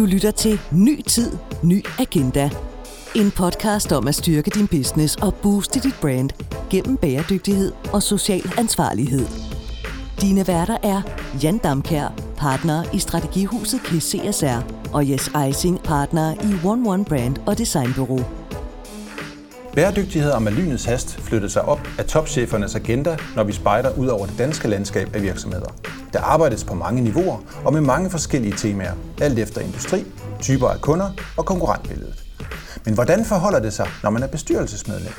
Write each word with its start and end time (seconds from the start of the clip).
Du 0.00 0.04
lytter 0.04 0.30
til 0.30 0.60
Ny 0.72 1.02
Tid, 1.02 1.32
Ny 1.62 1.84
Agenda. 1.98 2.50
En 3.14 3.30
podcast 3.30 3.92
om 3.92 4.08
at 4.08 4.14
styrke 4.14 4.50
din 4.50 4.68
business 4.68 5.16
og 5.16 5.34
booste 5.34 5.80
dit 5.80 5.94
brand 6.00 6.30
gennem 6.70 6.96
bæredygtighed 6.96 7.72
og 7.92 8.02
social 8.02 8.52
ansvarlighed. 8.58 9.26
Dine 10.20 10.46
værter 10.48 10.76
er 10.82 11.02
Jan 11.42 11.58
Damkær, 11.58 12.12
partner 12.36 12.94
i 12.94 12.98
Strategihuset 12.98 13.80
KCSR, 13.80 14.88
og 14.92 15.10
Jes 15.10 15.30
Eising, 15.46 15.82
partner 15.82 16.32
i 16.32 16.66
One 16.66 16.90
One 16.90 17.04
Brand 17.04 17.36
og 17.46 17.58
Designbureau. 17.58 18.39
Bæredygtighed 19.74 20.30
og 20.30 20.42
med 20.42 20.52
lynets 20.52 20.84
hast 20.84 21.20
flyttede 21.20 21.52
sig 21.52 21.62
op 21.62 21.80
af 21.98 22.04
topchefernes 22.04 22.74
agenda, 22.74 23.16
når 23.36 23.44
vi 23.44 23.52
spejder 23.52 23.98
ud 23.98 24.06
over 24.06 24.26
det 24.26 24.38
danske 24.38 24.68
landskab 24.68 25.16
af 25.16 25.22
virksomheder. 25.22 25.74
Der 26.12 26.20
arbejdes 26.20 26.64
på 26.64 26.74
mange 26.74 27.02
niveauer 27.02 27.38
og 27.64 27.72
med 27.72 27.80
mange 27.80 28.10
forskellige 28.10 28.52
temaer, 28.56 28.92
alt 29.20 29.38
efter 29.38 29.60
industri, 29.60 30.04
typer 30.40 30.68
af 30.68 30.80
kunder 30.80 31.10
og 31.36 31.46
konkurrentbilledet. 31.46 32.24
Men 32.84 32.94
hvordan 32.94 33.24
forholder 33.24 33.58
det 33.58 33.72
sig, 33.72 33.88
når 34.02 34.10
man 34.10 34.22
er 34.22 34.26
bestyrelsesmedlem? 34.26 35.12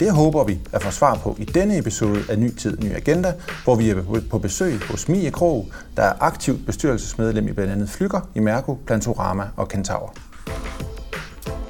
Det 0.00 0.12
håber 0.12 0.44
vi 0.44 0.60
at 0.72 0.82
få 0.82 0.90
svar 0.90 1.14
på 1.14 1.36
i 1.38 1.44
denne 1.44 1.78
episode 1.78 2.20
af 2.28 2.38
Ny 2.38 2.54
Tid, 2.54 2.78
Ny 2.78 2.96
Agenda, 2.96 3.34
hvor 3.64 3.74
vi 3.74 3.90
er 3.90 4.20
på 4.30 4.38
besøg 4.38 4.80
hos 4.90 5.08
Mie 5.08 5.30
Krog, 5.30 5.66
der 5.96 6.02
er 6.02 6.12
aktivt 6.20 6.66
bestyrelsesmedlem 6.66 7.48
i 7.48 7.52
blandt 7.52 7.72
andet 7.72 7.90
Flyger, 7.90 8.20
Imerco, 8.34 8.78
Plantorama 8.86 9.44
og 9.56 9.68
Kentaur. 9.68 10.14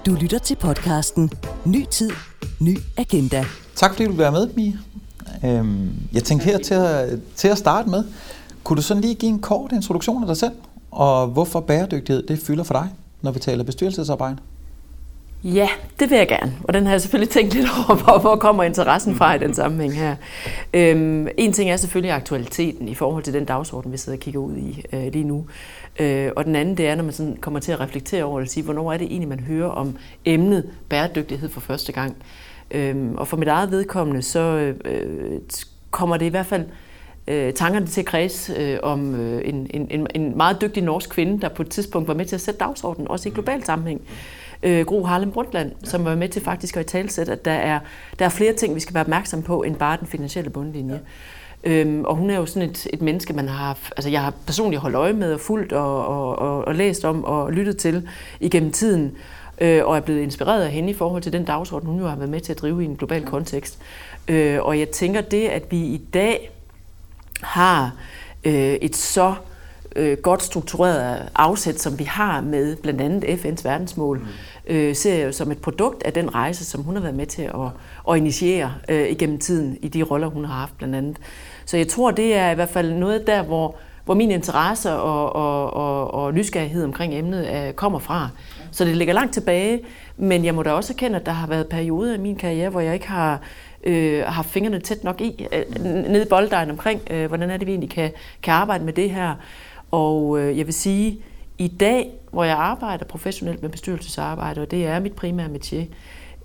Du 0.07 0.15
lytter 0.15 0.39
til 0.39 0.57
podcasten 0.57 1.31
Ny 1.65 1.85
Tid, 1.91 2.11
Ny 2.61 2.79
Agenda. 2.97 3.45
Tak 3.75 3.91
fordi 3.91 4.05
du 4.05 4.11
vil 4.11 4.19
være 4.19 4.33
med, 4.33 4.49
Mie. 4.57 4.79
Øhm, 5.45 5.91
jeg 6.13 6.25
tænkte 6.25 6.45
her 6.45 6.59
til 6.59 6.75
at, 6.75 7.21
til 7.37 7.49
at 7.49 7.59
starte 7.59 7.91
med, 7.91 8.05
kunne 8.65 8.77
du 8.77 8.83
sådan 8.83 9.01
lige 9.01 9.15
give 9.15 9.33
en 9.33 9.41
kort 9.41 9.73
introduktion 9.73 10.23
af 10.23 10.27
dig 10.27 10.37
selv, 10.37 10.53
og 10.91 11.27
hvorfor 11.27 11.61
bæredygtighed 11.61 12.23
det 12.23 12.39
fylder 12.39 12.65
for 12.65 12.75
dig, 12.75 12.89
når 13.23 13.31
vi 13.31 13.39
taler 13.39 13.65
bestyrelsesarbejde? 13.65 14.37
Ja, 15.45 15.69
det 16.01 16.11
vil 16.11 16.19
jeg 16.19 16.29
gerne. 16.29 16.53
Og 16.65 16.75
den 16.75 16.85
har 16.85 16.93
jeg 16.93 17.01
selvfølgelig 17.01 17.31
tænkt 17.31 17.55
lidt 17.55 17.67
over, 17.67 17.97
hvor, 17.97 18.19
hvor 18.19 18.37
kommer 18.37 18.63
interessen 18.63 19.15
fra 19.15 19.35
i 19.35 19.39
den 19.39 19.55
sammenhæng 19.55 19.95
her. 19.95 20.17
Øhm, 20.75 21.29
en 21.37 21.53
ting 21.53 21.71
er 21.71 21.77
selvfølgelig 21.77 22.13
aktualiteten 22.13 22.89
i 22.89 22.95
forhold 22.95 23.25
til 23.25 23.35
den 23.35 23.45
dagsorden, 23.45 23.93
vi 23.93 23.97
sidder 23.97 24.17
og 24.17 24.21
kigger 24.21 24.41
ud 24.41 24.57
i 24.57 24.85
øh, 24.93 25.13
lige 25.13 25.25
nu. 25.25 25.47
Øh, 26.01 26.33
og 26.37 26.45
den 26.45 26.57
anden, 26.57 26.77
det 26.77 26.89
er, 26.89 26.95
når 26.95 27.05
man 27.05 27.13
sådan 27.13 27.37
kommer 27.37 27.61
til 27.61 27.73
at 27.73 27.81
reflektere 27.81 28.25
over 28.25 28.39
det, 28.39 28.47
og 28.47 28.51
sige, 28.51 28.65
hvornår 28.65 28.93
er 28.93 28.97
det 28.97 29.07
egentlig, 29.07 29.29
man 29.29 29.41
hører 29.41 29.69
om 29.69 29.97
emnet 30.25 30.71
bæredygtighed 30.89 31.49
for 31.49 31.61
første 31.61 31.93
gang. 31.93 32.17
Øhm, 32.71 33.15
og 33.17 33.29
for 33.29 33.37
mit 33.37 33.49
eget 33.49 33.71
vedkommende, 33.71 34.23
så 34.23 34.75
øh, 34.85 35.41
kommer 35.91 36.17
det 36.17 36.27
i 36.27 36.29
hvert 36.29 36.47
fald 36.47 36.65
øh, 37.29 37.53
tankerne 37.53 37.87
til 37.87 38.01
at 38.01 38.07
kreds 38.07 38.51
øh, 38.57 38.79
om 38.83 39.15
øh, 39.15 39.43
en, 39.45 39.71
en, 39.71 40.07
en 40.15 40.37
meget 40.37 40.61
dygtig 40.61 40.83
norsk 40.83 41.11
kvinde, 41.11 41.41
der 41.41 41.49
på 41.49 41.63
et 41.63 41.69
tidspunkt 41.69 42.09
var 42.09 42.15
med 42.15 42.25
til 42.25 42.35
at 42.35 42.41
sætte 42.41 42.61
dagsordenen, 42.61 43.09
også 43.09 43.29
i 43.29 43.33
global 43.33 43.65
sammenhæng. 43.65 44.01
Øh, 44.63 44.87
Gro 44.87 45.05
Harlem 45.05 45.33
Brundtland, 45.33 45.73
som 45.85 46.05
var 46.05 46.15
med 46.15 46.29
til 46.29 46.43
faktisk 46.43 46.77
at 46.77 46.85
i 46.85 46.89
talsætte, 46.89 47.33
at 47.33 47.45
der 47.45 47.53
er, 47.53 47.81
der 48.19 48.25
er 48.25 48.29
flere 48.29 48.53
ting, 48.53 48.75
vi 48.75 48.81
skal 48.81 48.95
være 48.95 49.05
opmærksom 49.05 49.43
på, 49.43 49.63
end 49.63 49.77
bare 49.77 49.97
den 50.01 50.07
finansielle 50.07 50.51
bundlinje. 50.51 50.95
Ja. 50.95 51.01
Øhm, 51.65 52.05
og 52.05 52.17
hun 52.17 52.31
er 52.31 52.37
jo 52.37 52.47
sådan 52.47 52.71
et, 52.71 52.87
et 52.93 53.03
menneske, 53.03 53.33
man 53.33 53.49
har, 53.49 53.79
altså 53.97 54.11
jeg 54.11 54.23
har 54.23 54.35
personligt 54.47 54.83
holdt 54.83 54.97
øje 54.97 55.13
med 55.13 55.33
og 55.33 55.41
fulgt 55.41 55.73
og, 55.73 56.07
og, 56.07 56.39
og, 56.39 56.65
og 56.65 56.75
læst 56.75 57.05
om 57.05 57.25
og 57.25 57.53
lyttet 57.53 57.77
til 57.77 58.09
igennem 58.41 58.73
tiden, 58.73 59.17
øh, 59.61 59.85
og 59.85 59.97
er 59.97 60.01
blevet 60.01 60.21
inspireret 60.21 60.63
af 60.63 60.71
hende 60.71 60.91
i 60.91 60.95
forhold 60.95 61.23
til 61.23 61.33
den 61.33 61.45
dagsorden, 61.45 61.89
hun 61.89 62.01
jo 62.01 62.07
har 62.07 62.17
været 62.17 62.31
med 62.31 62.41
til 62.41 62.53
at 62.53 62.59
drive 62.59 62.83
i 62.83 62.87
en 62.87 62.97
global 62.97 63.25
kontekst. 63.25 63.79
Øh, 64.29 64.63
og 64.63 64.79
jeg 64.79 64.89
tænker 64.89 65.21
det, 65.21 65.49
at 65.49 65.63
vi 65.71 65.77
i 65.77 66.01
dag 66.15 66.51
har 67.43 67.95
øh, 68.45 68.75
et 68.75 68.97
så 68.97 69.35
øh, 69.97 70.19
godt 70.19 70.43
struktureret 70.43 71.29
afsæt, 71.35 71.81
som 71.81 71.99
vi 71.99 72.05
har 72.05 72.41
med 72.41 72.77
blandt 72.77 73.01
andet 73.01 73.25
FN's 73.25 73.65
verdensmål, 73.65 74.19
mm. 74.19 74.75
øh, 74.75 74.97
ser 74.97 75.15
jeg 75.15 75.27
jo 75.27 75.33
som 75.33 75.51
et 75.51 75.59
produkt 75.59 76.03
af 76.03 76.13
den 76.13 76.35
rejse, 76.35 76.65
som 76.65 76.83
hun 76.83 76.95
har 76.95 77.03
været 77.03 77.15
med 77.15 77.27
til 77.27 77.43
at, 77.43 77.71
at 78.11 78.17
initiere 78.17 78.75
øh, 78.89 79.11
igennem 79.11 79.39
tiden 79.39 79.79
i 79.83 79.89
de 79.89 80.03
roller, 80.03 80.29
hun 80.29 80.45
har 80.45 80.55
haft 80.55 80.79
blandt 80.79 80.95
andet. 80.95 81.17
Så 81.71 81.77
jeg 81.77 81.89
tror, 81.89 82.11
det 82.11 82.35
er 82.35 82.51
i 82.51 82.55
hvert 82.55 82.69
fald 82.69 82.93
noget 82.93 83.27
der, 83.27 83.43
hvor, 83.43 83.77
hvor 84.05 84.15
min 84.15 84.31
interesse 84.31 84.93
og, 84.93 85.33
og, 85.33 85.73
og, 85.75 86.15
og 86.15 86.35
nysgerrighed 86.35 86.85
omkring 86.85 87.15
emnet 87.15 87.49
øh, 87.49 87.73
kommer 87.73 87.99
fra. 87.99 88.29
Så 88.71 88.85
det 88.85 88.97
ligger 88.97 89.15
langt 89.15 89.35
tilbage, 89.35 89.81
men 90.17 90.45
jeg 90.45 90.55
må 90.55 90.63
da 90.63 90.71
også 90.73 90.93
erkende, 90.93 91.19
at 91.19 91.27
der 91.27 91.33
har 91.33 91.47
været 91.47 91.67
perioder 91.67 92.15
i 92.15 92.19
min 92.19 92.37
karriere, 92.37 92.71
hvor 92.71 92.81
jeg 92.81 92.95
ikke 92.95 93.09
har 93.09 93.41
øh, 93.85 94.23
har 94.27 94.43
fingrene 94.43 94.81
tæt 94.81 95.05
nok 95.05 95.21
i, 95.21 95.47
øh, 95.53 95.85
nede 95.85 96.23
i 96.23 96.29
bolddejen 96.29 96.71
omkring, 96.71 97.01
øh, 97.11 97.27
hvordan 97.27 97.51
er 97.51 97.57
det, 97.57 97.67
vi 97.67 97.73
egentlig 97.73 97.91
kan, 97.91 98.13
kan 98.43 98.55
arbejde 98.55 98.85
med 98.85 98.93
det 98.93 99.11
her. 99.11 99.35
Og 99.91 100.39
øh, 100.41 100.59
jeg 100.59 100.67
vil 100.67 100.75
sige, 100.75 101.19
i 101.59 101.69
dag, 101.69 102.11
hvor 102.31 102.45
jeg 102.45 102.57
arbejder 102.57 103.05
professionelt 103.05 103.63
med 103.63 103.71
bestyrelsesarbejde, 103.71 104.61
og 104.61 104.71
det 104.71 104.87
er 104.87 105.01
mit 105.01 105.13
primære 105.13 105.49
métier, 105.49 105.85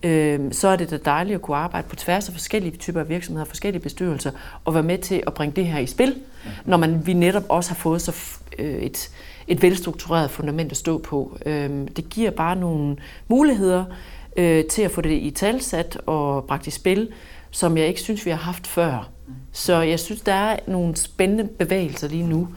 øh, 0.03 0.53
så 0.53 0.67
er 0.67 0.75
det 0.75 0.89
da 0.89 0.97
dejligt 0.97 1.35
at 1.35 1.41
kunne 1.41 1.57
arbejde 1.57 1.87
på 1.87 1.95
tværs 1.95 2.27
af 2.27 2.33
forskellige 2.33 2.77
typer 2.77 2.99
af 2.99 3.09
virksomheder, 3.09 3.45
forskellige 3.45 3.81
bestyrelser, 3.81 4.31
og 4.65 4.73
være 4.73 4.83
med 4.83 4.97
til 4.97 5.23
at 5.27 5.33
bringe 5.33 5.55
det 5.55 5.65
her 5.65 5.79
i 5.79 5.85
spil, 5.85 6.15
når 6.65 6.77
man, 6.77 7.07
vi 7.07 7.13
netop 7.13 7.43
også 7.49 7.69
har 7.69 7.75
fået 7.75 8.01
så 8.01 8.15
øh, 8.59 8.75
et, 8.75 9.09
et 9.47 9.61
velstruktureret 9.61 10.31
fundament 10.31 10.71
at 10.71 10.77
stå 10.77 10.97
på. 10.97 11.37
Øh, 11.45 11.69
det 11.95 12.09
giver 12.09 12.31
bare 12.31 12.55
nogle 12.55 12.97
muligheder 13.27 13.85
øh, 14.37 14.65
til 14.65 14.81
at 14.81 14.91
få 14.91 15.01
det 15.01 15.11
i 15.11 15.31
talsat 15.31 15.97
og 16.05 16.43
bragt 16.43 16.67
i 16.67 16.71
spil, 16.71 17.09
som 17.51 17.77
jeg 17.77 17.87
ikke 17.87 18.01
synes, 18.01 18.25
vi 18.25 18.31
har 18.31 18.37
haft 18.37 18.67
før. 18.67 19.09
Så 19.51 19.81
jeg 19.81 19.99
synes, 19.99 20.21
der 20.21 20.33
er 20.33 20.59
nogle 20.67 20.95
spændende 20.95 21.43
bevægelser 21.43 22.07
lige 22.07 22.27
nu, 22.27 22.47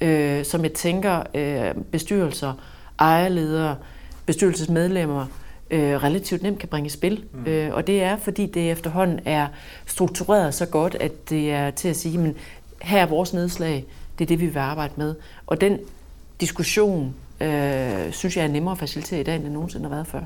øh, 0.00 0.44
som 0.44 0.62
jeg 0.62 0.72
tænker 0.72 1.22
øh, 1.34 1.74
bestyrelser, 1.90 2.52
ejerledere, 2.98 3.76
bestyrelsesmedlemmer 4.26 5.26
øh, 5.72 6.02
relativt 6.02 6.42
nemt 6.42 6.58
kan 6.58 6.68
bringe 6.68 6.86
i 6.86 6.90
spil. 6.90 7.24
Mm. 7.32 7.46
Øh, 7.46 7.74
og 7.74 7.86
det 7.86 8.02
er, 8.02 8.16
fordi 8.16 8.46
det 8.46 8.70
efterhånden 8.70 9.20
er 9.24 9.46
struktureret 9.86 10.54
så 10.54 10.66
godt, 10.66 10.94
at 11.00 11.30
det 11.30 11.52
er 11.52 11.70
til 11.70 11.88
at 11.88 11.96
sige, 11.96 12.18
men 12.18 12.36
her 12.82 13.02
er 13.02 13.06
vores 13.06 13.34
nedslag, 13.34 13.84
det 14.18 14.24
er 14.24 14.28
det, 14.28 14.40
vi 14.40 14.46
vil 14.46 14.58
arbejde 14.58 14.92
med. 14.96 15.14
Og 15.46 15.60
den 15.60 15.78
diskussion, 16.40 17.14
øh, 17.40 18.12
synes 18.12 18.36
jeg 18.36 18.44
er 18.44 18.48
nemmere 18.48 18.72
at 18.72 18.78
facilitere 18.78 19.20
i 19.20 19.22
dag, 19.22 19.36
end 19.36 19.44
det 19.44 19.52
nogensinde 19.52 19.88
har 19.88 19.94
været 19.94 20.06
før. 20.06 20.20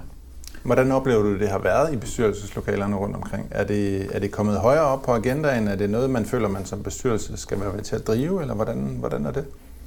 Hvordan 0.62 0.93
oplever 0.93 1.23
du, 1.23 1.39
det 1.39 1.49
har 1.49 1.59
været 1.59 1.93
i 1.93 1.97
bestyrelseslokalerne 1.97 2.97
rundt 2.97 3.17
omkring? 3.17 3.49
Er 3.51 3.65
det, 3.65 4.09
er 4.13 4.19
det 4.19 4.31
kommet 4.31 4.57
højere 4.57 4.84
op 4.84 5.03
på 5.03 5.13
agendaen? 5.13 5.69
Er 5.69 5.77
det 5.77 5.91
noget, 5.91 6.11
man 6.11 6.25
føler, 6.25 6.49
man 6.49 6.67
som 6.67 6.83
bestyrelse 6.83 7.37
skal 7.37 7.61
være 7.61 7.73
med 7.73 7.83
til 7.83 7.97
at 7.97 8.07
drive, 8.07 8.41
eller 8.41 8.55
hvordan, 8.55 8.97
hvordan 8.99 9.27
er 9.27 9.31
det? 9.31 9.45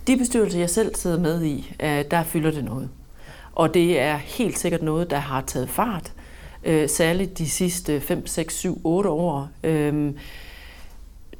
De 0.07 0.17
bestyrelser, 0.17 0.59
jeg 0.59 0.69
selv 0.69 0.95
sidder 0.95 1.19
med 1.19 1.43
i, 1.43 1.75
øh, 1.83 2.03
der 2.11 2.23
fylder 2.23 2.51
det 2.51 2.63
noget. 2.65 2.89
Og 3.55 3.73
det 3.73 3.99
er 3.99 4.15
helt 4.15 4.59
sikkert 4.59 4.81
noget, 4.81 5.09
der 5.09 5.17
har 5.17 5.41
taget 5.41 5.69
fart, 5.69 6.13
øh, 6.63 6.89
særligt 6.89 7.37
de 7.37 7.49
sidste 7.49 8.01
5, 8.01 8.27
6, 8.27 8.55
7, 8.55 8.81
8 8.83 9.09
år. 9.09 9.49
Øhm, 9.63 10.17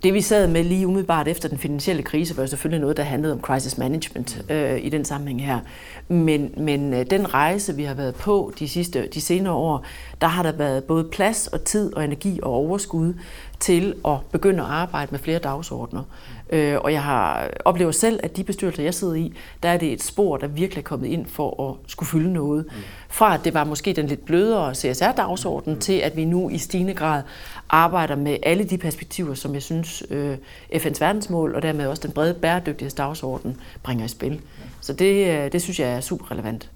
det 0.04 0.14
vi 0.14 0.22
sad 0.22 0.48
med 0.48 0.64
lige 0.64 0.88
umiddelbart 0.88 1.28
efter 1.28 1.50
den 1.50 1.58
finansielle 1.58 2.04
krise, 2.04 2.38
var 2.38 2.46
selvfølgelig 2.46 2.82
noget, 2.82 2.98
der 2.98 3.04
handlede 3.04 3.34
om 3.34 3.42
crisis 3.42 3.78
management 3.78 4.46
øh, 4.50 4.86
i 4.86 4.90
den 4.90 5.06
sammenhæng 5.06 5.46
her. 5.46 5.60
Men, 6.08 6.54
men 6.58 6.94
øh, 6.94 7.06
den 7.10 7.34
rejse, 7.34 7.76
vi 7.76 7.84
har 7.84 7.94
været 7.94 8.16
på 8.16 8.54
de, 8.60 8.68
sidste, 8.70 9.08
de 9.14 9.22
senere 9.22 9.54
år, 9.54 9.86
der 10.22 10.28
har 10.28 10.44
der 10.44 10.52
været 10.52 10.84
både 10.84 11.04
plads 11.04 11.48
og 11.48 11.64
tid 11.64 11.94
og 11.94 12.04
energi 12.04 12.40
og 12.44 12.52
overskud 12.52 13.14
til 13.60 13.96
at 14.06 14.18
begynde 14.32 14.64
at 14.64 14.70
arbejde 14.70 15.12
med 15.12 15.20
flere 15.20 15.40
dagsordner. 15.40 16.04
Øh, 16.50 16.78
og 16.82 16.94
jeg 16.94 17.04
har 17.04 17.50
oplever 17.66 17.92
selv, 17.92 18.20
at 18.24 18.38
de 18.38 18.44
bestyrelser, 18.44 18.84
jeg 18.84 18.94
sidder 18.94 19.14
i, 19.14 19.34
der 19.64 19.70
er 19.70 19.78
det 19.78 19.94
et 19.94 20.04
spor, 20.04 20.38
der 20.38 20.48
virkelig 20.48 20.82
er 20.82 20.86
kommet 20.86 21.08
ind 21.08 21.26
for 21.26 21.70
at 21.70 21.92
skulle 21.92 22.10
fylde 22.10 22.34
noget. 22.34 22.66
Fra 23.10 23.34
at 23.34 23.40
det 23.44 23.54
var 23.54 23.64
måske 23.64 23.94
den 23.94 24.08
lidt 24.08 24.26
blødere 24.26 24.76
CSR-dagsorden, 24.76 25.80
til 25.80 25.94
at 25.94 26.16
vi 26.16 26.26
nu 26.26 26.50
i 26.50 26.58
stigende 26.58 26.94
grad 26.94 27.24
arbejder 27.70 28.16
med 28.16 28.38
alle 28.44 28.64
de 28.64 28.78
perspektiver, 28.78 29.34
som 29.34 29.54
jeg 29.54 29.64
synes 29.64 30.04
øh, 30.10 30.38
FN's 30.74 31.00
verdensmål 31.00 31.56
og 31.56 31.62
dermed 31.62 31.88
også 31.88 32.02
den 32.02 32.12
brede 32.12 32.34
bæredygtighedsdagsorden 32.34 33.58
bringer 33.84 34.06
i 34.06 34.08
spil. 34.08 34.42
Så 34.82 34.94
det, 34.94 35.28
øh, 35.28 35.52
det 35.52 35.62
synes 35.62 35.80
jeg 35.80 35.90
er 35.90 36.02
super 36.02 36.32
relevant. 36.32 36.70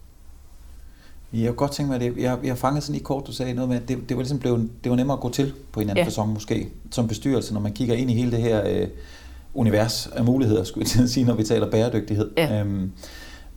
Jeg 1.33 1.47
kunne 1.47 1.55
godt 1.55 1.71
tænke 1.71 1.91
mig, 1.91 2.01
at 2.01 2.17
jeg, 2.17 2.37
jeg 2.43 2.57
fangede 2.57 2.81
sådan 2.81 2.93
lige 2.93 3.03
kort, 3.03 3.27
du 3.27 3.31
sagde 3.31 3.53
noget 3.53 3.69
med, 3.69 3.77
at 3.77 3.87
det, 3.87 4.09
det 4.09 4.17
var 4.17 4.23
ligesom 4.23 4.39
blevet, 4.39 4.69
det 4.83 4.89
var 4.89 4.95
nemmere 4.95 5.17
at 5.17 5.21
gå 5.21 5.29
til 5.29 5.53
på 5.71 5.79
en 5.79 5.89
anden 5.89 5.97
ja. 5.97 6.05
fasong 6.05 6.33
måske, 6.33 6.69
som 6.91 7.07
bestyrelse, 7.07 7.53
når 7.53 7.61
man 7.61 7.73
kigger 7.73 7.95
ind 7.95 8.11
i 8.11 8.13
hele 8.13 8.31
det 8.31 8.41
her 8.41 8.67
øh, 8.67 8.87
univers 9.53 10.07
af 10.07 10.25
muligheder, 10.25 10.63
skulle 10.63 10.87
jeg 10.99 11.09
sige, 11.09 11.25
når 11.25 11.35
vi 11.35 11.43
taler 11.43 11.71
bæredygtighed. 11.71 12.31
Ja. 12.37 12.59
Øhm, 12.59 12.91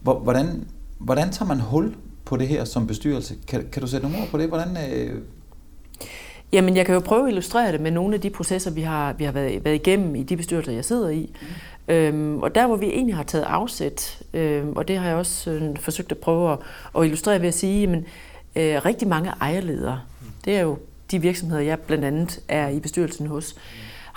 hvordan, 0.01 0.67
hvordan 0.97 1.31
tager 1.31 1.47
man 1.47 1.59
hul 1.59 1.95
på 2.25 2.37
det 2.37 2.47
her 2.47 2.65
som 2.65 2.87
bestyrelse? 2.87 3.35
Kan, 3.47 3.67
kan 3.71 3.81
du 3.81 3.87
sætte 3.87 4.07
nogle 4.07 4.23
ord 4.23 4.29
på 4.29 4.37
det? 4.37 4.47
Hvordan, 4.47 4.77
øh, 4.91 5.21
Jamen, 6.53 6.77
jeg 6.77 6.85
kan 6.85 6.95
jo 6.95 6.99
prøve 6.99 7.23
at 7.23 7.29
illustrere 7.29 7.71
det 7.71 7.81
med 7.81 7.91
nogle 7.91 8.15
af 8.15 8.21
de 8.21 8.29
processer, 8.29 8.71
vi 8.71 8.81
har, 8.81 9.13
vi 9.13 9.23
har 9.23 9.31
været, 9.31 9.65
været 9.65 9.75
igennem 9.75 10.15
i 10.15 10.23
de 10.23 10.37
bestyrelser, 10.37 10.71
jeg 10.71 10.85
sidder 10.85 11.09
i. 11.09 11.35
Mm. 11.41 11.93
Øhm, 11.93 12.39
og 12.43 12.55
der, 12.55 12.67
hvor 12.67 12.75
vi 12.75 12.85
egentlig 12.85 13.15
har 13.15 13.23
taget 13.23 13.43
afsæt, 13.43 14.21
øhm, 14.33 14.73
og 14.75 14.87
det 14.87 14.97
har 14.97 15.07
jeg 15.07 15.15
også 15.15 15.51
øh, 15.51 15.77
forsøgt 15.77 16.11
at 16.11 16.17
prøve 16.17 16.51
at, 16.51 16.59
at 16.97 17.05
illustrere 17.05 17.41
ved 17.41 17.47
at 17.47 17.53
sige, 17.53 18.03
at 18.55 18.75
øh, 18.75 18.85
rigtig 18.85 19.07
mange 19.07 19.31
ejerledere, 19.41 20.01
mm. 20.21 20.27
det 20.45 20.55
er 20.55 20.61
jo 20.61 20.77
de 21.11 21.19
virksomheder, 21.19 21.61
jeg 21.61 21.79
blandt 21.79 22.05
andet 22.05 22.39
er 22.47 22.69
i 22.69 22.79
bestyrelsen 22.79 23.27
hos, 23.27 23.55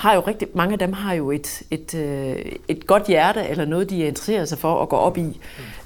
har 0.00 0.14
jo 0.14 0.20
rigtig 0.20 0.49
mange 0.55 0.73
af 0.73 0.79
dem 0.79 0.93
har 0.93 1.12
jo 1.14 1.31
et, 1.31 1.62
et, 1.70 1.94
øh, 1.94 2.37
et 2.69 2.87
godt 2.87 3.06
hjerte 3.06 3.49
eller 3.49 3.64
noget, 3.64 3.91
de 3.91 3.99
interesserer 3.99 4.44
sig 4.44 4.58
for 4.58 4.82
at 4.82 4.88
gå 4.88 4.97
op 4.97 5.19
i. 5.19 5.23
Mm. 5.23 5.38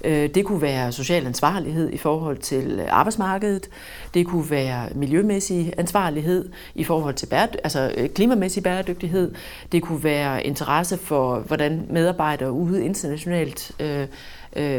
Det 0.04 0.44
kunne 0.44 0.62
være 0.62 0.92
social 0.92 1.26
ansvarlighed 1.26 1.92
i 1.92 1.96
forhold 1.96 2.38
til 2.38 2.82
arbejdsmarkedet. 2.88 3.68
Det 4.14 4.26
kunne 4.26 4.50
være 4.50 4.88
miljømæssig 4.94 5.72
ansvarlighed 5.78 6.48
i 6.74 6.84
forhold 6.84 7.14
til 7.14 7.26
bæred, 7.26 7.48
altså 7.64 8.08
klimamæssig 8.14 8.62
bæredygtighed. 8.62 9.34
Det 9.72 9.82
kunne 9.82 10.04
være 10.04 10.46
interesse 10.46 10.98
for, 10.98 11.38
hvordan 11.38 11.86
medarbejdere 11.90 12.52
ude 12.52 12.84
internationalt, 12.84 13.72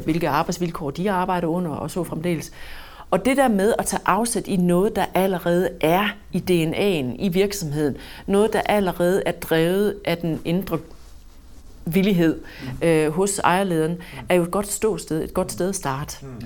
hvilke 0.04 0.30
arbejdsvilkår 0.30 0.92
de 0.92 1.12
arbejder 1.12 1.48
under 1.48 1.72
og 1.72 1.92
så 1.92 2.04
fremdeles. 2.04 2.52
Og 3.16 3.26
det 3.26 3.38
der 3.38 3.48
med 3.48 3.74
at 3.80 3.86
tage 3.86 4.02
afsæt 4.06 4.48
i 4.48 4.56
noget, 4.56 4.96
der 4.96 5.06
allerede 5.14 5.70
er 5.82 6.08
i 6.32 6.38
DNA'en 6.38 7.16
i 7.24 7.30
virksomheden, 7.30 7.98
noget, 8.28 8.54
der 8.54 8.62
allerede 8.62 9.24
er 9.26 9.32
drevet 9.32 9.96
af 10.06 10.18
den 10.18 10.42
indre 10.46 10.80
villighed 11.86 12.40
øh, 12.82 13.10
hos 13.10 13.40
ejerlederen, 13.40 13.98
er 14.30 14.36
jo 14.36 14.44
et 14.44 14.52
godt 14.52 14.68
ståsted, 14.68 15.24
et 15.24 15.34
godt 15.34 15.52
sted 15.52 15.70
at 15.70 15.76
starte. 15.76 16.18
Mm. 16.22 16.46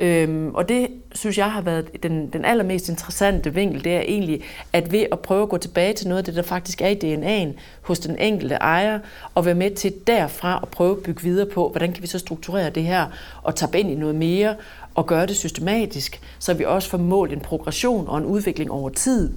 Øhm, 0.00 0.54
og 0.54 0.68
det 0.68 0.88
synes 1.14 1.38
jeg 1.38 1.52
har 1.52 1.60
været 1.60 2.02
den, 2.02 2.32
den 2.32 2.44
allermest 2.44 2.88
interessante 2.88 3.54
vinkel, 3.54 3.84
det 3.84 3.96
er 3.96 4.00
egentlig, 4.00 4.42
at 4.72 4.92
ved 4.92 5.06
at 5.12 5.20
prøve 5.20 5.42
at 5.42 5.48
gå 5.48 5.58
tilbage 5.58 5.92
til 5.92 6.08
noget 6.08 6.18
af 6.18 6.24
det, 6.24 6.34
der 6.34 6.42
faktisk 6.42 6.82
er 6.82 6.88
i 6.88 6.94
DNA'en 7.04 7.58
hos 7.82 7.98
den 7.98 8.18
enkelte 8.18 8.54
ejer, 8.54 8.98
og 9.34 9.44
være 9.44 9.54
med 9.54 9.70
til 9.70 9.94
derfra 10.06 10.60
at 10.62 10.68
prøve 10.68 10.96
at 10.96 11.02
bygge 11.02 11.22
videre 11.22 11.46
på, 11.46 11.68
hvordan 11.68 11.92
kan 11.92 12.02
vi 12.02 12.06
så 12.06 12.18
strukturere 12.18 12.70
det 12.70 12.82
her, 12.82 13.06
og 13.42 13.54
tage 13.54 13.80
ind 13.80 13.90
i 13.90 13.94
noget 13.94 14.14
mere, 14.14 14.54
og 14.98 15.06
gøre 15.06 15.26
det 15.26 15.36
systematisk, 15.36 16.20
så 16.38 16.54
vi 16.54 16.64
også 16.64 16.90
får 16.90 16.98
målt 16.98 17.32
en 17.32 17.40
progression 17.40 18.08
og 18.08 18.18
en 18.18 18.24
udvikling 18.24 18.70
over 18.70 18.90
tid. 18.90 19.30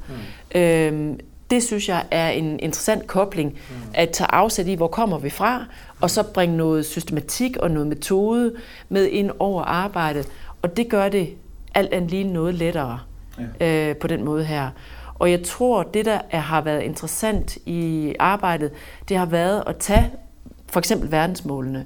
Mm. 0.53 0.59
Øhm, 0.59 1.19
det 1.49 1.63
synes 1.63 1.89
jeg 1.89 2.05
er 2.11 2.29
en 2.29 2.59
interessant 2.59 3.07
kobling, 3.07 3.49
mm. 3.49 3.75
at 3.93 4.09
tage 4.09 4.31
afsæt 4.31 4.67
i, 4.67 4.73
hvor 4.73 4.87
kommer 4.87 5.17
vi 5.17 5.29
fra, 5.29 5.65
og 6.01 6.09
så 6.09 6.23
bringe 6.23 6.57
noget 6.57 6.85
systematik 6.85 7.57
og 7.57 7.71
noget 7.71 7.87
metode 7.87 8.53
med 8.89 9.07
ind 9.07 9.31
over 9.39 9.63
arbejdet. 9.63 10.27
Og 10.61 10.77
det 10.77 10.89
gør 10.89 11.09
det 11.09 11.29
alt 11.75 11.93
andet 11.93 12.11
lige 12.11 12.23
noget 12.23 12.55
lettere 12.55 12.99
ja. 13.59 13.89
øh, 13.89 13.95
på 13.95 14.07
den 14.07 14.23
måde 14.23 14.43
her. 14.43 14.69
Og 15.19 15.31
jeg 15.31 15.43
tror, 15.43 15.83
det 15.83 16.05
der 16.05 16.19
er, 16.29 16.39
har 16.39 16.61
været 16.61 16.81
interessant 16.81 17.57
i 17.65 18.13
arbejdet, 18.19 18.71
det 19.09 19.17
har 19.17 19.25
været 19.25 19.63
at 19.67 19.77
tage 19.77 20.11
for 20.67 20.79
eksempel 20.79 21.11
verdensmålene, 21.11 21.85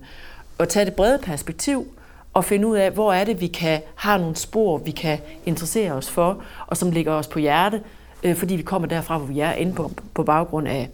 og 0.57 0.69
tage 0.69 0.85
det 0.85 0.93
brede 0.93 1.19
perspektiv, 1.23 1.87
og 2.35 2.45
finde 2.45 2.67
ud 2.67 2.77
af, 2.77 2.91
hvor 2.91 3.13
er 3.13 3.23
det, 3.23 3.41
vi 3.41 3.47
kan 3.47 3.81
have 3.95 4.19
nogle 4.19 4.35
spor, 4.35 4.77
vi 4.77 4.91
kan 4.91 5.19
interessere 5.45 5.91
os 5.91 6.09
for, 6.09 6.43
og 6.67 6.77
som 6.77 6.91
ligger 6.91 7.11
os 7.11 7.27
på 7.27 7.39
hjerte, 7.39 7.81
øh, 8.23 8.35
fordi 8.35 8.55
vi 8.55 8.61
kommer 8.61 8.87
derfra, 8.87 9.17
hvor 9.17 9.27
vi 9.27 9.39
er, 9.39 9.53
inde 9.53 9.73
på, 9.73 9.91
på 10.13 10.23
baggrund 10.23 10.67
af 10.67 10.89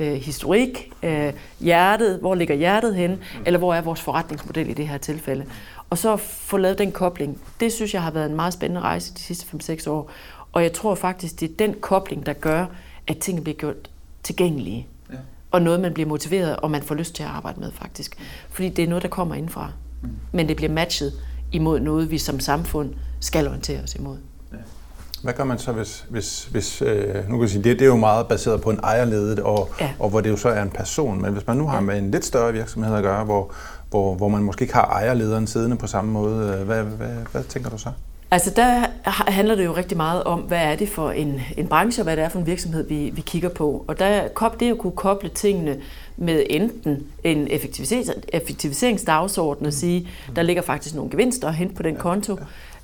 øh, 0.00 0.12
historik, 0.12 0.92
øh, 1.02 1.32
hjertet, 1.60 2.18
hvor 2.18 2.34
ligger 2.34 2.54
hjertet 2.54 2.94
hen, 2.94 3.18
eller 3.46 3.58
hvor 3.58 3.74
er 3.74 3.80
vores 3.80 4.00
forretningsmodel 4.00 4.68
i 4.68 4.72
det 4.72 4.88
her 4.88 4.98
tilfælde. 4.98 5.44
Og 5.90 5.98
så 5.98 6.16
få 6.16 6.56
lavet 6.56 6.78
den 6.78 6.92
kobling. 6.92 7.40
Det 7.60 7.72
synes 7.72 7.94
jeg 7.94 8.02
har 8.02 8.10
været 8.10 8.30
en 8.30 8.36
meget 8.36 8.52
spændende 8.52 8.80
rejse 8.80 9.14
de 9.14 9.20
sidste 9.20 9.46
5-6 9.56 9.90
år. 9.90 10.10
Og 10.52 10.62
jeg 10.62 10.72
tror 10.72 10.94
faktisk, 10.94 11.40
det 11.40 11.50
er 11.50 11.54
den 11.58 11.74
kobling, 11.80 12.26
der 12.26 12.32
gør, 12.32 12.66
at 13.06 13.18
tingene 13.18 13.44
bliver 13.44 13.56
gjort 13.56 13.90
tilgængelige. 14.22 14.86
Ja. 15.12 15.16
Og 15.50 15.62
noget, 15.62 15.80
man 15.80 15.94
bliver 15.94 16.08
motiveret, 16.08 16.56
og 16.56 16.70
man 16.70 16.82
får 16.82 16.94
lyst 16.94 17.14
til 17.14 17.22
at 17.22 17.28
arbejde 17.28 17.60
med 17.60 17.72
faktisk. 17.72 18.16
Fordi 18.50 18.68
det 18.68 18.84
er 18.84 18.88
noget, 18.88 19.02
der 19.02 19.08
kommer 19.08 19.34
indfra 19.34 19.72
men 20.32 20.48
det 20.48 20.56
bliver 20.56 20.72
matchet 20.72 21.12
imod 21.52 21.80
noget, 21.80 22.10
vi 22.10 22.18
som 22.18 22.40
samfund 22.40 22.90
skal 23.20 23.48
orientere 23.48 23.82
os 23.82 23.94
imod. 23.94 24.16
Hvad 25.22 25.34
gør 25.34 25.44
man 25.44 25.58
så, 25.58 25.72
hvis, 25.72 26.06
hvis, 26.10 26.44
hvis 26.44 26.82
øh, 26.82 27.14
nu 27.14 27.36
kan 27.36 27.40
jeg 27.40 27.50
sige, 27.50 27.64
det, 27.64 27.78
det 27.78 27.84
er 27.84 27.88
jo 27.88 27.96
meget 27.96 28.28
baseret 28.28 28.60
på 28.60 28.70
en 28.70 28.80
ejerledet, 28.82 29.38
og, 29.38 29.70
ja. 29.80 29.90
og 29.98 30.10
hvor 30.10 30.20
det 30.20 30.30
jo 30.30 30.36
så 30.36 30.48
er 30.48 30.62
en 30.62 30.70
person, 30.70 31.22
men 31.22 31.32
hvis 31.32 31.46
man 31.46 31.56
nu 31.56 31.66
har 31.66 31.80
med 31.80 31.98
en 31.98 32.10
lidt 32.10 32.24
større 32.24 32.52
virksomhed 32.52 32.96
at 32.96 33.02
gøre, 33.02 33.24
hvor, 33.24 33.52
hvor, 33.90 34.14
hvor 34.14 34.28
man 34.28 34.42
måske 34.42 34.62
ikke 34.62 34.74
har 34.74 34.86
ejerlederen 34.86 35.46
siddende 35.46 35.76
på 35.76 35.86
samme 35.86 36.12
måde, 36.12 36.58
øh, 36.58 36.66
hvad, 36.66 36.82
hvad, 36.82 36.96
hvad, 36.96 37.16
hvad 37.32 37.44
tænker 37.44 37.70
du 37.70 37.78
så? 37.78 37.88
Altså 38.30 38.50
der 38.56 38.86
handler 39.30 39.54
det 39.54 39.64
jo 39.64 39.76
rigtig 39.76 39.96
meget 39.96 40.24
om, 40.24 40.40
hvad 40.40 40.58
er 40.58 40.76
det 40.76 40.88
for 40.88 41.10
en, 41.10 41.40
en 41.56 41.66
branche, 41.66 42.02
og 42.02 42.04
hvad 42.04 42.16
det 42.16 42.24
er 42.24 42.28
for 42.28 42.38
en 42.38 42.46
virksomhed, 42.46 42.88
vi, 42.88 43.10
vi 43.14 43.20
kigger 43.20 43.48
på. 43.48 43.84
Og 43.88 43.98
der, 43.98 44.50
det 44.60 44.70
at 44.70 44.78
kunne 44.78 44.92
koble 44.96 45.28
tingene 45.28 45.76
med 46.16 46.46
enten 46.50 47.06
en 47.24 47.48
effektiviseringsdagsorden 48.32 49.66
og 49.66 49.72
sige, 49.72 50.08
der 50.36 50.42
ligger 50.42 50.62
faktisk 50.62 50.94
nogle 50.94 51.10
gevinster 51.10 51.48
at 51.48 51.54
hente 51.54 51.74
på 51.74 51.82
den 51.82 51.96
konto, 51.96 52.38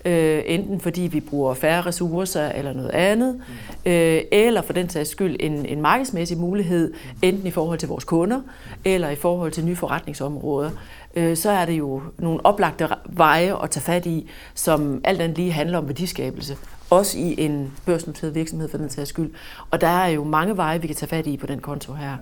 øh, 0.05 0.43
enten 0.47 0.81
fordi 0.81 1.01
vi 1.01 1.21
bruger 1.21 1.55
færre 1.55 1.83
ressourcer 1.83 2.49
eller 2.49 2.73
noget 2.73 2.91
andet, 2.91 3.41
øh, 3.87 4.21
eller 4.33 4.63
for 4.63 4.73
den 4.73 4.89
sags 4.89 5.11
skyld 5.11 5.37
en, 5.41 5.67
en 5.67 5.81
markedsmæssig 5.81 6.39
mulighed, 6.39 6.95
enten 7.23 7.47
i 7.47 7.51
forhold 7.51 7.79
til 7.79 7.89
vores 7.89 8.05
kunder, 8.05 8.41
eller 8.85 9.11
i 9.11 9.17
forhold 9.17 9.53
til 9.53 9.65
nye 9.65 9.77
forretningsområder, 9.77 10.71
øh, 11.15 11.37
så 11.37 11.51
er 11.51 11.65
det 11.65 11.73
jo 11.73 12.03
nogle 12.19 12.47
oplagte 12.47 12.89
veje 13.07 13.63
at 13.63 13.71
tage 13.71 13.83
fat 13.83 14.07
i, 14.07 14.31
som 14.55 15.01
alt 15.05 15.21
andet 15.21 15.39
lige 15.39 15.53
handler 15.53 15.79
om 15.79 15.87
værdiskabelse. 15.87 16.57
Også 16.91 17.19
i 17.19 17.35
en 17.39 17.73
børsnoteret 17.87 18.35
virksomhed 18.35 18.69
for 18.69 18.79
den 18.79 18.91
sags 18.91 19.09
skyld. 19.09 19.31
Og 19.71 19.81
der 19.81 19.87
er 19.87 20.09
jo 20.09 20.25
mange 20.25 20.57
veje, 20.57 20.81
vi 20.81 20.87
kan 20.87 20.97
tage 20.97 21.09
fat 21.09 21.27
i 21.27 21.37
på 21.37 21.47
den 21.47 21.61
konto 21.61 21.93
her. 21.93 22.17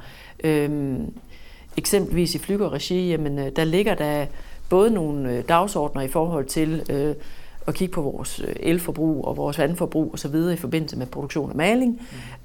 Øhm, 0.44 1.12
eksempelvis 1.76 2.34
i 2.34 2.38
flygerregi, 2.38 3.10
jamen, 3.10 3.38
øh, 3.38 3.52
der 3.56 3.64
ligger 3.64 3.94
der 3.94 4.26
både 4.68 4.90
nogle 4.90 5.32
øh, 5.32 5.44
dagsordner 5.48 6.02
i 6.02 6.08
forhold 6.08 6.44
til 6.44 6.82
øh, 6.90 7.14
at 7.68 7.74
kigge 7.74 7.92
på 7.92 8.02
vores 8.02 8.40
øh, 8.48 8.54
elforbrug 8.60 9.24
og 9.24 9.36
vores 9.36 9.58
vandforbrug 9.58 10.10
osv. 10.14 10.34
i 10.52 10.56
forbindelse 10.56 10.96
med 10.96 11.06
produktion 11.06 11.50
og 11.50 11.56
maling. 11.56 11.90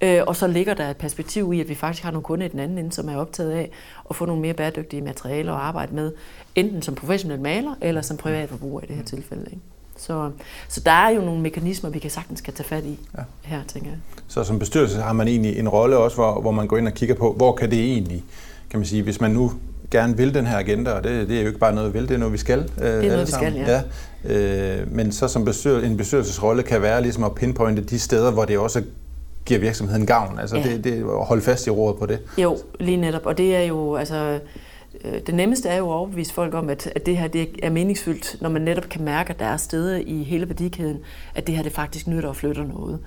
Mm. 0.01 0.07
Øh, 0.07 0.23
og 0.27 0.35
så 0.35 0.47
ligger 0.47 0.73
der 0.73 0.89
et 0.89 0.97
perspektiv 0.97 1.53
i, 1.53 1.61
at 1.61 1.69
vi 1.69 1.75
faktisk 1.75 2.03
har 2.03 2.11
nogle 2.11 2.23
kunder 2.23 2.45
i 2.45 2.49
den 2.49 2.59
anden 2.59 2.77
ende, 2.77 2.91
som 2.91 3.09
er 3.09 3.15
optaget 3.15 3.51
af 3.51 3.71
at 4.09 4.15
få 4.15 4.25
nogle 4.25 4.41
mere 4.41 4.53
bæredygtige 4.53 5.01
materialer 5.01 5.53
at 5.53 5.59
arbejde 5.59 5.95
med, 5.95 6.11
enten 6.55 6.81
som 6.81 6.95
professionel 6.95 7.39
maler 7.39 7.75
eller 7.81 8.01
som 8.01 8.17
privatforbruger 8.17 8.81
i 8.81 8.85
det 8.85 8.95
her 8.95 9.03
tilfælde. 9.03 9.45
Ikke? 9.45 9.61
Så, 9.97 10.31
så 10.67 10.81
der 10.85 10.91
er 10.91 11.09
jo 11.09 11.21
nogle 11.21 11.41
mekanismer, 11.41 11.89
vi 11.89 11.99
kan 11.99 12.09
sagtens 12.09 12.41
kan 12.41 12.53
tage 12.53 12.67
fat 12.67 12.83
i 12.83 12.99
ja. 13.17 13.23
her, 13.41 13.61
tænker 13.67 13.89
jeg. 13.89 13.99
Så 14.27 14.43
som 14.43 14.59
bestyrelse 14.59 15.01
har 15.01 15.13
man 15.13 15.27
egentlig 15.27 15.59
en 15.59 15.69
rolle 15.69 15.97
også, 15.97 16.17
hvor, 16.17 16.41
hvor 16.41 16.51
man 16.51 16.67
går 16.67 16.77
ind 16.77 16.87
og 16.87 16.93
kigger 16.93 17.15
på, 17.15 17.33
hvor 17.33 17.55
kan 17.55 17.71
det 17.71 17.79
egentlig, 17.79 18.23
kan 18.69 18.79
man 18.79 18.85
sige, 18.85 19.03
hvis 19.03 19.21
man 19.21 19.31
nu 19.31 19.51
gerne 19.93 20.17
vil 20.17 20.33
den 20.33 20.47
her 20.47 20.57
agenda, 20.57 20.91
og 20.91 21.03
det, 21.03 21.29
det 21.29 21.37
er 21.37 21.41
jo 21.41 21.47
ikke 21.47 21.59
bare 21.59 21.75
noget, 21.75 21.93
vi 21.93 21.99
vil, 21.99 22.07
det 22.07 22.15
er 22.15 22.19
noget, 22.19 22.33
vi 22.33 22.37
skal. 22.37 22.59
Øh, 22.59 22.87
det 22.87 23.05
er 23.05 23.11
noget, 23.11 23.27
vi 23.27 23.31
skal, 23.31 23.53
ja. 23.53 23.81
ja. 24.23 24.81
Øh, 24.81 24.91
men 24.91 25.11
så 25.11 25.27
som 25.27 25.45
bestyr, 25.45 25.77
en 25.77 25.97
bestyrelsesrolle 25.97 26.63
kan 26.63 26.81
være 26.81 27.01
ligesom 27.01 27.23
at 27.23 27.35
pinpointe 27.35 27.81
de 27.81 27.99
steder, 27.99 28.31
hvor 28.31 28.45
det 28.45 28.57
også 28.57 28.83
giver 29.45 29.59
virksomheden 29.59 30.05
gavn. 30.05 30.39
Altså 30.39 30.57
ja. 30.57 30.63
det, 30.63 30.83
det, 30.83 31.03
holde 31.03 31.41
fast 31.41 31.67
i 31.67 31.69
rådet 31.69 31.99
på 31.99 32.05
det. 32.05 32.19
Jo, 32.37 32.57
lige 32.79 32.97
netop. 32.97 33.25
Og 33.25 33.37
det 33.37 33.55
er 33.55 33.61
jo, 33.61 33.95
altså, 33.95 34.39
øh, 35.03 35.13
det 35.27 35.35
nemmeste 35.35 35.69
er 35.69 35.77
jo 35.77 35.89
at 35.89 35.93
overbevise 35.93 36.33
folk 36.33 36.53
om, 36.53 36.69
at, 36.69 36.91
at 36.95 37.05
det 37.05 37.17
her 37.17 37.27
det 37.27 37.49
er 37.63 37.69
meningsfyldt, 37.69 38.41
når 38.41 38.49
man 38.49 38.61
netop 38.61 38.89
kan 38.89 39.03
mærke, 39.03 39.29
at 39.29 39.39
der 39.39 39.45
er 39.45 39.57
steder 39.57 39.97
i 40.05 40.23
hele 40.23 40.47
værdikæden, 40.47 40.97
at 41.35 41.47
det 41.47 41.55
her 41.55 41.63
det 41.63 41.71
faktisk 41.71 42.07
nytter 42.07 42.29
og 42.29 42.35
flytter 42.35 42.63
noget. 42.63 42.99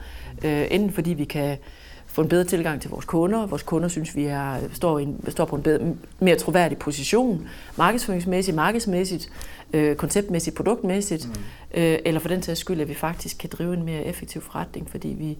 Øh, 0.44 0.66
enten 0.70 0.92
fordi 0.92 1.10
vi 1.10 1.24
kan 1.24 1.56
få 2.16 2.22
en 2.22 2.28
bedre 2.28 2.44
tilgang 2.44 2.80
til 2.80 2.90
vores 2.90 3.04
kunder. 3.04 3.46
Vores 3.46 3.62
kunder 3.62 3.88
synes, 3.88 4.16
vi 4.16 4.24
er, 4.24 4.56
står, 4.72 4.98
en, 4.98 5.24
står 5.28 5.44
på 5.44 5.56
en 5.56 5.62
bedre, 5.62 5.94
mere 6.20 6.36
troværdig 6.36 6.78
position, 6.78 7.48
markedsføringsmæssigt, 7.76 8.54
markedsmæssigt, 8.54 9.28
øh, 9.72 9.96
konceptmæssigt, 9.96 10.56
produktmæssigt, 10.56 11.28
mm. 11.28 11.80
øh, 11.80 11.98
eller 12.04 12.20
for 12.20 12.28
den 12.28 12.42
sags 12.42 12.60
skyld, 12.60 12.80
at 12.80 12.88
vi 12.88 12.94
faktisk 12.94 13.38
kan 13.38 13.50
drive 13.52 13.74
en 13.74 13.82
mere 13.84 14.04
effektiv 14.04 14.42
forretning, 14.42 14.90
fordi 14.90 15.08
vi 15.08 15.38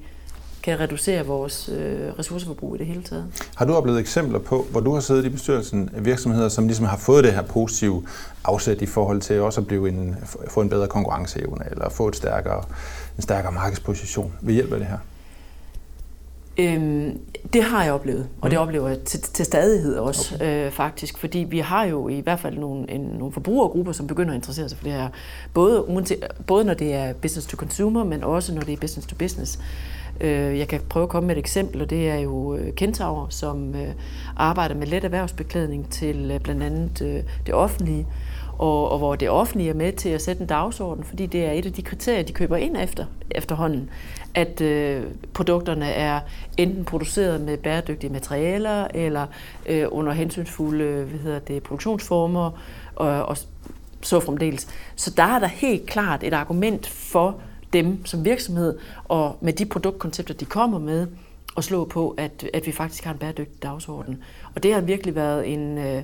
kan 0.63 0.81
reducere 0.81 1.27
vores 1.27 1.69
øh, 1.69 2.19
ressourceforbrug 2.19 2.75
i 2.75 2.79
det 2.79 2.87
hele 2.87 3.03
taget. 3.03 3.27
Har 3.57 3.65
du 3.65 3.75
oplevet 3.75 4.01
eksempler 4.01 4.39
på, 4.39 4.67
hvor 4.71 4.81
du 4.81 4.95
har 4.95 5.01
siddet 5.01 5.25
i 5.25 5.29
bestyrelsen 5.29 5.91
af 5.97 6.05
virksomheder, 6.05 6.49
som 6.49 6.67
ligesom 6.67 6.87
har 6.87 6.97
fået 6.97 7.25
det 7.25 7.33
her 7.33 7.43
positive 7.43 8.07
afsæt 8.45 8.83
i 8.83 8.87
forhold 8.87 9.21
til 9.21 9.41
også 9.41 9.61
at 9.61 9.67
blive 9.67 9.89
en, 9.89 10.17
få 10.49 10.61
en 10.61 10.69
bedre 10.69 10.89
konkurrenceevne, 10.89 11.65
eller 11.71 11.89
få 11.89 12.09
et 12.09 12.17
stærkere, 12.17 12.65
en 13.17 13.23
stærkere 13.23 13.53
markedsposition 13.53 14.33
ved 14.41 14.55
hjælp 14.55 14.73
af 14.73 14.79
det 14.79 14.89
her? 14.89 14.99
Øhm, 16.59 17.21
det 17.53 17.63
har 17.63 17.85
jeg 17.85 17.93
oplevet, 17.93 18.29
og 18.41 18.51
det 18.51 18.59
mm. 18.59 18.63
oplever 18.63 18.89
jeg 18.89 18.99
til, 18.99 19.21
til 19.21 19.45
stadighed 19.45 19.97
også 19.97 20.35
okay. 20.35 20.67
øh, 20.67 20.73
faktisk, 20.73 21.19
fordi 21.19 21.39
vi 21.39 21.59
har 21.59 21.85
jo 21.85 22.09
i 22.09 22.21
hvert 22.21 22.41
fald 22.41 22.59
nogle, 22.59 22.91
en, 22.91 23.01
nogle 23.01 23.33
forbrugergrupper, 23.33 23.93
som 23.93 24.07
begynder 24.07 24.31
at 24.31 24.37
interessere 24.37 24.69
sig 24.69 24.79
for 24.79 24.85
det 24.85 24.93
her, 24.93 25.09
både, 25.55 25.85
både 26.47 26.65
når 26.65 26.75
det 26.75 26.95
er 26.95 27.13
business 27.13 27.47
to 27.47 27.57
consumer, 27.57 28.05
men 28.05 28.25
også 28.25 28.55
når 28.55 28.63
det 28.63 28.73
er 28.73 28.77
business 28.77 29.07
to 29.07 29.17
business. 29.19 29.59
Øh, 30.21 30.59
jeg 30.59 30.69
kan 30.69 30.81
prøve 30.89 31.03
at 31.03 31.09
komme 31.09 31.27
med 31.27 31.37
et 31.37 31.41
eksempel, 31.41 31.83
og 31.83 31.91
det 31.91 32.09
er 32.09 32.19
jo 32.19 32.57
øh, 32.57 32.75
Kentaur, 32.75 33.27
som 33.31 33.75
øh, 33.75 33.89
arbejder 34.37 34.75
med 34.75 34.87
let 34.87 35.05
erhvervsbeklædning 35.05 35.91
til 35.91 36.31
øh, 36.35 36.41
blandt 36.41 36.63
andet 36.63 37.03
øh, 37.03 37.23
det 37.47 37.55
offentlige, 37.55 38.07
og, 38.59 38.91
og 38.91 38.99
hvor 38.99 39.17
det 39.17 39.31
offentlige 39.31 39.71
er 39.71 39.75
med 39.75 39.93
til 39.93 40.09
at 40.09 40.23
sætte 40.23 40.41
en 40.41 40.47
dagsorden, 40.47 41.05
fordi 41.05 41.27
det 41.27 41.45
er 41.45 41.53
et 41.53 41.67
af 41.67 41.73
de 41.73 41.83
kriterier, 41.83 42.23
de 42.23 42.33
køber 42.33 42.57
ind 42.57 42.77
efter 42.77 43.05
efterhånden, 43.31 43.91
at 44.35 44.61
øh, 44.61 45.05
produkterne 45.35 45.87
er 45.87 46.21
enten 46.57 46.85
produceret 46.85 47.41
med 47.41 47.59
bæredygtige 47.59 48.13
materialer, 48.13 48.87
eller 48.95 49.27
øh, 49.67 49.87
under 49.91 50.13
hensynsfulde 50.13 51.05
hvad 51.05 51.21
hedder 51.21 51.39
det, 51.39 51.63
produktionsformer, 51.63 52.51
og, 52.95 53.27
og 53.27 53.37
så 54.01 54.21
fremdeles. 54.21 54.69
Så 54.97 55.11
der 55.17 55.23
er 55.23 55.39
der 55.39 55.47
helt 55.47 55.87
klart 55.87 56.25
et 56.25 56.33
argument 56.33 56.87
for 56.87 57.41
dem 57.73 58.07
som 58.07 58.25
virksomhed, 58.25 58.79
og 59.05 59.37
med 59.41 59.53
de 59.53 59.67
produktkoncepter, 59.67 60.35
de 60.35 60.45
kommer 60.45 60.79
med, 60.79 61.07
at 61.57 61.65
slå 61.65 61.85
på, 61.85 62.15
at, 62.19 62.51
at 62.55 62.67
vi 62.67 62.73
faktisk 62.73 63.05
har 63.05 63.13
en 63.13 63.19
bæredygtig 63.19 63.63
dagsorden. 63.63 64.23
Og 64.55 64.63
det 64.63 64.75
har 64.75 64.81
virkelig 64.81 65.15
været 65.15 65.53
en, 65.53 65.79
øh, 65.79 66.03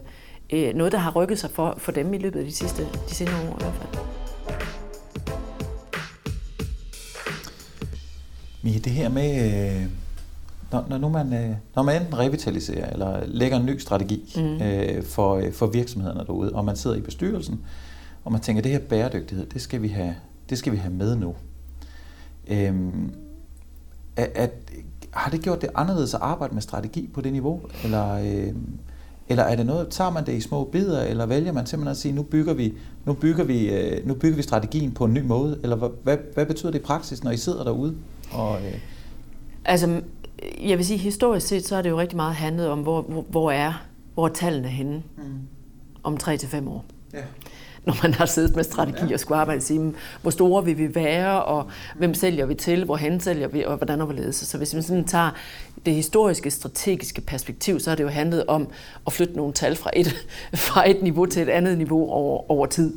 øh, 0.52 0.74
noget, 0.74 0.92
der 0.92 0.98
har 0.98 1.10
rykket 1.10 1.38
sig 1.38 1.50
for, 1.50 1.74
for 1.78 1.92
dem 1.92 2.14
i 2.14 2.18
løbet 2.18 2.40
af 2.40 2.46
de 2.46 2.52
sidste 2.52 2.82
de 3.08 3.14
senere 3.14 3.50
år 3.50 3.58
i 3.60 3.62
hvert 3.62 3.74
fald. 3.74 4.04
Mie, 8.62 8.78
det 8.78 8.92
her 8.92 9.08
med, 9.08 9.30
øh, 9.34 9.86
når, 10.72 10.86
når, 10.88 10.98
nu 10.98 11.08
man, 11.08 11.32
øh, 11.32 11.56
når 11.74 11.82
man 11.82 12.00
enten 12.00 12.18
revitaliserer 12.18 12.92
eller 12.92 13.26
lægger 13.26 13.56
en 13.56 13.66
ny 13.66 13.78
strategi 13.78 14.34
mm. 14.36 14.62
øh, 14.62 15.04
for, 15.04 15.36
øh, 15.36 15.52
for 15.52 15.66
virksomhederne 15.66 16.20
derude, 16.20 16.52
og 16.52 16.64
man 16.64 16.76
sidder 16.76 16.96
i 16.96 17.00
bestyrelsen, 17.00 17.60
og 18.24 18.32
man 18.32 18.40
tænker, 18.40 18.60
at 18.60 18.64
det 18.64 18.72
her 18.72 18.78
bæredygtighed, 18.78 19.46
det 19.46 19.62
skal 19.62 19.82
vi 19.82 19.88
have, 19.88 20.14
det 20.50 20.58
skal 20.58 20.72
vi 20.72 20.76
have 20.76 20.94
med 20.94 21.16
nu. 21.16 21.34
Øhm, 22.48 23.14
at, 24.16 24.30
at, 24.34 24.50
har 25.10 25.30
det 25.30 25.42
gjort 25.42 25.62
det 25.62 25.70
anderledes 25.74 26.14
at 26.14 26.20
arbejde 26.20 26.54
med 26.54 26.62
strategi 26.62 27.10
på 27.14 27.20
det 27.20 27.32
niveau? 27.32 27.60
Eller, 27.84 28.12
øh, 28.12 28.54
eller 29.32 29.44
er 29.44 29.56
det 29.56 29.66
noget, 29.66 29.88
tager 29.88 30.10
man 30.10 30.26
det 30.26 30.32
i 30.32 30.40
små 30.40 30.64
bidder, 30.64 31.02
eller 31.02 31.26
vælger 31.26 31.52
man 31.52 31.66
simpelthen 31.66 31.90
at 31.90 31.96
sige, 31.96 32.14
nu 32.14 32.22
bygger 32.22 32.54
vi, 32.54 32.74
nu 33.04 33.12
bygger 33.12 33.44
vi, 33.44 33.70
øh, 33.70 34.06
nu 34.06 34.14
bygger 34.14 34.36
vi 34.36 34.42
strategien 34.42 34.90
på 34.90 35.04
en 35.04 35.14
ny 35.14 35.20
måde? 35.20 35.58
Eller 35.62 35.76
hvad, 35.76 35.88
hvad, 36.02 36.16
hvad 36.34 36.46
betyder 36.46 36.72
det 36.72 36.78
i 36.78 36.82
praksis, 36.82 37.24
når 37.24 37.30
I 37.30 37.36
sidder 37.36 37.64
derude? 37.64 37.94
Og, 38.32 38.56
øh... 38.56 38.74
Altså, 39.64 40.00
jeg 40.60 40.78
vil 40.78 40.86
sige, 40.86 40.98
historisk 40.98 41.46
set, 41.46 41.66
så 41.66 41.74
har 41.74 41.82
det 41.82 41.90
jo 41.90 42.00
rigtig 42.00 42.16
meget 42.16 42.34
handlet 42.34 42.68
om, 42.68 42.78
hvor, 42.78 43.02
hvor, 43.02 43.24
hvor 43.28 43.50
er 43.50 43.86
hvor 44.14 44.28
er 44.28 44.32
tallene 44.32 44.68
henne 44.68 45.02
mm. 45.16 45.22
om 46.02 46.16
3 46.16 46.36
til 46.36 46.48
fem 46.48 46.68
år. 46.68 46.84
Ja 47.12 47.22
når 47.84 47.96
man 48.02 48.14
har 48.14 48.26
siddet 48.26 48.56
med 48.56 48.64
strategi 48.64 49.06
ja. 49.06 49.14
og 49.14 49.20
skulle 49.20 49.38
arbejde, 49.38 49.60
sige, 49.60 49.94
hvor 50.22 50.30
store 50.30 50.64
vil 50.64 50.78
vi 50.78 50.94
være, 50.94 51.44
og 51.44 51.66
hvem 51.96 52.14
sælger 52.14 52.46
vi 52.46 52.54
til, 52.54 52.84
hvorhen 52.84 53.20
sælger 53.20 53.48
vi, 53.48 53.64
og 53.64 53.76
hvordan 53.76 54.00
overledes. 54.00 54.36
Så 54.36 54.58
hvis 54.58 54.74
man 54.74 54.82
sådan 54.82 55.04
tager 55.04 55.30
det 55.86 55.94
historiske, 55.94 56.50
strategiske 56.50 57.20
perspektiv, 57.20 57.80
så 57.80 57.90
har 57.90 57.96
det 57.96 58.04
jo 58.04 58.08
handlet 58.08 58.46
om 58.46 58.68
at 59.06 59.12
flytte 59.12 59.36
nogle 59.36 59.52
tal 59.52 59.76
fra 59.76 59.90
et, 59.96 60.26
fra 60.54 60.90
et 60.90 61.02
niveau 61.02 61.26
til 61.26 61.42
et 61.42 61.48
andet 61.48 61.78
niveau 61.78 62.10
over, 62.10 62.50
over 62.50 62.66
tid. 62.66 62.92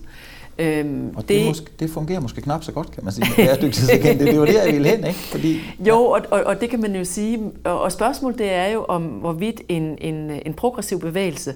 Øhm, 0.60 1.12
og 1.16 1.22
det, 1.22 1.30
det, 1.30 1.46
måske, 1.46 1.66
det 1.80 1.90
fungerer 1.90 2.20
måske 2.20 2.42
knap 2.42 2.64
så 2.64 2.72
godt, 2.72 2.92
kan 2.92 3.04
man 3.04 3.14
sige, 3.14 3.26
med 3.38 3.46
bæredygtighedsagent. 3.46 4.20
det 4.20 4.30
er 4.30 4.36
jo 4.36 4.46
det, 4.46 4.54
jeg 4.54 4.74
vil 4.74 4.86
hen, 4.86 5.08
ikke? 5.08 5.20
Fordi, 5.20 5.54
ja. 5.54 5.88
Jo, 5.88 6.06
og, 6.06 6.22
og, 6.32 6.44
og 6.44 6.62
det 6.62 6.70
kan 6.70 6.82
man 6.82 6.96
jo 6.96 7.06
sige. 7.06 7.40
Og, 7.64 7.82
og 7.82 7.92
spørgsmålet 7.92 8.40
det 8.40 8.54
er 8.54 8.68
jo, 8.68 8.86
om 8.88 9.04
hvorvidt 9.04 9.62
en, 9.70 9.98
en, 10.02 10.32
en 10.46 10.54
progressiv 10.54 11.00
bevægelse 11.00 11.54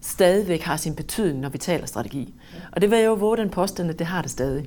stadigvæk 0.00 0.62
har 0.62 0.76
sin 0.76 0.94
betydning, 0.94 1.40
når 1.40 1.48
vi 1.48 1.58
taler 1.58 1.86
strategi. 1.86 2.34
Og 2.72 2.80
det 2.80 2.90
vil 2.90 2.98
jeg 2.98 3.06
jo 3.06 3.14
våge 3.14 3.36
den 3.36 3.50
påstand, 3.50 3.90
at 3.90 3.98
det 3.98 4.06
har 4.06 4.22
det 4.22 4.30
stadig. 4.30 4.64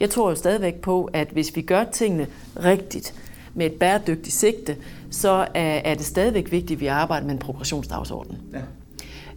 Jeg 0.00 0.10
tror 0.10 0.28
jo 0.28 0.34
stadigvæk 0.34 0.74
på, 0.74 1.10
at 1.12 1.28
hvis 1.32 1.56
vi 1.56 1.62
gør 1.62 1.84
tingene 1.84 2.26
rigtigt, 2.64 3.14
med 3.54 3.66
et 3.66 3.72
bæredygtigt 3.72 4.36
sigte, 4.36 4.76
så 5.16 5.46
er 5.54 5.94
det 5.94 6.06
stadigvæk 6.06 6.50
vigtigt, 6.50 6.76
at 6.76 6.80
vi 6.80 6.86
arbejder 6.86 7.26
med 7.26 7.34
en 7.34 7.38
progressionsdagsorden. 7.38 8.38
Ja. 8.52 8.60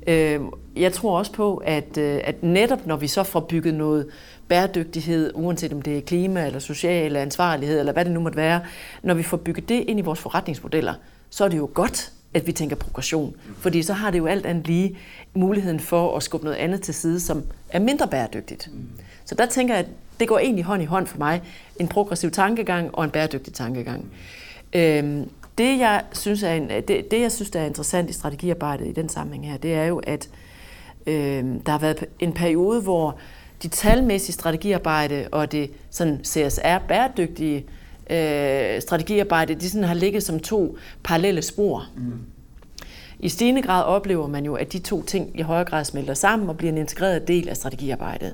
Øhm, 0.08 0.50
jeg 0.76 0.94
tror 0.94 1.18
også 1.18 1.32
på, 1.32 1.58
at, 1.58 1.98
øh, 1.98 2.22
at 2.24 2.44
netop 2.44 2.86
når 2.86 2.96
vi 2.96 3.08
så 3.08 3.24
får 3.24 3.40
bygget 3.40 3.74
noget 3.74 4.08
bæredygtighed, 4.48 5.32
uanset 5.36 5.74
om 5.74 5.82
det 5.82 5.98
er 5.98 6.02
klima 6.02 6.46
eller 6.46 6.60
social 6.60 7.16
ansvarlighed, 7.16 7.80
eller 7.80 7.94
hvad 7.94 8.06
det 8.06 8.14
nu 8.14 8.20
måtte 8.20 8.38
være, 8.38 8.62
når 9.04 9.14
vi 9.14 9.24
får 9.24 9.38
bygget 9.38 9.70
det 9.70 9.84
ind 9.88 10.00
i 10.00 10.02
vores 10.02 10.20
forretningsmodeller, 10.20 10.94
så 11.30 11.46
er 11.46 11.50
det 11.50 11.58
jo 11.58 11.70
godt, 11.74 12.12
at 12.34 12.48
vi 12.48 12.52
tænker 12.52 12.76
progression. 12.76 13.36
Fordi 13.58 13.84
så 13.84 13.94
har 13.94 14.12
det 14.12 14.18
jo 14.18 14.26
alt 14.26 14.46
andet 14.46 14.68
lige 14.68 14.98
muligheden 15.34 15.80
for 15.80 16.18
at 16.18 16.24
skubbe 16.24 16.46
noget 16.46 16.58
andet 16.58 16.82
til 16.82 16.94
side, 16.94 17.20
som 17.20 17.44
er 17.70 17.80
mindre 17.80 18.08
bæredygtigt. 18.08 18.70
Så 19.26 19.36
der 19.36 19.46
tænker 19.46 19.74
jeg, 19.74 19.86
at 19.86 19.90
det 20.20 20.28
går 20.28 20.40
egentlig 20.40 20.66
hånd 20.66 20.82
i 20.82 20.86
hånd 20.86 21.08
for 21.08 21.18
mig. 21.18 21.42
En 21.80 21.88
progressiv 21.88 22.32
tankegang 22.32 22.96
og 22.96 23.04
en 23.04 23.10
bæredygtig 23.10 23.54
tankegang. 23.54 24.06
Øhm, 24.74 25.30
det, 25.60 25.80
jeg 25.80 26.04
synes 26.14 26.44
er 26.44 26.54
en, 26.54 26.70
det, 26.70 27.12
det, 27.12 27.22
jeg 27.22 27.32
synes, 27.32 27.50
der 27.50 27.60
er 27.60 27.66
interessant 27.66 28.10
i 28.10 28.14
strategiarbejdet 28.14 28.88
i 28.88 28.92
den 28.92 29.10
sammenhæng 29.10 29.52
her, 29.52 29.58
det 29.58 29.74
er 29.74 29.86
jo, 29.86 29.98
at 29.98 30.30
øh, 31.08 31.44
der 31.66 31.72
har 31.72 31.80
været 31.80 32.06
en 32.20 32.34
periode, 32.34 32.82
hvor 32.82 33.18
de 33.64 33.68
talmæssige 33.68 34.34
strategiarbejde 34.34 35.28
og 35.32 35.52
det 35.52 35.72
sådan 35.90 36.20
CSR-bæredygtige 36.24 37.66
øh, 38.10 38.82
strategiarbejde, 38.82 39.56
de 39.56 39.70
sådan 39.70 39.88
har 39.88 39.94
ligget 39.94 40.24
som 40.24 40.40
to 40.40 40.78
parallelle 41.04 41.42
spor. 41.42 41.86
Mm. 41.96 42.14
I 43.20 43.30
stigende 43.30 43.62
grad 43.62 43.84
oplever 43.84 44.28
man 44.28 44.46
jo, 44.46 44.56
at 44.56 44.74
de 44.74 44.80
to 44.80 45.04
ting 45.04 45.40
i 45.40 45.42
højere 45.42 45.66
grad 45.66 45.86
smelter 45.86 46.14
sammen 46.14 46.50
og 46.50 46.58
bliver 46.58 46.72
en 46.72 46.78
integreret 46.78 47.28
del 47.28 47.50
af 47.50 47.56
strategiarbejdet. 47.56 48.34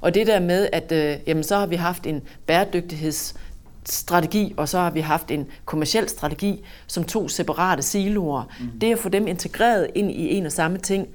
Og 0.00 0.14
det 0.14 0.26
der 0.26 0.40
med, 0.40 0.68
at 0.72 0.92
øh, 0.92 1.16
jamen, 1.26 1.44
så 1.44 1.56
har 1.56 1.66
vi 1.66 1.76
haft 1.76 2.06
en 2.06 2.22
bæredygtigheds 2.46 3.34
strategi, 3.88 4.54
og 4.56 4.68
så 4.68 4.78
har 4.78 4.90
vi 4.90 5.00
haft 5.00 5.30
en 5.30 5.46
kommersiel 5.64 6.08
strategi 6.08 6.64
som 6.86 7.04
to 7.04 7.28
separate 7.28 7.82
siloer. 7.82 8.42
Mm. 8.60 8.78
Det 8.80 8.92
at 8.92 8.98
få 8.98 9.08
dem 9.08 9.26
integreret 9.26 9.86
ind 9.94 10.10
i 10.10 10.34
en 10.34 10.46
og 10.46 10.52
samme 10.52 10.78
ting, 10.78 11.08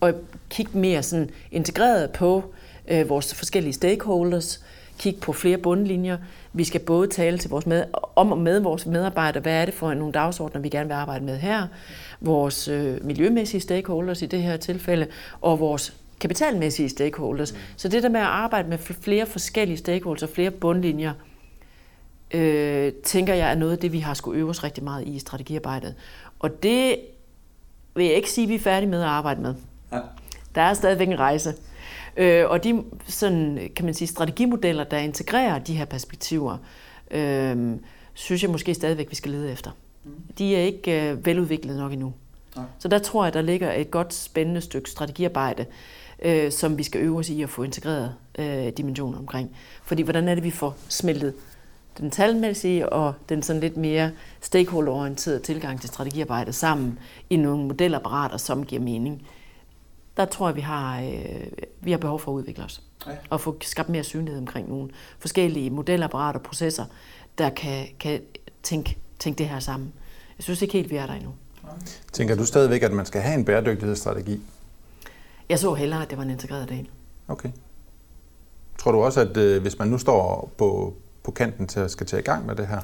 og 0.00 0.14
kigge 0.50 0.78
mere 0.78 1.02
sådan 1.02 1.30
integreret 1.52 2.10
på 2.10 2.44
øh, 2.88 3.08
vores 3.08 3.34
forskellige 3.34 3.72
stakeholders, 3.72 4.64
kigge 4.98 5.20
på 5.20 5.32
flere 5.32 5.58
bundlinjer. 5.58 6.18
Vi 6.52 6.64
skal 6.64 6.80
både 6.80 7.08
tale 7.08 7.38
til 7.38 7.50
vores 7.50 7.66
med, 7.66 7.84
om 8.16 8.32
og 8.32 8.38
med 8.38 8.60
vores 8.60 8.86
medarbejdere, 8.86 9.42
hvad 9.42 9.52
er 9.52 9.64
det 9.64 9.74
for 9.74 9.94
nogle 9.94 10.12
dagsordner, 10.12 10.60
vi 10.60 10.68
gerne 10.68 10.88
vil 10.88 10.94
arbejde 10.94 11.24
med 11.24 11.36
her, 11.36 11.66
vores 12.20 12.68
øh, 12.68 13.04
miljømæssige 13.04 13.60
stakeholders 13.60 14.22
i 14.22 14.26
det 14.26 14.42
her 14.42 14.56
tilfælde, 14.56 15.06
og 15.40 15.60
vores 15.60 15.94
kapitalmæssige 16.20 16.88
stakeholders. 16.88 17.52
Mm. 17.52 17.58
Så 17.76 17.88
det 17.88 18.02
der 18.02 18.08
med 18.08 18.20
at 18.20 18.26
arbejde 18.26 18.68
med 18.68 18.78
flere 18.78 19.26
forskellige 19.26 19.78
stakeholders 19.78 20.22
og 20.22 20.28
flere 20.28 20.50
bundlinjer, 20.50 21.12
øh, 22.30 22.92
tænker 22.92 23.34
jeg 23.34 23.50
er 23.50 23.54
noget 23.54 23.72
af 23.72 23.78
det, 23.78 23.92
vi 23.92 23.98
har 23.98 24.14
skulle 24.14 24.40
øve 24.40 24.50
os 24.50 24.64
rigtig 24.64 24.84
meget 24.84 25.08
i 25.08 25.18
strategiarbejdet. 25.18 25.94
Og 26.38 26.62
det 26.62 26.96
vil 27.94 28.06
jeg 28.06 28.14
ikke 28.14 28.30
sige, 28.30 28.44
at 28.44 28.48
vi 28.48 28.54
er 28.54 28.58
færdige 28.58 28.90
med 28.90 29.00
at 29.02 29.08
arbejde 29.08 29.40
med. 29.40 29.54
Ja. 29.92 30.00
Der 30.54 30.62
er 30.62 30.74
stadigvæk 30.74 31.08
en 31.08 31.18
rejse. 31.18 31.54
Øh, 32.16 32.50
og 32.50 32.64
de 32.64 32.84
sådan, 33.08 33.70
kan 33.76 33.84
man 33.84 33.94
sige, 33.94 34.08
strategimodeller, 34.08 34.84
der 34.84 34.98
integrerer 34.98 35.58
de 35.58 35.74
her 35.74 35.84
perspektiver, 35.84 36.56
øh, 37.10 37.76
synes 38.14 38.42
jeg 38.42 38.50
måske 38.50 38.74
stadigvæk, 38.74 39.10
vi 39.10 39.14
skal 39.14 39.30
lede 39.30 39.52
efter. 39.52 39.70
Mm. 40.04 40.10
De 40.38 40.56
er 40.56 40.60
ikke 40.60 41.10
øh, 41.10 41.26
veludviklet 41.26 41.76
nok 41.76 41.92
endnu. 41.92 42.12
Ja. 42.56 42.62
Så 42.78 42.88
der 42.88 42.98
tror 42.98 43.24
jeg, 43.24 43.34
der 43.34 43.42
ligger 43.42 43.72
et 43.72 43.90
godt 43.90 44.14
spændende 44.14 44.60
stykke 44.60 44.90
strategiarbejde, 44.90 45.66
øh, 46.22 46.52
som 46.52 46.78
vi 46.78 46.82
skal 46.82 47.00
øve 47.00 47.18
os 47.18 47.28
i 47.28 47.42
at 47.42 47.48
få 47.48 47.62
integreret 47.62 48.14
øh, 48.38 48.68
dimensioner 48.76 49.18
omkring. 49.18 49.56
Fordi 49.82 50.02
hvordan 50.02 50.28
er 50.28 50.34
det, 50.34 50.44
vi 50.44 50.50
får 50.50 50.76
smeltet 50.88 51.34
den 51.98 52.10
talmæssige 52.10 52.88
og 52.88 53.14
den 53.28 53.42
sådan 53.42 53.60
lidt 53.60 53.76
mere 53.76 54.10
stakeholderorienterede 54.40 55.40
tilgang 55.40 55.80
til 55.80 55.88
strategiarbejde 55.88 56.52
sammen 56.52 56.98
i 57.30 57.36
nogle 57.36 57.66
modelapparater, 57.66 58.36
som 58.36 58.64
giver 58.64 58.82
mening. 58.82 59.26
Der 60.16 60.24
tror 60.24 60.48
jeg, 60.48 60.56
vi 60.56 60.60
har, 60.60 61.00
øh, 61.00 61.46
vi 61.80 61.90
har 61.90 61.98
behov 61.98 62.20
for 62.20 62.32
at 62.32 62.36
udvikle 62.36 62.64
os. 62.64 62.82
Ja. 63.06 63.12
Og 63.30 63.40
få 63.40 63.56
skabt 63.60 63.88
mere 63.88 64.04
synlighed 64.04 64.40
omkring 64.40 64.68
nogle 64.68 64.90
forskellige 65.18 65.70
modelapparater 65.70 66.38
og 66.38 66.44
processer, 66.44 66.84
der 67.38 67.50
kan, 67.50 67.86
kan 68.00 68.20
tænke, 68.62 68.96
tænke 69.18 69.38
det 69.38 69.48
her 69.48 69.60
sammen. 69.60 69.92
Jeg 70.38 70.44
synes 70.44 70.62
ikke 70.62 70.72
helt, 70.72 70.90
vi 70.90 70.96
er 70.96 71.06
der 71.06 71.14
endnu. 71.14 71.30
Tænker 72.12 72.34
du 72.34 72.44
stadigvæk, 72.46 72.82
at 72.82 72.92
man 72.92 73.06
skal 73.06 73.20
have 73.20 73.34
en 73.34 73.44
bæredygtighedsstrategi? 73.44 74.40
Jeg 75.48 75.58
så 75.58 75.74
hellere, 75.74 76.02
at 76.02 76.10
det 76.10 76.18
var 76.18 76.24
en 76.24 76.30
integreret 76.30 76.68
del. 76.68 76.88
Okay. 77.28 77.50
Tror 78.78 78.92
du 78.92 78.98
også, 78.98 79.20
at 79.20 79.36
øh, 79.36 79.62
hvis 79.62 79.78
man 79.78 79.88
nu 79.88 79.98
står 79.98 80.52
på, 80.58 80.96
på 81.28 81.32
kanten 81.32 81.66
til 81.66 81.80
at 81.80 81.90
skal 81.90 82.06
tage 82.06 82.20
i 82.20 82.24
gang 82.24 82.46
med 82.46 82.56
det 82.56 82.66
her, 82.66 82.80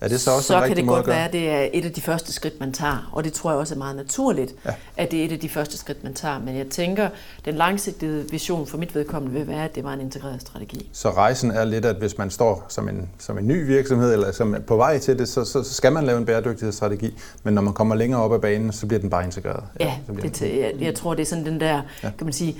er 0.00 0.08
det 0.08 0.20
så 0.20 0.30
også 0.30 0.46
så 0.46 0.60
kan 0.66 0.76
det 0.76 0.86
godt 0.86 1.06
være, 1.06 1.24
at 1.24 1.32
det 1.32 1.50
er 1.50 1.68
et 1.72 1.84
af 1.84 1.92
de 1.92 2.00
første 2.00 2.32
skridt, 2.32 2.60
man 2.60 2.72
tager. 2.72 3.10
Og 3.12 3.24
det 3.24 3.32
tror 3.32 3.50
jeg 3.50 3.58
også 3.58 3.74
er 3.74 3.78
meget 3.78 3.96
naturligt, 3.96 4.54
ja. 4.64 4.70
at 4.96 5.10
det 5.10 5.20
er 5.20 5.24
et 5.24 5.32
af 5.32 5.38
de 5.38 5.48
første 5.48 5.78
skridt, 5.78 6.04
man 6.04 6.14
tager. 6.14 6.38
Men 6.38 6.56
jeg 6.56 6.66
tænker, 6.66 7.08
den 7.44 7.54
langsigtede 7.54 8.30
vision 8.30 8.66
for 8.66 8.78
mit 8.78 8.94
vedkommende 8.94 9.38
vil 9.38 9.48
være, 9.48 9.64
at 9.64 9.74
det 9.74 9.84
var 9.84 9.92
en 9.92 10.00
integreret 10.00 10.40
strategi. 10.40 10.88
Så 10.92 11.10
rejsen 11.10 11.50
er 11.50 11.64
lidt, 11.64 11.84
at 11.84 11.96
hvis 11.96 12.18
man 12.18 12.30
står 12.30 12.66
som 12.68 12.88
en, 12.88 13.08
som 13.18 13.38
en 13.38 13.48
ny 13.48 13.66
virksomhed, 13.66 14.12
eller 14.12 14.32
som 14.32 14.54
er 14.54 14.58
på 14.58 14.76
vej 14.76 14.98
til 14.98 15.18
det, 15.18 15.28
så, 15.28 15.44
så 15.44 15.62
skal 15.62 15.92
man 15.92 16.04
lave 16.04 16.18
en 16.18 16.26
bæredygtighedsstrategi. 16.26 17.18
Men 17.42 17.54
når 17.54 17.62
man 17.62 17.74
kommer 17.74 17.94
længere 17.94 18.20
op 18.22 18.34
ad 18.34 18.38
banen, 18.38 18.72
så 18.72 18.86
bliver 18.86 19.00
den 19.00 19.10
bare 19.10 19.24
integreret. 19.24 19.64
Ja, 19.80 19.94
ja 20.08 20.28
det, 20.28 20.40
jeg, 20.42 20.72
jeg 20.80 20.94
tror, 20.94 21.14
det 21.14 21.22
er 21.22 21.26
sådan 21.26 21.46
den 21.46 21.60
der, 21.60 21.82
ja. 22.02 22.10
kan 22.18 22.26
man 22.26 22.32
sige, 22.32 22.56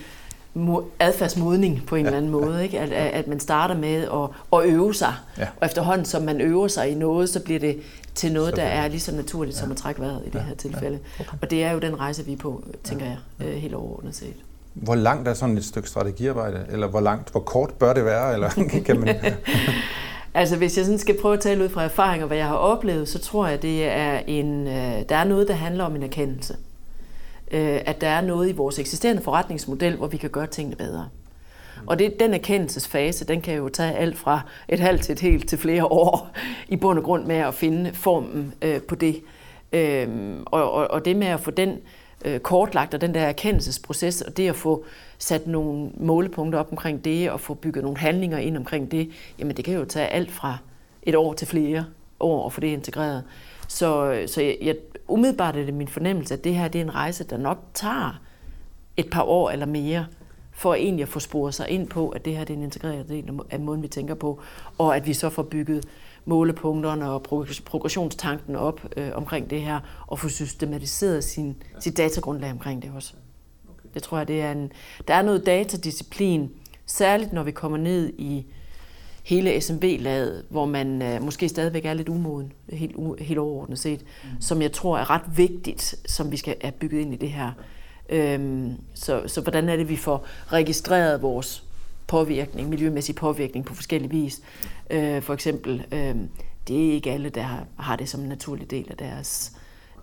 adfærdsmodning 1.00 1.82
på 1.86 1.96
en 1.96 2.00
ja, 2.02 2.06
eller 2.06 2.16
anden 2.16 2.32
måde. 2.32 2.56
Ja, 2.56 2.62
ikke? 2.62 2.80
At, 2.80 2.92
at 2.92 3.28
man 3.28 3.40
starter 3.40 3.76
med 3.76 4.02
at, 4.02 4.58
at 4.58 4.68
øve 4.68 4.94
sig, 4.94 5.14
ja. 5.38 5.46
og 5.60 5.66
efterhånden 5.66 6.04
som 6.04 6.22
man 6.22 6.40
øver 6.40 6.68
sig 6.68 6.90
i 6.90 6.94
noget, 6.94 7.28
så 7.28 7.40
bliver 7.40 7.60
det 7.60 7.78
til 8.14 8.32
noget, 8.32 8.56
der 8.56 8.62
er 8.62 8.88
lige 8.88 9.00
så 9.00 9.14
naturligt 9.14 9.56
ja. 9.56 9.60
som 9.60 9.70
at 9.70 9.76
trække 9.76 10.00
vejret 10.00 10.22
i 10.26 10.30
det 10.30 10.34
ja, 10.34 10.44
her 10.44 10.54
tilfælde. 10.54 10.98
Ja, 11.18 11.24
okay. 11.24 11.38
Og 11.42 11.50
det 11.50 11.64
er 11.64 11.72
jo 11.72 11.78
den 11.78 12.00
rejse, 12.00 12.24
vi 12.24 12.32
er 12.32 12.36
på, 12.36 12.64
tænker 12.84 13.06
jeg, 13.06 13.16
ja. 13.40 13.44
helt 13.44 13.74
overordnet 13.74 14.14
set. 14.14 14.34
Hvor 14.74 14.94
langt 14.94 15.28
er 15.28 15.34
sådan 15.34 15.58
et 15.58 15.64
stykke 15.64 15.88
strategiarbejde? 15.88 16.66
Eller 16.70 16.86
hvor 16.86 17.00
langt, 17.00 17.30
hvor 17.30 17.40
kort 17.40 17.70
bør 17.70 17.92
det 17.92 18.04
være? 18.04 18.34
Eller 18.34 18.50
kan 18.86 19.00
man... 19.00 19.16
Altså 20.34 20.56
hvis 20.56 20.76
jeg 20.76 20.84
sådan 20.84 20.98
skal 20.98 21.20
prøve 21.20 21.34
at 21.34 21.40
tale 21.40 21.64
ud 21.64 21.68
fra 21.68 21.84
erfaringer, 21.84 22.26
hvad 22.26 22.36
jeg 22.36 22.46
har 22.46 22.56
oplevet, 22.56 23.08
så 23.08 23.18
tror 23.18 23.46
jeg, 23.46 23.62
det 23.62 23.84
er 23.84 24.20
en, 24.26 24.66
øh, 24.66 25.02
der 25.08 25.16
er 25.16 25.24
noget, 25.24 25.48
der 25.48 25.54
handler 25.54 25.84
om 25.84 25.96
en 25.96 26.02
erkendelse. 26.02 26.56
Øh, 27.50 27.80
at 27.86 28.00
der 28.00 28.08
er 28.08 28.20
noget 28.20 28.48
i 28.48 28.52
vores 28.52 28.78
eksisterende 28.78 29.22
forretningsmodel, 29.22 29.96
hvor 29.96 30.06
vi 30.06 30.16
kan 30.16 30.30
gøre 30.30 30.46
tingene 30.46 30.76
bedre. 30.76 31.08
Og 31.86 31.98
det, 31.98 32.20
den 32.20 32.34
erkendelsesfase, 32.34 33.24
den 33.24 33.40
kan 33.40 33.54
jo 33.54 33.68
tage 33.68 33.94
alt 33.94 34.18
fra 34.18 34.40
et 34.68 34.80
halvt 34.80 35.02
til 35.02 35.12
et 35.12 35.20
helt 35.20 35.48
til 35.48 35.58
flere 35.58 35.84
år 35.84 36.30
i 36.68 36.76
bund 36.76 36.98
og 36.98 37.04
grund 37.04 37.24
med 37.24 37.36
at 37.36 37.54
finde 37.54 37.94
formen 37.94 38.54
øh, 38.62 38.82
på 38.82 38.94
det. 38.94 39.22
Øhm, 39.72 40.42
og, 40.46 40.72
og, 40.72 40.90
og 40.90 41.04
det 41.04 41.16
med 41.16 41.26
at 41.26 41.40
få 41.40 41.50
den 41.50 41.78
øh, 42.24 42.40
kortlagt, 42.40 42.94
og 42.94 43.00
den 43.00 43.14
der 43.14 43.20
erkendelsesproces, 43.20 44.22
og 44.22 44.36
det 44.36 44.48
at 44.48 44.56
få 44.56 44.84
sat 45.18 45.46
nogle 45.46 45.90
målepunkter 45.94 46.58
op 46.58 46.68
omkring 46.70 47.04
det, 47.04 47.30
og 47.30 47.40
få 47.40 47.54
bygget 47.54 47.84
nogle 47.84 47.98
handlinger 47.98 48.38
ind 48.38 48.56
omkring 48.56 48.90
det, 48.90 49.10
jamen 49.38 49.56
det 49.56 49.64
kan 49.64 49.74
jo 49.74 49.84
tage 49.84 50.06
alt 50.06 50.30
fra 50.30 50.58
et 51.02 51.14
år 51.14 51.32
til 51.32 51.46
flere 51.46 51.84
år 52.20 52.46
at 52.46 52.52
få 52.52 52.60
det 52.60 52.68
integreret. 52.68 53.24
Så, 53.68 54.22
så 54.26 54.42
jeg, 54.42 54.56
jeg, 54.62 54.76
umiddelbart 55.08 55.56
er 55.56 55.64
det 55.64 55.74
min 55.74 55.88
fornemmelse, 55.88 56.34
at 56.34 56.44
det 56.44 56.54
her 56.54 56.68
det 56.68 56.80
er 56.80 56.84
en 56.84 56.94
rejse, 56.94 57.24
der 57.24 57.36
nok 57.36 57.58
tager 57.74 58.20
et 58.96 59.10
par 59.10 59.22
år 59.22 59.50
eller 59.50 59.66
mere, 59.66 60.06
for 60.52 60.74
egentlig 60.74 61.02
at 61.02 61.08
få 61.08 61.20
sporet 61.20 61.54
sig 61.54 61.68
ind 61.68 61.88
på, 61.88 62.08
at 62.08 62.24
det 62.24 62.36
her 62.36 62.44
det 62.44 62.54
er 62.54 62.58
en 62.58 62.64
integreret 62.64 63.08
del 63.08 63.30
af 63.50 63.60
måden, 63.60 63.82
vi 63.82 63.88
tænker 63.88 64.14
på, 64.14 64.40
og 64.78 64.96
at 64.96 65.06
vi 65.06 65.14
så 65.14 65.30
får 65.30 65.42
bygget 65.42 65.84
målepunkterne 66.24 67.10
og 67.10 67.22
progressionstanken 67.64 68.56
op 68.56 68.80
øh, 68.96 69.10
omkring 69.14 69.50
det 69.50 69.60
her, 69.60 69.80
og 70.06 70.18
få 70.18 70.28
systematiseret 70.28 71.24
sin, 71.24 71.56
sit 71.80 71.96
datagrundlag 71.96 72.50
omkring 72.50 72.82
det 72.82 72.90
også. 72.94 73.14
Det 73.94 74.02
tror 74.02 74.18
jeg, 74.18 74.28
det 74.28 74.40
er 74.40 74.52
en, 74.52 74.72
der 75.08 75.14
er 75.14 75.22
noget 75.22 75.46
datadisciplin, 75.46 76.50
særligt 76.86 77.32
når 77.32 77.42
vi 77.42 77.50
kommer 77.50 77.78
ned 77.78 78.12
i 78.18 78.46
hele 79.26 79.60
SMB-laget, 79.60 80.44
hvor 80.48 80.64
man 80.64 81.02
øh, 81.02 81.22
måske 81.22 81.48
stadigvæk 81.48 81.84
er 81.84 81.94
lidt 81.94 82.08
umoden, 82.08 82.52
helt, 82.72 82.92
u, 82.96 83.16
helt 83.18 83.38
overordnet 83.38 83.78
set, 83.78 84.00
mm. 84.00 84.40
som 84.40 84.62
jeg 84.62 84.72
tror 84.72 84.98
er 84.98 85.10
ret 85.10 85.36
vigtigt, 85.36 85.94
som 86.06 86.32
vi 86.32 86.36
skal 86.36 86.56
have 86.60 86.72
bygget 86.72 87.00
ind 87.00 87.14
i 87.14 87.16
det 87.16 87.30
her. 87.30 87.52
Øhm, 88.08 88.74
så, 88.94 89.22
så 89.26 89.40
hvordan 89.40 89.68
er 89.68 89.76
det, 89.76 89.88
vi 89.88 89.96
får 89.96 90.26
registreret 90.46 91.22
vores 91.22 91.64
påvirkning, 92.06 92.68
miljømæssig 92.68 93.14
påvirkning 93.14 93.64
på 93.64 93.74
forskellige 93.74 94.10
vis. 94.10 94.40
Øh, 94.90 95.22
for 95.22 95.34
eksempel, 95.34 95.84
øh, 95.92 96.14
det 96.68 96.88
er 96.88 96.92
ikke 96.92 97.12
alle, 97.12 97.28
der 97.28 97.64
har, 97.76 97.96
det 97.96 98.08
som 98.08 98.20
en 98.20 98.28
naturlig 98.28 98.70
del 98.70 98.86
af 98.90 98.96
deres 98.96 99.52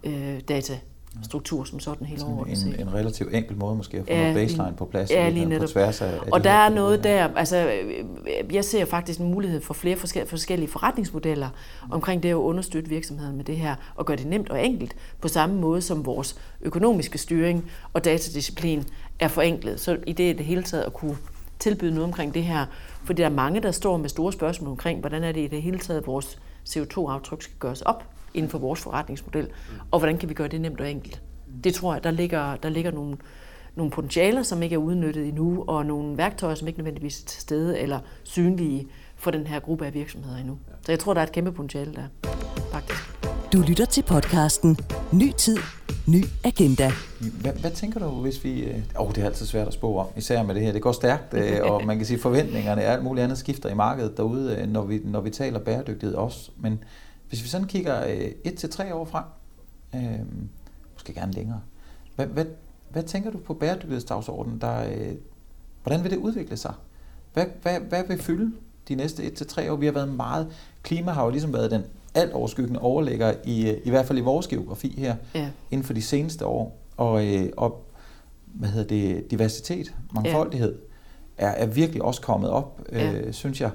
øh, 0.04 0.40
data 0.48 0.80
struktur 1.22 1.64
som 1.64 1.80
sådan 1.80 2.08
hele 2.08 2.24
året. 2.26 2.66
En, 2.66 2.88
en 2.88 2.94
relativt 2.94 3.34
enkel 3.34 3.58
måde 3.58 3.76
måske 3.76 3.98
at 3.98 4.04
få 4.08 4.14
ja, 4.14 4.20
noget 4.20 4.36
baseline 4.36 4.74
på 4.78 4.86
plads 4.86 5.12
ja, 5.12 5.30
lige 5.30 5.46
netop. 5.46 5.62
på 5.62 5.72
tværs 5.72 6.02
af, 6.02 6.14
af 6.14 6.20
Og 6.32 6.44
der 6.44 6.52
er 6.52 6.70
noget 6.70 7.04
der, 7.04 7.28
altså 7.36 7.72
jeg 8.52 8.66
ser 8.66 8.86
faktisk 8.86 9.20
en 9.20 9.32
mulighed 9.32 9.62
for 9.62 9.74
flere 9.74 9.98
forskellige 10.26 10.70
forretningsmodeller 10.70 11.50
omkring 11.92 12.24
det 12.24 12.30
at 12.30 12.34
understøtte 12.36 12.90
virksomheden 12.90 13.38
med 13.38 13.46
det 13.46 13.58
her, 13.58 13.76
og 13.96 14.06
gøre 14.06 14.18
det 14.18 14.28
nemt 14.28 14.50
og 14.50 14.66
enkelt, 14.66 14.96
på 15.22 15.28
samme 15.28 15.56
måde 15.56 15.82
som 15.82 16.06
vores 16.06 16.36
økonomiske 16.62 17.18
styring 17.18 17.72
og 17.94 18.06
datadisciplin 18.06 18.84
er 19.20 19.28
forenklet. 19.28 19.80
Så 19.80 19.98
i 20.08 20.14
det, 20.14 20.38
det 20.38 20.46
hele 20.46 20.64
taget 20.64 20.84
at 20.84 20.94
kunne 20.94 21.18
tilbyde 21.60 21.92
noget 21.92 22.06
omkring 22.06 22.34
det 22.34 22.44
her, 22.44 22.66
fordi 23.04 23.22
der 23.22 23.28
er 23.28 23.34
mange, 23.34 23.62
der 23.62 23.72
står 23.72 23.98
med 23.98 24.10
store 24.10 24.34
spørgsmål 24.34 24.70
omkring, 24.70 25.00
hvordan 25.00 25.24
er 25.24 25.32
det 25.32 25.42
i 25.42 25.48
det 25.48 25.62
hele 25.62 25.80
taget, 25.80 26.08
vores 26.08 26.40
CO2-aftryk 26.70 27.42
skal 27.42 27.56
gøres 27.60 27.82
op 27.82 28.13
inden 28.34 28.50
for 28.50 28.58
vores 28.58 28.80
forretningsmodel, 28.82 29.48
og 29.92 30.00
hvordan 30.00 30.18
kan 30.18 30.30
vi 30.30 30.34
gøre 30.34 30.48
det 30.48 30.62
nemt 30.62 30.82
og 30.82 30.92
enkelt. 30.92 31.22
Det 31.64 31.74
tror 31.74 31.94
jeg, 31.94 32.04
der 32.04 32.12
ligger, 32.12 32.56
der 32.56 32.70
ligger 32.70 32.92
nogle, 32.92 33.18
nogle 33.76 33.92
potentialer, 33.92 34.44
som 34.44 34.64
ikke 34.64 34.74
er 34.74 34.78
udnyttet 34.78 35.28
endnu, 35.28 35.64
og 35.68 35.86
nogle 35.86 36.18
værktøjer, 36.18 36.56
som 36.56 36.68
ikke 36.68 36.80
nødvendigvis 36.80 37.22
er 37.22 37.26
til 37.26 37.42
stede 37.42 37.80
eller 37.80 38.00
synlige 38.24 38.88
for 39.16 39.32
den 39.32 39.48
her 39.48 39.60
gruppe 39.60 39.86
af 39.86 39.94
virksomheder 39.94 40.38
endnu. 40.38 40.58
Så 40.82 40.92
jeg 40.92 41.00
tror, 41.00 41.14
der 41.14 41.22
er 41.22 41.26
et 41.26 41.32
kæmpe 41.32 41.52
potentiale 41.52 41.94
der, 41.94 42.30
faktisk. 42.72 43.24
Du 43.54 43.64
lytter 43.68 43.86
til 43.86 44.04
podcasten 44.04 44.78
Ny 45.12 45.32
Tid, 45.38 45.58
Ny 46.08 46.24
Agenda. 46.44 46.92
Hvad, 47.42 47.52
hvad 47.54 47.72
tænker 47.72 48.00
du, 48.00 48.08
hvis 48.08 48.44
vi... 48.44 48.64
Åh, 49.00 49.08
oh, 49.08 49.16
det 49.16 49.22
er 49.22 49.26
altid 49.26 49.46
svært 49.46 49.68
at 49.68 49.74
spå 49.74 49.98
om, 49.98 50.08
især 50.18 50.44
med 50.44 50.56
det 50.56 50.64
her. 50.64 50.72
Det 50.72 50.82
går 50.82 50.92
stærkt, 50.92 51.34
øh, 51.34 51.60
og 51.72 51.86
man 51.86 51.98
kan 51.98 52.06
sige, 52.06 52.20
forventningerne 52.20 52.82
og 52.82 52.88
alt 52.88 53.04
muligt 53.04 53.24
andet 53.24 53.38
skifter 53.38 53.70
i 53.70 53.74
markedet 53.74 54.18
derude, 54.18 54.56
øh, 54.56 54.68
når 54.68 54.82
vi, 54.82 55.02
når 55.04 55.22
vi 55.22 55.30
taler 55.30 55.60
bæredygtighed 55.60 56.16
også. 56.16 56.52
Men 56.58 56.80
hvis 57.34 57.44
vi 57.44 57.48
sådan 57.48 57.68
kigger 57.68 58.06
øh, 58.06 58.32
et 58.44 58.56
til 58.56 58.70
tre 58.70 58.96
år 58.96 59.06
frem, 59.06 59.24
øh, 59.96 60.20
måske 60.94 61.14
gerne 61.14 61.32
længere, 61.32 61.62
hvad, 62.16 62.26
hvad, 62.26 62.46
hvad 62.90 63.04
tænker 63.04 63.32
du 63.32 63.38
på 63.38 63.54
bæredygtighedsdagsordenen? 63.54 64.62
Der, 64.62 64.90
øh, 64.90 65.16
hvordan 65.84 66.04
vil 66.04 66.12
det 66.12 66.18
udvikle 66.18 66.58
sig? 66.58 66.74
Hvad, 67.34 67.46
hvad, 67.62 67.80
hvad 67.80 68.04
vil 68.08 68.22
fylde 68.22 68.52
de 68.88 68.96
næste 68.96 69.24
et 69.24 69.34
til 69.34 69.48
tre 69.48 69.72
år? 69.72 69.76
Vi 69.76 69.86
har 69.86 69.94
været 69.94 70.10
meget... 70.10 70.48
Klima 70.84 71.12
har 71.12 71.24
jo 71.24 71.30
ligesom 71.30 71.54
været 71.54 71.72
den 71.72 71.84
alt 72.14 72.32
overskyggende 72.32 72.80
overligger, 72.80 73.34
i, 73.46 73.76
i 73.84 73.90
hvert 73.90 74.06
fald 74.06 74.18
i 74.18 74.22
vores 74.22 74.48
geografi 74.48 74.96
her, 74.98 75.16
ja. 75.36 75.50
inden 75.72 75.86
for 75.86 75.94
de 75.94 76.02
seneste 76.02 76.46
år. 76.46 76.80
Og, 76.98 77.28
øh, 77.28 77.50
og 77.58 77.86
hvad 78.46 78.70
hedder 78.70 78.88
det, 78.88 79.32
diversitet, 79.32 79.96
mangfoldighed, 80.12 80.80
ja. 81.40 81.46
er, 81.46 81.50
er 81.50 81.66
virkelig 81.66 82.02
også 82.02 82.22
kommet 82.22 82.50
op, 82.50 82.82
øh, 82.90 83.02
ja. 83.02 83.32
synes 83.32 83.62
jeg. 83.62 83.72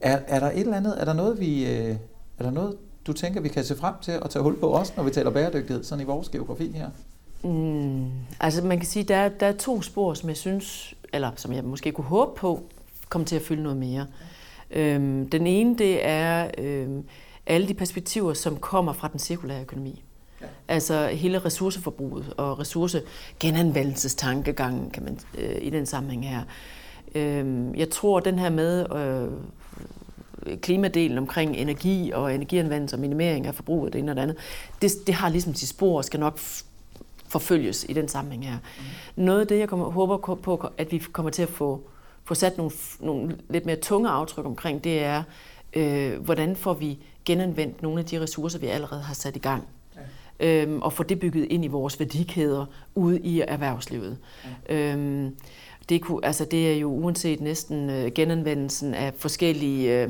Er, 0.00 0.18
er 0.26 0.40
der 0.40 0.50
et 0.50 0.60
eller 0.60 0.76
andet, 0.76 1.00
er 1.00 1.04
der 1.04 1.12
noget, 1.12 1.40
vi, 1.40 1.76
øh, 1.76 1.96
er 2.42 2.46
der 2.46 2.54
noget, 2.54 2.76
du 3.06 3.12
tænker, 3.12 3.40
vi 3.40 3.48
kan 3.48 3.64
se 3.64 3.76
frem 3.76 3.94
til 4.02 4.12
at 4.12 4.30
tage 4.30 4.42
hul 4.42 4.60
på 4.60 4.68
også, 4.68 4.92
når 4.96 5.04
vi 5.04 5.10
taler 5.10 5.30
bæredygtighed, 5.30 5.84
sådan 5.84 6.02
i 6.02 6.06
vores 6.06 6.28
geografi 6.28 6.72
her? 6.74 6.90
Mm, 7.44 8.10
altså 8.40 8.64
man 8.64 8.78
kan 8.78 8.86
sige, 8.86 9.04
der 9.04 9.16
er, 9.16 9.28
der 9.28 9.46
er 9.46 9.52
to 9.52 9.82
spor, 9.82 10.14
som 10.14 10.28
jeg 10.28 10.36
synes, 10.36 10.94
eller 11.12 11.30
som 11.36 11.52
jeg 11.52 11.64
måske 11.64 11.92
kunne 11.92 12.04
håbe 12.04 12.32
på, 12.36 12.62
kommer 13.08 13.26
til 13.26 13.36
at 13.36 13.42
fylde 13.42 13.62
noget 13.62 13.78
mere. 13.78 14.06
Øhm, 14.70 15.30
den 15.30 15.46
ene, 15.46 15.78
det 15.78 16.06
er 16.06 16.50
øhm, 16.58 17.04
alle 17.46 17.68
de 17.68 17.74
perspektiver, 17.74 18.34
som 18.34 18.56
kommer 18.56 18.92
fra 18.92 19.08
den 19.08 19.18
cirkulære 19.18 19.60
økonomi. 19.60 20.02
Ja. 20.40 20.46
Altså 20.68 21.06
hele 21.06 21.38
ressourceforbruget 21.38 22.34
og 22.36 22.58
ressourcegenanvendelsestankegangen, 22.58 24.90
kan 24.90 25.04
man 25.04 25.18
øh, 25.38 25.56
i 25.60 25.70
den 25.70 25.86
sammenhæng 25.86 26.28
her. 26.28 26.42
Øhm, 27.14 27.74
jeg 27.74 27.90
tror, 27.90 28.20
den 28.20 28.38
her 28.38 28.50
med 28.50 28.96
øh, 28.96 29.28
klimadelen 30.62 31.18
omkring 31.18 31.56
energi 31.56 32.10
og 32.14 32.34
energianvendelse 32.34 32.96
og 32.96 33.00
minimering 33.00 33.46
af 33.46 33.54
forbruget, 33.54 33.92
det 33.92 33.98
ene 33.98 34.12
og 34.12 34.16
det 34.16 34.22
andet, 34.22 34.36
det, 34.82 34.92
det 35.06 35.14
har 35.14 35.28
ligesom 35.28 35.54
sit 35.54 35.68
spor 35.68 35.96
og 35.96 36.04
skal 36.04 36.20
nok 36.20 36.38
forfølges 37.28 37.86
i 37.88 37.92
den 37.92 38.08
sammenhæng 38.08 38.46
her. 38.46 38.56
Mm. 38.56 39.24
Noget 39.24 39.40
af 39.40 39.46
det, 39.46 39.58
jeg 39.58 39.68
kommer, 39.68 39.90
håber 39.90 40.16
på, 40.16 40.66
at 40.78 40.92
vi 40.92 40.98
kommer 40.98 41.30
til 41.30 41.42
at 41.42 41.48
få, 41.48 41.80
få 42.24 42.34
sat 42.34 42.56
nogle, 42.56 42.72
nogle 43.00 43.36
lidt 43.48 43.66
mere 43.66 43.76
tunge 43.76 44.08
aftryk 44.08 44.46
omkring, 44.46 44.84
det 44.84 45.02
er, 45.02 45.22
øh, 45.72 46.20
hvordan 46.20 46.56
får 46.56 46.74
vi 46.74 46.98
genanvendt 47.24 47.82
nogle 47.82 47.98
af 47.98 48.06
de 48.06 48.20
ressourcer, 48.20 48.58
vi 48.58 48.66
allerede 48.66 49.02
har 49.02 49.14
sat 49.14 49.36
i 49.36 49.38
gang. 49.38 49.68
Ja. 49.96 50.62
Øhm, 50.62 50.82
og 50.82 50.92
få 50.92 51.02
det 51.02 51.20
bygget 51.20 51.44
ind 51.44 51.64
i 51.64 51.68
vores 51.68 52.00
værdikæder 52.00 52.66
ude 52.94 53.20
i 53.20 53.40
erhvervslivet. 53.40 54.18
Ja. 54.68 54.74
Øhm, 54.74 55.36
det, 55.92 56.02
kunne, 56.02 56.24
altså 56.24 56.44
det 56.44 56.72
er 56.72 56.76
jo 56.76 56.90
uanset 56.90 57.40
næsten 57.40 57.90
øh, 57.90 58.12
genanvendelsen 58.12 58.94
af 58.94 59.12
forskellige, 59.16 60.02
øh, 60.02 60.08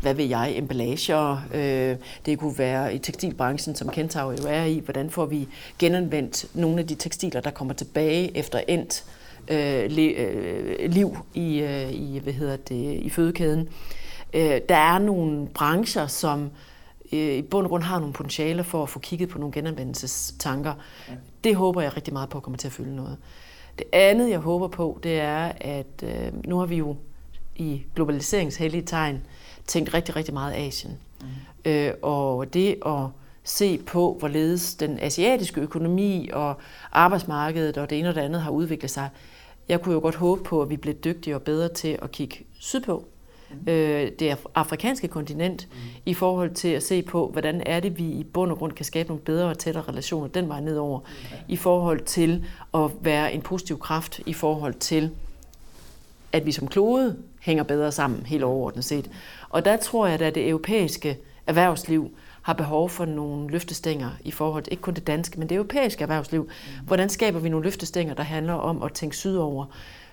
hvad 0.00 0.14
ved 0.14 0.24
jeg, 0.24 0.52
emballager. 0.56 1.42
Øh, 1.54 1.96
det 2.26 2.38
kunne 2.38 2.58
være 2.58 2.94
i 2.94 2.98
tekstilbranchen, 2.98 3.76
som 3.76 3.88
Kentaur 3.88 4.32
jo 4.32 4.48
er 4.48 4.64
i. 4.64 4.78
Hvordan 4.84 5.10
får 5.10 5.26
vi 5.26 5.48
genanvendt 5.78 6.56
nogle 6.56 6.78
af 6.78 6.86
de 6.86 6.94
tekstiler, 6.94 7.40
der 7.40 7.50
kommer 7.50 7.74
tilbage 7.74 8.36
efter 8.36 8.60
endt 8.68 9.04
øh, 9.48 9.90
li, 9.90 10.06
øh, 10.06 10.90
liv 10.90 11.16
i, 11.34 11.58
øh, 11.58 11.92
i, 11.92 12.18
hvad 12.18 12.32
hedder 12.32 12.56
det, 12.56 12.92
i 12.92 13.10
fødekæden. 13.10 13.68
Øh, 14.34 14.60
der 14.68 14.76
er 14.76 14.98
nogle 14.98 15.46
brancher, 15.54 16.06
som 16.06 16.50
øh, 17.12 17.34
i 17.36 17.42
bund 17.42 17.66
og 17.66 17.70
grund 17.70 17.82
har 17.82 17.98
nogle 17.98 18.12
potentialer 18.12 18.62
for 18.62 18.82
at 18.82 18.88
få 18.88 18.98
kigget 18.98 19.28
på 19.28 19.38
nogle 19.38 19.52
genanvendelsestanker. 19.52 20.74
Det 21.44 21.56
håber 21.56 21.80
jeg 21.80 21.96
rigtig 21.96 22.12
meget 22.12 22.28
på 22.28 22.40
kommer 22.40 22.58
til 22.58 22.68
at 22.68 22.72
fylde 22.72 22.96
noget. 22.96 23.16
Det 23.78 23.86
andet, 23.92 24.30
jeg 24.30 24.38
håber 24.38 24.68
på, 24.68 24.98
det 25.02 25.20
er, 25.20 25.52
at 25.60 26.02
øh, 26.02 26.46
nu 26.46 26.58
har 26.58 26.66
vi 26.66 26.76
jo 26.76 26.96
i 27.56 27.82
globaliseringshellige 27.94 28.82
tegn 28.82 29.22
tænkt 29.66 29.94
rigtig, 29.94 30.16
rigtig 30.16 30.34
meget 30.34 30.54
Asien. 30.54 30.98
Mm. 31.20 31.26
Øh, 31.70 31.94
og 32.02 32.54
det 32.54 32.76
at 32.86 33.06
se 33.44 33.78
på, 33.78 34.16
hvorledes 34.18 34.74
den 34.74 34.98
asiatiske 34.98 35.60
økonomi 35.60 36.30
og 36.32 36.54
arbejdsmarkedet 36.92 37.78
og 37.78 37.90
det 37.90 37.98
ene 37.98 38.08
og 38.08 38.14
det 38.14 38.20
andet 38.20 38.40
har 38.40 38.50
udviklet 38.50 38.90
sig. 38.90 39.08
Jeg 39.68 39.80
kunne 39.80 39.94
jo 39.94 40.00
godt 40.00 40.14
håbe 40.14 40.42
på, 40.42 40.62
at 40.62 40.70
vi 40.70 40.76
bliver 40.76 40.94
dygtigere 40.94 41.38
og 41.38 41.42
bedre 41.42 41.68
til 41.68 41.98
at 42.02 42.10
kigge 42.10 42.44
sydpå 42.60 43.08
øh, 43.66 44.10
det 44.18 44.36
afrikanske 44.54 45.08
kontinent 45.08 45.68
mm. 45.70 45.78
i 46.06 46.14
forhold 46.14 46.54
til 46.54 46.68
at 46.68 46.82
se 46.82 47.02
på, 47.02 47.28
hvordan 47.28 47.62
er 47.66 47.80
det, 47.80 47.98
vi 47.98 48.04
i 48.04 48.24
bund 48.24 48.50
og 48.50 48.58
grund 48.58 48.72
kan 48.72 48.84
skabe 48.84 49.08
nogle 49.08 49.22
bedre 49.22 49.48
og 49.48 49.58
tættere 49.58 49.84
relationer 49.88 50.28
den 50.28 50.48
vej 50.48 50.60
nedover, 50.60 51.00
okay. 51.00 51.36
i 51.48 51.56
forhold 51.56 52.00
til 52.00 52.44
at 52.74 52.90
være 53.00 53.32
en 53.32 53.42
positiv 53.42 53.78
kraft 53.78 54.20
i 54.26 54.32
forhold 54.32 54.74
til, 54.74 55.10
at 56.32 56.46
vi 56.46 56.52
som 56.52 56.68
klode 56.68 57.16
hænger 57.40 57.62
bedre 57.62 57.92
sammen 57.92 58.26
helt 58.26 58.44
overordnet 58.44 58.84
set. 58.84 59.10
Og 59.48 59.64
der 59.64 59.76
tror 59.76 60.06
jeg, 60.06 60.20
at 60.20 60.34
det 60.34 60.48
europæiske 60.48 61.18
erhvervsliv 61.46 62.10
har 62.42 62.52
behov 62.52 62.90
for 62.90 63.04
nogle 63.04 63.50
løftestænger 63.50 64.10
i 64.24 64.30
forhold 64.30 64.62
til 64.62 64.72
ikke 64.72 64.82
kun 64.82 64.94
det 64.94 65.06
danske, 65.06 65.38
men 65.38 65.48
det 65.48 65.54
europæiske 65.54 66.02
erhvervsliv. 66.02 66.42
Mm. 66.42 66.86
Hvordan 66.86 67.08
skaber 67.08 67.38
vi 67.38 67.48
nogle 67.48 67.64
løftestænger, 67.64 68.14
der 68.14 68.22
handler 68.22 68.52
om 68.52 68.82
at 68.82 68.92
tænke 68.92 69.16
sydover, 69.16 69.66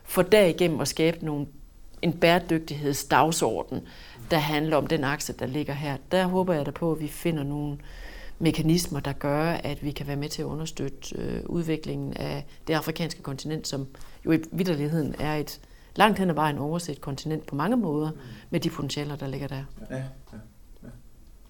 for 0.04 0.21
derigennem 0.21 0.80
at 0.80 0.88
skabe 0.88 1.25
nogle 1.25 1.45
en 2.01 2.13
bæredygtighedsdagsorden, 2.13 3.81
der 4.31 4.37
handler 4.37 4.77
om 4.77 4.87
den 4.87 5.03
akse, 5.03 5.33
der 5.33 5.45
ligger 5.45 5.73
her. 5.73 5.97
Der 6.11 6.25
håber 6.25 6.53
jeg 6.53 6.65
da 6.65 6.71
på, 6.71 6.91
at 6.91 6.99
vi 6.99 7.07
finder 7.07 7.43
nogle 7.43 7.77
mekanismer, 8.39 8.99
der 8.99 9.13
gør, 9.13 9.43
at 9.43 9.83
vi 9.83 9.91
kan 9.91 10.07
være 10.07 10.15
med 10.15 10.29
til 10.29 10.41
at 10.41 10.45
understøtte 10.45 11.15
øh, 11.17 11.43
udviklingen 11.45 12.13
af 12.13 12.45
det 12.67 12.73
afrikanske 12.73 13.21
kontinent, 13.21 13.67
som 13.67 13.87
jo 14.25 14.31
i 14.31 14.39
vidderligheden 14.51 15.15
er 15.19 15.35
et 15.35 15.59
langt 15.95 16.19
hen 16.19 16.29
ad 16.29 16.35
vejen 16.35 16.57
overset 16.57 17.01
kontinent 17.01 17.45
på 17.45 17.55
mange 17.55 17.77
måder, 17.77 18.11
med 18.49 18.59
de 18.59 18.69
potentialer, 18.69 19.15
der 19.15 19.27
ligger 19.27 19.47
der. 19.47 19.63
Ja, 19.89 19.95
ja. 19.95 20.03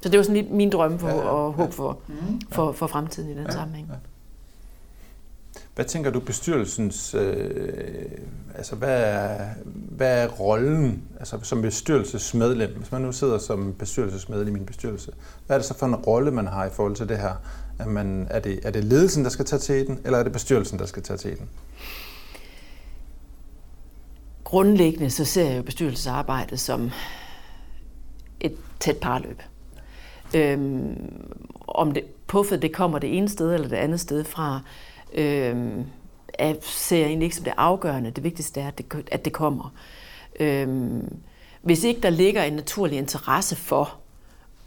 Så 0.01 0.09
det 0.09 0.17
var 0.17 0.23
sådan 0.23 0.41
lidt 0.41 0.51
min 0.51 0.69
drømme 0.69 0.99
for, 0.99 1.07
ja, 1.07 1.15
ja, 1.15 1.21
og 1.21 1.53
håb 1.53 1.73
for, 1.73 1.99
ja. 2.09 2.13
for, 2.49 2.71
for 2.71 2.87
fremtiden 2.87 3.29
i 3.29 3.33
den 3.33 3.43
ja, 3.43 3.51
sammenhæng. 3.51 3.87
Ja. 3.87 3.95
Hvad 5.81 5.89
tænker 5.89 6.11
du 6.11 6.19
bestyrelsens, 6.19 7.13
øh, 7.13 8.05
altså 8.55 8.75
hvad 8.75 9.03
er, 9.03 9.47
hvad 9.65 10.23
er 10.23 10.27
rollen 10.27 11.03
altså 11.19 11.39
som 11.43 11.61
bestyrelsesmedlem? 11.61 12.77
Hvis 12.77 12.91
man 12.91 13.01
nu 13.01 13.11
sidder 13.11 13.37
som 13.37 13.73
bestyrelsesmedlem 13.79 14.47
i 14.47 14.51
min 14.51 14.65
bestyrelse, 14.65 15.11
hvad 15.45 15.55
er 15.55 15.59
det 15.59 15.67
så 15.67 15.77
for 15.77 15.85
en 15.85 15.95
rolle, 15.95 16.31
man 16.31 16.47
har 16.47 16.65
i 16.65 16.69
forhold 16.69 16.95
til 16.95 17.09
det 17.09 17.17
her? 17.17 17.33
Er, 17.79 17.85
man, 17.85 18.27
er, 18.29 18.39
det, 18.39 18.59
er 18.63 18.71
det 18.71 18.83
ledelsen, 18.83 19.23
der 19.23 19.29
skal 19.29 19.45
tage 19.45 19.59
til 19.59 19.87
den, 19.87 19.99
eller 20.05 20.19
er 20.19 20.23
det 20.23 20.31
bestyrelsen, 20.31 20.79
der 20.79 20.85
skal 20.85 21.03
tage 21.03 21.17
til 21.17 21.37
den? 21.37 21.49
Grundlæggende 24.43 25.09
så 25.09 25.25
ser 25.25 25.49
jeg 25.49 25.57
jo 25.57 25.63
bestyrelsesarbejdet 25.63 26.59
som 26.59 26.91
et 28.39 28.55
tæt 28.79 28.97
parløb. 28.97 29.41
Øhm, 30.35 31.23
om 31.67 31.91
det, 31.91 32.03
puffet 32.27 32.61
det 32.61 32.73
kommer 32.73 32.99
det 32.99 33.17
ene 33.17 33.29
sted 33.29 33.53
eller 33.53 33.67
det 33.67 33.77
andet 33.77 33.99
sted 33.99 34.23
fra, 34.23 34.61
øhm, 35.13 35.85
er, 36.33 36.53
ser 36.61 36.97
jeg 36.97 37.07
egentlig 37.07 37.25
ikke 37.25 37.35
som 37.35 37.45
det 37.45 37.53
afgørende. 37.57 38.11
Det 38.11 38.23
vigtigste 38.23 38.61
er, 38.61 38.67
at 38.67 38.77
det, 38.77 39.09
at 39.11 39.25
det 39.25 39.33
kommer. 39.33 39.73
Øh, 40.39 40.93
hvis 41.61 41.83
ikke 41.83 42.01
der 42.01 42.09
ligger 42.09 42.43
en 42.43 42.53
naturlig 42.53 42.97
interesse 42.97 43.55
for 43.55 43.97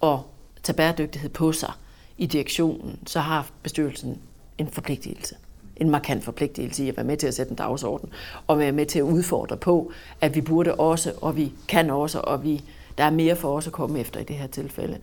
at 0.03 0.19
tage 0.63 0.75
bæredygtighed 0.75 1.29
på 1.29 1.51
sig 1.51 1.71
i 2.17 2.25
direktionen, 2.25 2.99
så 3.05 3.19
har 3.19 3.49
bestyrelsen 3.63 4.21
en 4.57 4.67
forpligtelse 4.67 5.35
en 5.77 5.89
markant 5.89 6.23
forpligtelse 6.23 6.85
i 6.85 6.89
at 6.89 6.97
være 6.97 7.05
med 7.05 7.17
til 7.17 7.27
at 7.27 7.33
sætte 7.33 7.49
en 7.49 7.55
dagsorden, 7.55 8.09
og 8.47 8.59
være 8.59 8.71
med 8.71 8.85
til 8.85 8.99
at 8.99 9.03
udfordre 9.03 9.57
på, 9.57 9.91
at 10.21 10.35
vi 10.35 10.41
burde 10.41 10.75
også, 10.75 11.13
og 11.21 11.37
vi 11.37 11.51
kan 11.67 11.89
også, 11.89 12.19
og 12.19 12.43
vi, 12.43 12.63
der 12.97 13.03
er 13.03 13.09
mere 13.09 13.35
for 13.35 13.57
os 13.57 13.67
at 13.67 13.73
komme 13.73 13.99
efter 13.99 14.19
i 14.19 14.23
det 14.23 14.35
her 14.35 14.47
tilfælde. 14.47 14.97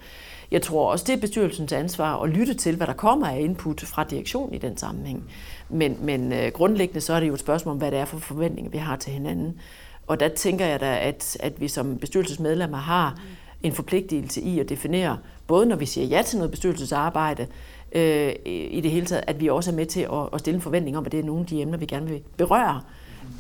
Jeg 0.51 0.63
tror 0.63 0.91
også, 0.91 1.05
det 1.09 1.13
er 1.13 1.21
bestyrelsens 1.21 1.73
ansvar 1.73 2.23
at 2.23 2.31
lytte 2.31 2.55
til, 2.55 2.77
hvad 2.77 2.87
der 2.87 2.93
kommer 2.93 3.27
af 3.27 3.41
input 3.41 3.81
fra 3.81 4.05
direktionen 4.05 4.55
i 4.55 4.59
den 4.59 4.77
sammenhæng. 4.77 5.25
Men, 5.69 5.99
men 6.01 6.33
øh, 6.33 6.53
grundlæggende 6.53 7.01
så 7.01 7.13
er 7.13 7.21
det 7.21 7.29
jo 7.29 7.35
et 7.35 7.41
spørgsmål 7.41 7.73
om, 7.73 7.79
hvad 7.79 7.91
det 7.91 7.99
er 7.99 8.05
for 8.05 8.19
forventninger, 8.19 8.71
vi 8.71 8.79
har 8.79 8.97
til 8.97 9.13
hinanden. 9.13 9.61
Og 10.07 10.21
der 10.21 10.29
tænker 10.29 10.67
jeg 10.67 10.81
da, 10.81 10.99
at, 11.01 11.37
at 11.41 11.61
vi 11.61 11.69
som 11.69 11.99
bestyrelsesmedlemmer 11.99 12.79
har 12.79 13.19
en 13.63 13.73
forpligtelse 13.73 14.41
i 14.41 14.61
at 14.61 14.69
definere, 14.69 15.19
både 15.47 15.67
når 15.67 15.77
vi 15.77 15.87
siger 15.87 16.07
ja 16.07 16.23
til 16.23 16.39
noget 16.39 16.51
bestyrelsesarbejde, 16.51 17.47
øh, 17.93 18.33
i 18.45 18.81
det 18.83 18.91
hele 18.91 19.07
taget, 19.07 19.25
at 19.27 19.41
vi 19.41 19.49
også 19.49 19.71
er 19.71 19.75
med 19.75 19.87
til 19.87 20.01
at, 20.01 20.29
at 20.33 20.41
stille 20.41 20.57
en 20.57 20.63
forventning 20.63 20.97
om, 20.97 21.07
at 21.07 21.13
det 21.13 21.21
er 21.21 21.25
nogle 21.25 21.41
af 21.41 21.47
de 21.47 21.63
emner, 21.63 21.79
vi 21.79 21.87
gerne 21.87 22.07
vil 22.07 22.21
berøre. 22.37 22.81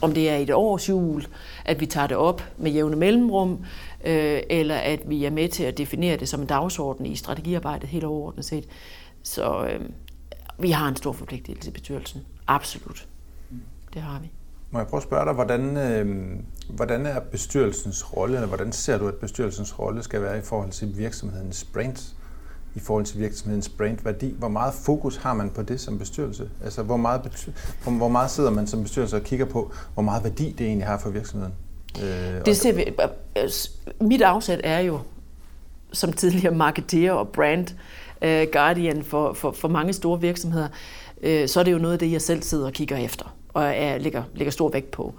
Om 0.00 0.12
det 0.12 0.30
er 0.30 0.36
i 0.36 0.42
et 0.42 0.50
års 0.50 0.88
jul, 0.88 1.26
at 1.64 1.80
vi 1.80 1.86
tager 1.86 2.06
det 2.06 2.16
op 2.16 2.42
med 2.58 2.70
jævne 2.70 2.96
mellemrum, 2.96 3.64
øh, 4.04 4.40
eller 4.50 4.76
at 4.76 5.00
vi 5.06 5.24
er 5.24 5.30
med 5.30 5.48
til 5.48 5.64
at 5.64 5.78
definere 5.78 6.16
det 6.16 6.28
som 6.28 6.40
en 6.40 6.46
dagsorden 6.46 7.06
i 7.06 7.16
strategiarbejdet 7.16 7.88
helt 7.88 8.04
overordnet 8.04 8.44
set. 8.44 8.68
Så 9.22 9.66
øh, 9.66 9.80
vi 10.58 10.70
har 10.70 10.88
en 10.88 10.96
stor 10.96 11.12
forpligtelse 11.12 11.70
i 11.70 11.72
bestyrelsen. 11.72 12.20
Absolut. 12.46 13.08
Det 13.94 14.02
har 14.02 14.20
vi. 14.20 14.30
Må 14.70 14.78
jeg 14.78 14.86
prøve 14.86 14.98
at 14.98 15.02
spørge 15.02 15.24
dig, 15.24 15.34
hvordan, 15.34 15.76
øh, 15.76 16.34
hvordan 16.68 17.06
er 17.06 17.20
bestyrelsens 17.20 18.16
rolle, 18.16 18.34
eller 18.34 18.48
hvordan 18.48 18.72
ser 18.72 18.98
du, 18.98 19.08
at 19.08 19.14
bestyrelsens 19.14 19.78
rolle 19.78 20.02
skal 20.02 20.22
være 20.22 20.38
i 20.38 20.42
forhold 20.42 20.70
til 20.70 20.98
virksomhedens 20.98 21.64
brand? 21.64 22.14
i 22.74 22.80
forhold 22.80 23.04
til 23.04 23.18
virksomhedens 23.18 23.68
brandværdi. 23.68 24.34
Hvor 24.38 24.48
meget 24.48 24.74
fokus 24.74 25.16
har 25.16 25.34
man 25.34 25.50
på 25.50 25.62
det 25.62 25.80
som 25.80 25.98
bestyrelse? 25.98 26.50
Altså, 26.64 26.82
hvor 26.82 26.96
meget, 26.96 27.52
hvor 27.84 28.08
meget 28.08 28.30
sidder 28.30 28.50
man 28.50 28.66
som 28.66 28.82
bestyrelse 28.82 29.16
og 29.16 29.22
kigger 29.22 29.46
på, 29.46 29.72
hvor 29.94 30.02
meget 30.02 30.24
værdi 30.24 30.54
det 30.58 30.66
egentlig 30.66 30.86
har 30.86 30.98
for 30.98 31.10
virksomheden? 31.10 31.54
Øh, 32.02 32.46
det 32.46 32.56
ser 32.56 32.72
vi. 32.72 32.84
Mit 34.00 34.22
afsæt 34.22 34.60
er 34.64 34.80
jo 34.80 35.00
som 35.92 36.12
tidligere 36.12 36.54
marketeer 36.54 37.12
og 37.12 37.28
brand 37.28 37.66
uh, 38.22 38.52
guardian 38.52 39.04
for, 39.04 39.32
for, 39.32 39.52
for 39.52 39.68
mange 39.68 39.92
store 39.92 40.20
virksomheder, 40.20 40.68
uh, 41.16 41.46
så 41.46 41.60
er 41.60 41.64
det 41.64 41.72
jo 41.72 41.78
noget 41.78 41.92
af 41.92 41.98
det, 41.98 42.12
jeg 42.12 42.22
selv 42.22 42.42
sidder 42.42 42.66
og 42.66 42.72
kigger 42.72 42.96
efter 42.96 43.36
og 43.54 43.64
er, 43.64 43.98
lægger, 43.98 44.22
lægger 44.34 44.52
stor 44.52 44.68
vægt 44.68 44.90
på. 44.90 45.14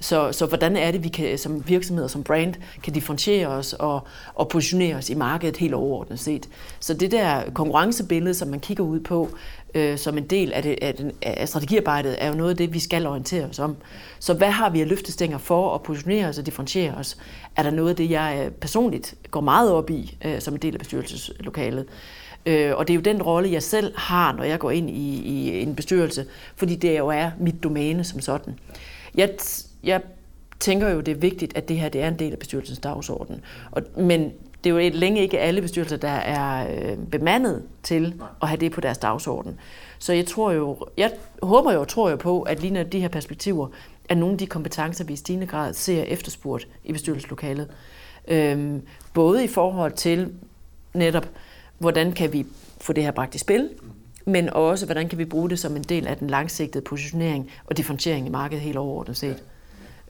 Så, 0.00 0.32
så 0.32 0.46
hvordan 0.46 0.76
er 0.76 0.90
det, 0.90 1.04
vi 1.04 1.08
kan, 1.08 1.38
som 1.38 1.68
virksomheder, 1.68 2.08
som 2.08 2.22
brand, 2.22 2.54
kan 2.82 2.92
differentiere 2.92 3.46
os 3.46 3.72
og, 3.72 4.00
og 4.34 4.48
positionere 4.48 4.96
os 4.96 5.10
i 5.10 5.14
markedet 5.14 5.56
helt 5.56 5.74
overordnet 5.74 6.20
set. 6.20 6.48
Så 6.80 6.94
det 6.94 7.10
der 7.10 7.42
konkurrencebillede, 7.54 8.34
som 8.34 8.48
man 8.48 8.60
kigger 8.60 8.84
ud 8.84 9.00
på, 9.00 9.28
øh, 9.74 9.98
som 9.98 10.18
en 10.18 10.26
del 10.26 10.52
af, 10.52 10.62
det, 10.62 10.78
af, 10.82 10.94
den, 10.94 11.12
af 11.22 11.48
strategiarbejdet, 11.48 12.16
er 12.18 12.28
jo 12.28 12.34
noget 12.34 12.50
af 12.50 12.56
det, 12.56 12.74
vi 12.74 12.78
skal 12.78 13.06
orientere 13.06 13.44
os 13.44 13.58
om. 13.58 13.76
Så 14.18 14.34
hvad 14.34 14.50
har 14.50 14.70
vi 14.70 14.80
af 14.80 14.88
løftestænger 14.88 15.38
for 15.38 15.74
at 15.74 15.82
positionere 15.82 16.28
os 16.28 16.38
og 16.38 16.46
differentiere 16.46 16.94
os? 16.94 17.16
Er 17.56 17.62
der 17.62 17.70
noget 17.70 17.90
af 17.90 17.96
det, 17.96 18.10
jeg 18.10 18.50
personligt 18.60 19.14
går 19.30 19.40
meget 19.40 19.72
op 19.72 19.90
i 19.90 20.18
øh, 20.24 20.40
som 20.40 20.54
en 20.54 20.60
del 20.60 20.74
af 20.74 20.78
bestyrelseslokalet? 20.78 21.86
Øh, 22.46 22.76
og 22.76 22.88
det 22.88 22.94
er 22.94 22.96
jo 22.96 23.00
den 23.02 23.22
rolle, 23.22 23.52
jeg 23.52 23.62
selv 23.62 23.92
har, 23.96 24.32
når 24.32 24.44
jeg 24.44 24.58
går 24.58 24.70
ind 24.70 24.90
i, 24.90 25.22
i 25.22 25.62
en 25.62 25.74
bestyrelse, 25.74 26.26
fordi 26.56 26.76
det 26.76 26.98
jo 26.98 27.08
er 27.08 27.30
mit 27.38 27.62
domæne 27.62 28.04
som 28.04 28.20
sådan. 28.20 28.58
Jeg 29.14 29.30
jeg 29.82 30.00
tænker 30.60 30.88
jo, 30.88 31.00
det 31.00 31.12
er 31.12 31.18
vigtigt, 31.18 31.56
at 31.56 31.68
det 31.68 31.78
her 31.78 31.88
det 31.88 32.02
er 32.02 32.08
en 32.08 32.18
del 32.18 32.32
af 32.32 32.38
bestyrelsens 32.38 32.78
dagsorden. 32.78 33.40
Og, 33.70 33.82
men 33.96 34.32
det 34.64 34.70
er 34.70 34.74
jo 34.84 34.90
længe 34.94 35.20
ikke 35.20 35.38
alle 35.38 35.62
bestyrelser, 35.62 35.96
der 35.96 36.08
er 36.08 36.70
øh, 36.70 36.98
bemandet 36.98 37.62
til 37.82 38.22
at 38.42 38.48
have 38.48 38.60
det 38.60 38.72
på 38.72 38.80
deres 38.80 38.98
dagsorden. 38.98 39.60
Så 39.98 40.12
jeg 40.12 40.26
tror 40.26 40.52
jo, 40.52 40.78
jeg 40.96 41.12
håber 41.42 41.72
jo 41.72 41.80
og 41.80 41.88
tror 41.88 42.10
jo 42.10 42.16
på, 42.16 42.42
at 42.42 42.60
lige 42.60 42.72
når 42.72 42.82
de 42.82 43.00
her 43.00 43.08
perspektiver 43.08 43.68
er 44.08 44.14
nogle 44.14 44.32
af 44.32 44.38
de 44.38 44.46
kompetencer, 44.46 45.04
vi 45.04 45.12
i 45.12 45.16
stigende 45.16 45.46
grad 45.46 45.74
ser 45.74 46.02
efterspurgt 46.02 46.68
i 46.84 46.92
bestyrelseslokalet. 46.92 47.68
Øhm, 48.28 48.82
både 49.14 49.44
i 49.44 49.48
forhold 49.48 49.92
til 49.92 50.32
netop, 50.94 51.28
hvordan 51.78 52.12
kan 52.12 52.32
vi 52.32 52.46
få 52.80 52.92
det 52.92 53.04
her 53.04 53.10
bragt 53.10 53.34
i 53.34 53.38
spil, 53.38 53.70
men 54.24 54.50
også, 54.50 54.86
hvordan 54.86 55.08
kan 55.08 55.18
vi 55.18 55.24
bruge 55.24 55.50
det 55.50 55.58
som 55.58 55.76
en 55.76 55.82
del 55.82 56.06
af 56.06 56.16
den 56.16 56.30
langsigtede 56.30 56.84
positionering 56.84 57.50
og 57.66 57.76
differentiering 57.76 58.26
i 58.26 58.30
markedet 58.30 58.62
helt 58.62 58.76
overordnet 58.76 59.16
set. 59.16 59.42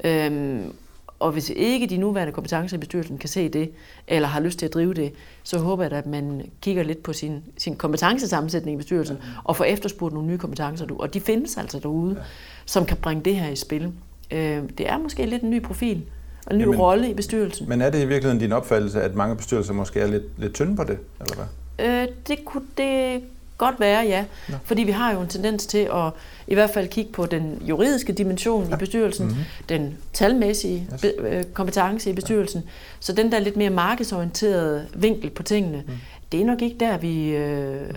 Øhm, 0.05 0.73
og 1.19 1.33
hvis 1.33 1.51
ikke 1.51 1.87
de 1.87 1.97
nuværende 1.97 2.33
kompetencer 2.33 2.77
i 2.77 2.81
bestyrelsen 2.81 3.19
kan 3.19 3.29
se 3.29 3.49
det, 3.49 3.71
eller 4.09 4.29
har 4.29 4.41
lyst 4.41 4.59
til 4.59 4.67
at 4.67 4.75
drive 4.75 4.95
det, 4.95 5.13
så 5.43 5.59
håber 5.59 5.83
jeg, 5.83 5.93
at 5.93 6.07
man 6.07 6.51
kigger 6.63 6.83
lidt 6.83 7.03
på 7.03 7.13
sin, 7.13 7.43
sin 7.57 7.77
kompetencesammensætning 7.77 8.75
i 8.75 8.77
bestyrelsen, 8.77 9.17
og 9.45 9.57
får 9.57 9.65
efterspurgt 9.65 10.15
nogle 10.15 10.29
nye 10.29 10.39
kompetencer. 10.39 10.87
Og 10.99 11.15
de 11.15 11.21
findes 11.21 11.57
altså 11.57 11.79
derude, 11.79 12.23
som 12.67 12.87
kan 12.87 12.97
bringe 12.97 13.23
det 13.23 13.37
her 13.37 13.49
i 13.49 13.57
spil. 13.57 13.93
Øhm, 14.31 14.69
det 14.69 14.89
er 14.89 14.99
måske 14.99 15.27
lidt 15.27 15.43
en 15.43 15.51
ny 15.51 15.63
profil, 15.63 16.05
og 16.47 16.53
en 16.53 16.59
ny 16.59 16.63
Jamen, 16.63 16.79
rolle 16.79 17.11
i 17.11 17.15
bestyrelsen. 17.15 17.69
Men 17.69 17.81
er 17.81 17.91
det 17.91 18.03
i 18.03 18.07
virkeligheden 18.07 18.39
din 18.39 18.53
opfattelse, 18.53 19.03
at 19.03 19.15
mange 19.15 19.37
bestyrelser 19.37 19.73
måske 19.73 20.01
er 20.01 20.07
lidt, 20.07 20.25
lidt 20.39 20.55
tynde 20.55 20.77
på 20.77 20.85
det, 20.85 20.99
eller 21.21 21.35
hvad? 21.35 21.47
Øh, 21.87 22.09
det 22.29 22.45
kunne 22.45 22.65
det 22.77 23.23
godt 23.59 23.81
være, 23.81 24.01
ja. 24.01 24.25
ja. 24.49 24.55
Fordi 24.64 24.83
vi 24.83 24.92
har 24.92 25.12
jo 25.12 25.21
en 25.21 25.29
tendens 25.29 25.66
til 25.66 25.88
at 25.94 26.12
i 26.47 26.55
hvert 26.55 26.71
fald 26.71 26.88
kigge 26.88 27.12
på 27.12 27.27
den 27.27 27.62
juridiske 27.68 28.12
dimension 28.12 28.68
ja. 28.68 28.75
i 28.75 28.79
bestyrelsen, 28.79 29.27
mm-hmm. 29.27 29.44
den 29.68 29.99
talmæssige 30.12 30.88
yes. 30.94 31.01
be, 31.01 31.12
øh, 31.18 31.44
kompetence 31.44 32.11
i 32.11 32.12
bestyrelsen. 32.12 32.62
Ja. 32.64 32.71
Så 33.01 33.12
den 33.12 33.33
der 33.33 33.38
lidt 33.38 33.57
mere 33.57 33.71
markedsorienterede 33.71 34.87
vinkel 34.94 35.31
på 35.31 35.42
tingene, 35.42 35.85
mm. 35.87 35.94
det 36.33 36.40
er 36.40 36.44
nok 36.44 36.62
ikke 36.62 36.77
der, 36.81 36.99
vi 36.99 37.29
øh, 37.29 37.94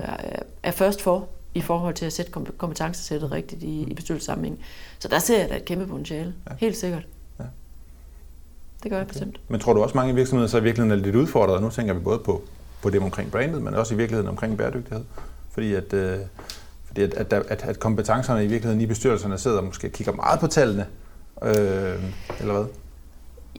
er 0.64 0.72
først 0.72 1.02
for 1.02 1.28
i 1.54 1.62
forhold 1.62 1.94
til 1.96 2.06
at 2.06 2.14
sætte 2.14 2.32
kompetencesættet 2.58 3.32
rigtigt 3.32 3.64
i, 3.64 3.82
i 3.82 3.94
bestyrelsessammenhæng. 3.94 4.60
Så 5.00 5.08
der 5.08 5.20
ser 5.20 5.40
jeg 5.40 5.50
da 5.50 5.56
et 5.56 5.66
kæmpe 5.66 5.88
potentiale. 5.88 6.34
Ja. 6.50 6.56
Helt 6.60 6.78
sikkert. 6.78 7.04
Ja. 7.40 7.44
Det 8.84 8.92
gør 8.92 8.98
jeg 8.98 9.06
okay. 9.06 9.14
bestemt. 9.14 9.40
Men 9.48 9.60
tror 9.60 9.74
du 9.74 9.84
også, 9.84 9.98
mange 9.98 10.16
virksomheder 10.16 10.48
så 10.48 10.58
i 10.58 10.64
virkeligheden 10.64 11.00
er 11.00 11.06
lidt 11.06 11.16
udfordret? 11.16 11.62
Nu 11.62 11.70
tænker 11.70 11.94
vi 11.94 12.00
både 12.00 12.20
på, 12.20 12.42
på 12.82 12.90
det 12.90 13.02
omkring 13.02 13.32
brandet, 13.32 13.62
men 13.62 13.74
også 13.74 13.94
i 13.94 13.98
virkeligheden 13.98 14.30
omkring 14.30 14.58
bæredygtighed. 14.58 15.04
Fordi 15.52 15.74
at, 15.74 15.94
øh, 15.94 16.18
fordi 16.86 17.02
at, 17.02 17.14
at, 17.14 17.34
at, 17.34 17.64
at 17.64 17.80
kompetencerne 17.80 18.44
i 18.44 18.48
virkeligheden 18.48 18.82
i 18.82 18.86
bestyrelserne 18.86 19.38
sidder 19.38 19.58
og 19.58 19.64
måske 19.64 19.90
kigger 19.90 20.14
meget 20.14 20.40
på 20.40 20.48
tallene, 20.48 20.86
øh, 21.44 22.04
eller 22.40 22.54
hvad? 22.54 22.66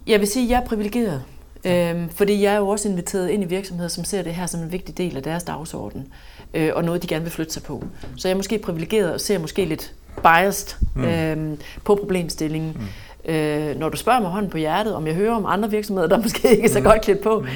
Jeg 0.07 0.21
vil 0.21 0.29
sige, 0.29 0.45
at 0.45 0.51
jeg 0.51 0.61
er 0.61 0.67
privilegeret. 0.67 1.23
Øhm, 1.65 2.09
fordi 2.09 2.43
jeg 2.43 2.55
er 2.55 2.59
jo 2.59 2.69
også 2.69 2.89
inviteret 2.89 3.29
ind 3.29 3.43
i 3.43 3.47
virksomheder, 3.47 3.89
som 3.89 4.05
ser 4.05 4.23
det 4.23 4.35
her 4.35 4.47
som 4.47 4.61
en 4.61 4.73
vigtig 4.73 4.99
del 4.99 5.17
af 5.17 5.23
deres 5.23 5.43
dagsorden, 5.43 6.09
øh, 6.55 6.71
og 6.75 6.85
noget, 6.85 7.03
de 7.03 7.07
gerne 7.07 7.23
vil 7.25 7.33
flytte 7.33 7.53
sig 7.53 7.63
på. 7.63 7.85
Så 8.17 8.29
jeg 8.29 8.33
er 8.33 8.37
måske 8.37 8.59
privilegeret 8.59 9.13
og 9.13 9.21
ser 9.21 9.39
måske 9.39 9.65
lidt 9.65 9.95
biased 10.23 10.77
mm. 10.95 11.05
øhm, 11.05 11.59
på 11.85 11.95
problemstillingen. 11.95 12.77
Mm. 13.25 13.33
Øh, 13.33 13.77
når 13.77 13.89
du 13.89 13.97
spørger 13.97 14.21
mig 14.21 14.31
hånden 14.31 14.51
på 14.51 14.59
hjertet, 14.59 14.95
om 14.95 15.07
jeg 15.07 15.15
hører 15.15 15.35
om 15.35 15.47
andre 15.47 15.71
virksomheder, 15.71 16.09
der 16.09 16.23
måske 16.23 16.51
ikke 16.51 16.65
er 16.65 16.69
så 16.69 16.79
mm. 16.79 16.85
godt 16.85 17.03
klædt 17.03 17.23
på, 17.23 17.41
mm. 17.41 17.47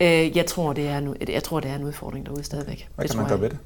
øh, 0.00 0.36
jeg, 0.36 0.46
tror, 0.46 0.72
det 0.72 0.88
er, 0.88 1.14
jeg 1.28 1.42
tror, 1.42 1.60
det 1.60 1.70
er 1.70 1.74
en 1.74 1.84
udfordring 1.84 2.26
derude 2.26 2.44
stadigvæk. 2.44 2.88
Hvad 2.94 3.02
det 3.02 3.10
kan 3.10 3.20
man 3.20 3.28
gøre 3.28 3.40
ved 3.40 3.50
det? 3.50 3.58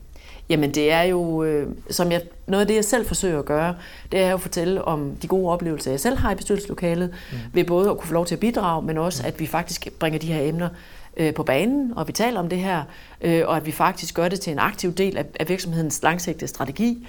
Jamen 0.48 0.74
det 0.74 0.92
er 0.92 1.02
jo, 1.02 1.44
øh, 1.44 1.68
som 1.90 2.12
jeg, 2.12 2.22
noget 2.46 2.60
af 2.60 2.66
det 2.66 2.74
jeg 2.74 2.84
selv 2.84 3.06
forsøger 3.06 3.38
at 3.38 3.44
gøre, 3.44 3.74
det 4.12 4.20
er 4.20 4.28
jo 4.28 4.34
at 4.34 4.40
fortælle 4.40 4.84
om 4.84 5.16
de 5.22 5.26
gode 5.26 5.52
oplevelser, 5.52 5.90
jeg 5.90 6.00
selv 6.00 6.16
har 6.16 6.32
i 6.32 6.34
bestyrelseslokalet, 6.34 7.14
mm. 7.32 7.38
ved 7.52 7.64
både 7.64 7.90
at 7.90 7.98
kunne 7.98 8.08
få 8.08 8.14
lov 8.14 8.26
til 8.26 8.34
at 8.34 8.40
bidrage, 8.40 8.82
men 8.82 8.98
også 8.98 9.22
mm. 9.22 9.28
at 9.28 9.40
vi 9.40 9.46
faktisk 9.46 9.88
bringer 9.98 10.18
de 10.18 10.32
her 10.32 10.42
emner 10.42 10.68
øh, 11.16 11.34
på 11.34 11.42
banen, 11.42 11.92
og 11.96 12.08
vi 12.08 12.12
taler 12.12 12.40
om 12.40 12.48
det 12.48 12.58
her, 12.58 12.82
øh, 13.20 13.42
og 13.46 13.56
at 13.56 13.66
vi 13.66 13.72
faktisk 13.72 14.14
gør 14.14 14.28
det 14.28 14.40
til 14.40 14.52
en 14.52 14.58
aktiv 14.58 14.92
del 14.92 15.16
af, 15.16 15.24
af 15.40 15.48
virksomhedens 15.48 16.02
langsigtede 16.02 16.48
strategi. 16.48 17.08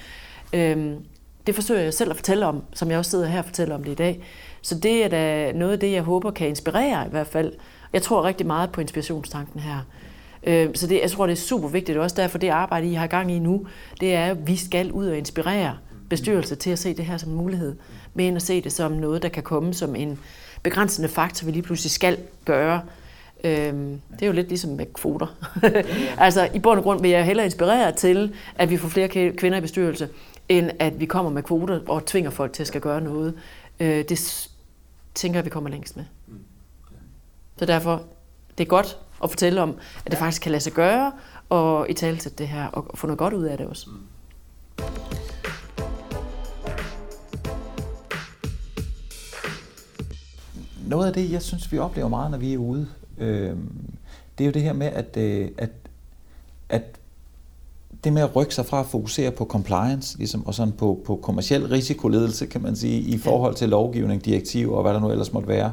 Øh, 0.54 0.94
det 1.48 1.56
forsøger 1.56 1.82
jeg 1.82 1.94
selv 1.94 2.10
at 2.10 2.16
fortælle 2.16 2.46
om, 2.46 2.64
som 2.74 2.92
jeg 2.92 2.98
også 3.00 3.12
sidder 3.12 3.26
her 3.26 3.40
og 3.40 3.46
fortæller 3.46 3.76
om 3.76 3.84
det 3.84 3.92
i 3.92 3.96
dag. 3.96 4.24
Så 4.62 4.80
det 4.80 5.06
er 5.06 5.08
da 5.08 5.52
noget 5.52 5.74
af 5.74 5.80
det, 5.80 5.92
jeg 5.92 6.02
håber 6.02 6.32
kan 6.32 6.48
inspirere 6.48 7.08
i 7.08 7.10
hvert 7.10 7.28
fald. 7.28 7.54
Jeg 7.94 8.02
tror 8.02 8.24
rigtig 8.24 8.48
meget 8.48 8.72
på 8.72 8.82
inspirationstanken 8.82 9.60
her. 9.60 9.80
Øh, 10.44 10.70
så 10.76 10.88
det, 10.88 11.00
jeg 11.02 11.12
tror, 11.12 11.26
det 11.28 11.34
er 11.34 11.38
super 11.38 11.68
vigtigt. 11.68 11.98
Også 11.98 12.16
derfor 12.16 12.38
det 12.38 12.50
arbejde, 12.50 12.88
I 12.88 12.94
har 12.94 13.08
gang 13.08 13.32
i 13.32 13.40
nu, 13.40 13.68
det 14.00 14.14
er, 14.14 14.26
at 14.26 14.48
vi 14.48 14.56
skal 14.56 14.92
ud 14.92 15.08
og 15.08 15.18
inspirere 15.18 15.78
bestyrelser 16.10 16.56
til 16.56 16.70
at 16.70 16.80
se 16.80 16.94
det 16.94 17.06
her 17.06 17.18
som 17.18 17.30
en 17.30 17.36
mulighed, 17.36 17.76
men 18.14 18.36
at 18.36 18.42
se 18.42 18.62
det 18.62 18.74
som 18.74 18.92
noget, 18.92 19.22
der 19.22 19.30
kan 19.30 19.44
komme 19.44 19.74
som 19.74 19.96
en 19.96 20.20
begrænsende 20.64 21.10
faktor, 21.10 21.46
vi 21.46 21.52
lige 21.52 21.64
pludselig 21.64 21.92
skal 21.92 22.18
gøre. 22.46 22.82
Øhm, 23.44 24.02
det 24.12 24.22
er 24.22 24.28
jo 24.28 24.34
lidt 24.34 24.48
ligesom 24.48 24.72
med 24.72 24.86
kvoter. 24.94 25.28
altså 26.18 26.50
i 26.54 26.60
bund 26.60 26.78
og 26.78 26.84
grund 26.84 27.02
vil 27.02 27.12
jeg 27.12 27.26
hellere 27.26 27.46
inspirere 27.46 27.92
til, 27.92 28.34
at 28.56 28.70
vi 28.70 28.78
får 28.78 28.88
flere 28.88 29.32
kvinder 29.32 29.58
i 29.58 29.62
bestyrelse, 29.62 30.10
end 30.50 30.72
at 30.80 31.00
vi 31.00 31.06
kommer 31.06 31.32
med 31.32 31.44
kvoter 31.44 31.80
og 31.88 32.06
tvinger 32.06 32.30
folk 32.30 32.54
til 32.54 32.64
at 32.64 32.68
skal 32.68 32.82
gøre 32.82 33.02
noget. 33.02 33.34
Øh, 33.80 34.06
det 34.10 34.50
tænker 35.16 35.38
jeg, 35.38 35.46
vi 35.46 35.50
kommer 35.50 35.70
længst 35.70 35.98
med. 35.98 36.06
Så 37.58 37.66
derfor, 37.66 38.04
det 38.58 38.64
er 38.64 38.68
godt 38.68 38.98
at 39.24 39.30
fortælle 39.30 39.62
om, 39.62 39.76
at 40.06 40.12
det 40.12 40.20
faktisk 40.20 40.42
kan 40.42 40.52
lade 40.52 40.64
sig 40.64 40.74
gøre, 40.74 41.12
og 41.50 41.90
i 41.90 41.94
tale 41.94 42.18
til 42.18 42.38
det 42.38 42.48
her, 42.48 42.66
og 42.66 42.98
få 42.98 43.08
noget 43.08 43.20
godt 43.20 43.34
ud 43.34 43.44
af 43.44 43.58
det 43.58 43.68
også. 43.68 43.90
Noget 50.88 51.08
af 51.08 51.14
det, 51.14 51.32
jeg 51.32 51.42
synes, 51.42 51.72
vi 51.72 51.78
oplever 51.78 52.08
meget, 52.08 52.32
når 52.32 52.38
vi 52.38 52.54
er 52.54 52.58
ude, 52.58 52.88
øh, 53.18 53.56
det 54.38 54.44
er 54.44 54.46
jo 54.46 54.52
det 54.52 54.62
her 54.62 54.74
med, 54.74 54.88
at, 54.88 55.18
øh, 55.18 55.50
at, 55.58 55.70
at 56.70 56.84
det 58.04 58.14
med 58.14 58.22
at 58.22 58.36
rykke 58.36 58.56
sig 58.56 58.66
fra 58.66 58.80
at 58.80 58.86
fokusere 58.86 59.32
på 59.32 59.46
compliance, 59.46 60.18
ligesom, 60.18 60.46
og 60.46 60.54
sådan 60.54 60.74
på, 60.74 61.02
på 61.06 61.16
kommersiel 61.16 61.68
risikoledelse, 61.68 62.46
kan 62.46 62.62
man 62.62 62.76
sige, 62.76 63.00
i 63.00 63.18
forhold 63.18 63.56
til 63.56 63.70
lovgivning, 63.70 64.26
direktiv 64.26 64.74
og 64.74 64.82
hvad 64.82 64.94
der 64.94 65.00
nu 65.00 65.12
ellers 65.12 65.34
måtte 65.34 65.48
være, 65.48 65.72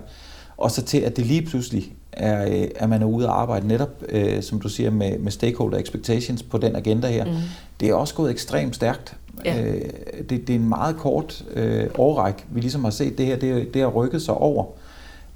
og 0.56 0.70
så 0.70 0.82
til, 0.82 0.98
at 0.98 1.16
det 1.16 1.26
lige 1.26 1.42
pludselig 1.42 1.94
er, 2.16 2.62
øh, 2.62 2.68
at 2.76 2.88
man 2.88 3.02
er 3.02 3.06
ude 3.06 3.28
og 3.28 3.40
arbejde 3.40 3.68
netop, 3.68 4.02
øh, 4.08 4.42
som 4.42 4.60
du 4.60 4.68
siger, 4.68 4.90
med, 4.90 5.18
med 5.18 5.32
stakeholder 5.32 5.78
expectations 5.78 6.42
på 6.42 6.58
den 6.58 6.76
agenda 6.76 7.08
her. 7.08 7.24
Mm. 7.24 7.32
Det 7.80 7.88
er 7.88 7.94
også 7.94 8.14
gået 8.14 8.30
ekstremt 8.30 8.76
stærkt. 8.76 9.16
Ja. 9.44 9.62
Øh, 9.62 9.82
det, 10.30 10.30
det 10.30 10.50
er 10.50 10.54
en 10.54 10.68
meget 10.68 10.96
kort 10.96 11.44
øh, 11.54 11.86
årræk, 11.98 12.46
vi 12.50 12.60
ligesom 12.60 12.84
har 12.84 12.90
set 12.90 13.18
det 13.18 13.26
her, 13.26 13.36
det, 13.36 13.74
det 13.74 13.82
har 13.82 13.88
rykket 13.88 14.22
sig 14.22 14.34
over. 14.34 14.64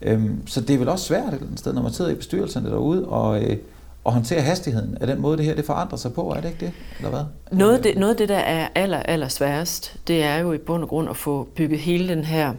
Øhm, 0.02 0.46
så 0.46 0.60
det 0.60 0.74
er 0.74 0.78
vel 0.78 0.88
også 0.88 1.04
svært 1.04 1.28
et 1.28 1.32
eller 1.32 1.46
andet 1.46 1.58
sted, 1.58 1.72
når 1.72 1.82
man 1.82 1.92
sidder 1.92 2.10
i 2.10 2.14
bestyrelserne 2.14 2.70
derude, 2.70 3.04
og, 3.04 3.42
øh, 3.42 3.56
og 4.04 4.12
håndtere 4.12 4.40
hastigheden 4.40 4.98
af 5.00 5.06
den 5.06 5.20
måde, 5.20 5.36
det 5.36 5.44
her 5.44 5.54
det 5.54 5.64
forandrer 5.64 5.98
sig 5.98 6.12
på, 6.12 6.30
er 6.30 6.40
det 6.40 6.48
ikke 6.48 6.60
det? 6.60 6.72
Eller 6.98 7.10
hvad? 7.10 7.20
Noget 7.58 7.76
af 7.76 7.82
det, 7.82 7.96
noget 7.98 8.12
af 8.12 8.16
det 8.16 8.28
der 8.28 8.38
er 8.38 8.68
aller, 8.74 8.98
aller 8.98 9.28
sværest, 9.28 9.96
det 10.06 10.22
er 10.22 10.36
jo 10.36 10.52
i 10.52 10.58
bund 10.58 10.82
og 10.82 10.88
grund 10.88 11.10
at 11.10 11.16
få 11.16 11.48
bygget 11.54 11.80
hele 11.80 12.08
den 12.08 12.24
her, 12.24 12.54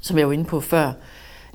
som 0.00 0.18
jeg 0.18 0.26
var 0.26 0.32
inde 0.32 0.44
på 0.44 0.60
før, 0.60 0.92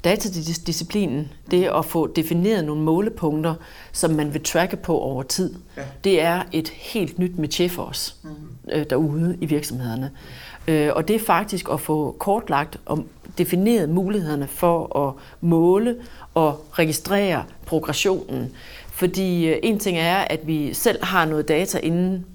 datadisciplinen, 0.06 1.32
det 1.52 1.70
at 1.76 1.86
få 1.86 2.08
defineret 2.08 2.66
nogle 2.66 2.82
målepunkter, 2.82 3.56
som 3.92 4.12
man 4.12 4.34
vil 4.34 4.44
tracke 4.44 4.78
på 4.78 5.00
over 5.00 5.24
tid, 5.24 5.54
ja. 5.78 5.82
det 6.04 6.22
er 6.22 6.44
et 6.52 6.70
helt 6.70 7.20
nyt 7.20 7.38
metier 7.38 7.70
for 7.70 7.84
os 7.84 8.16
mm. 8.24 8.86
derude 8.90 9.38
i 9.42 9.46
virksomhederne. 9.46 10.12
Øh, 10.68 10.90
og 10.96 11.08
det 11.08 11.16
er 11.16 11.20
faktisk 11.20 11.70
at 11.72 11.82
få 11.82 12.16
kortlagt 12.20 12.80
og 12.86 13.06
defineret 13.38 13.90
mulighederne 13.90 14.48
for 14.48 15.08
at 15.08 15.14
måle 15.42 15.96
og 16.34 16.66
registrere 16.72 17.44
progressionen. 17.66 18.52
Fordi 18.88 19.48
øh, 19.48 19.58
en 19.64 19.80
ting 19.80 19.98
er, 19.98 20.18
at 20.18 20.48
vi 20.48 20.74
selv 20.74 21.04
har 21.04 21.26
noget 21.26 21.48
data 21.48 21.78
inden 21.78 22.26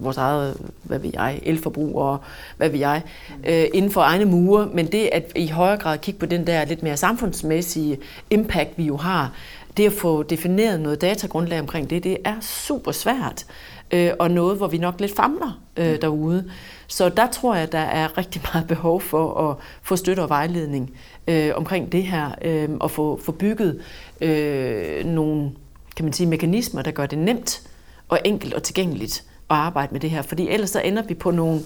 vores 0.00 0.16
eget, 0.16 0.56
hvad 0.82 0.98
vil 0.98 1.10
jeg, 1.14 1.40
elforbrug 1.42 1.96
og 1.96 2.18
hvad 2.56 2.68
vil 2.68 2.80
jeg, 2.80 3.02
øh, 3.44 3.64
inden 3.74 3.90
for 3.90 4.00
egne 4.00 4.24
mure, 4.24 4.68
men 4.74 4.86
det 4.86 5.08
at 5.12 5.32
i 5.36 5.48
højere 5.48 5.76
grad 5.76 5.98
kigge 5.98 6.20
på 6.20 6.26
den 6.26 6.46
der 6.46 6.64
lidt 6.64 6.82
mere 6.82 6.96
samfundsmæssige 6.96 7.98
impact, 8.30 8.70
vi 8.76 8.84
jo 8.84 8.96
har, 8.96 9.32
det 9.76 9.86
at 9.86 9.92
få 9.92 10.22
defineret 10.22 10.80
noget 10.80 11.00
datagrundlag 11.00 11.60
omkring 11.60 11.90
det, 11.90 12.04
det 12.04 12.16
er 12.24 12.40
super 12.40 12.92
svært, 12.92 13.46
øh, 13.90 14.10
og 14.18 14.30
noget, 14.30 14.56
hvor 14.56 14.66
vi 14.66 14.78
nok 14.78 15.00
lidt 15.00 15.16
famler 15.16 15.60
øh, 15.76 16.00
derude. 16.02 16.50
Så 16.86 17.08
der 17.08 17.26
tror 17.26 17.54
jeg, 17.54 17.72
der 17.72 17.78
er 17.78 18.18
rigtig 18.18 18.42
meget 18.52 18.66
behov 18.68 19.00
for 19.00 19.50
at 19.50 19.56
få 19.82 19.96
støtte 19.96 20.20
og 20.20 20.28
vejledning 20.28 20.90
øh, 21.28 21.50
omkring 21.54 21.92
det 21.92 22.02
her, 22.02 22.30
øh, 22.42 22.68
og 22.80 22.90
få, 22.90 23.20
få 23.24 23.32
bygget 23.32 23.80
øh, 24.20 25.04
nogle 25.04 25.50
kan 25.96 26.04
man 26.04 26.12
sige, 26.12 26.26
mekanismer, 26.26 26.82
der 26.82 26.90
gør 26.90 27.06
det 27.06 27.18
nemt 27.18 27.62
og 28.08 28.18
enkelt 28.24 28.54
og 28.54 28.62
tilgængeligt 28.62 29.24
arbejde 29.54 29.92
med 29.92 30.00
det 30.00 30.10
her. 30.10 30.22
Fordi 30.22 30.48
ellers 30.48 30.70
så 30.70 30.80
ender 30.80 31.02
vi 31.02 31.14
på 31.14 31.30
nogle 31.30 31.60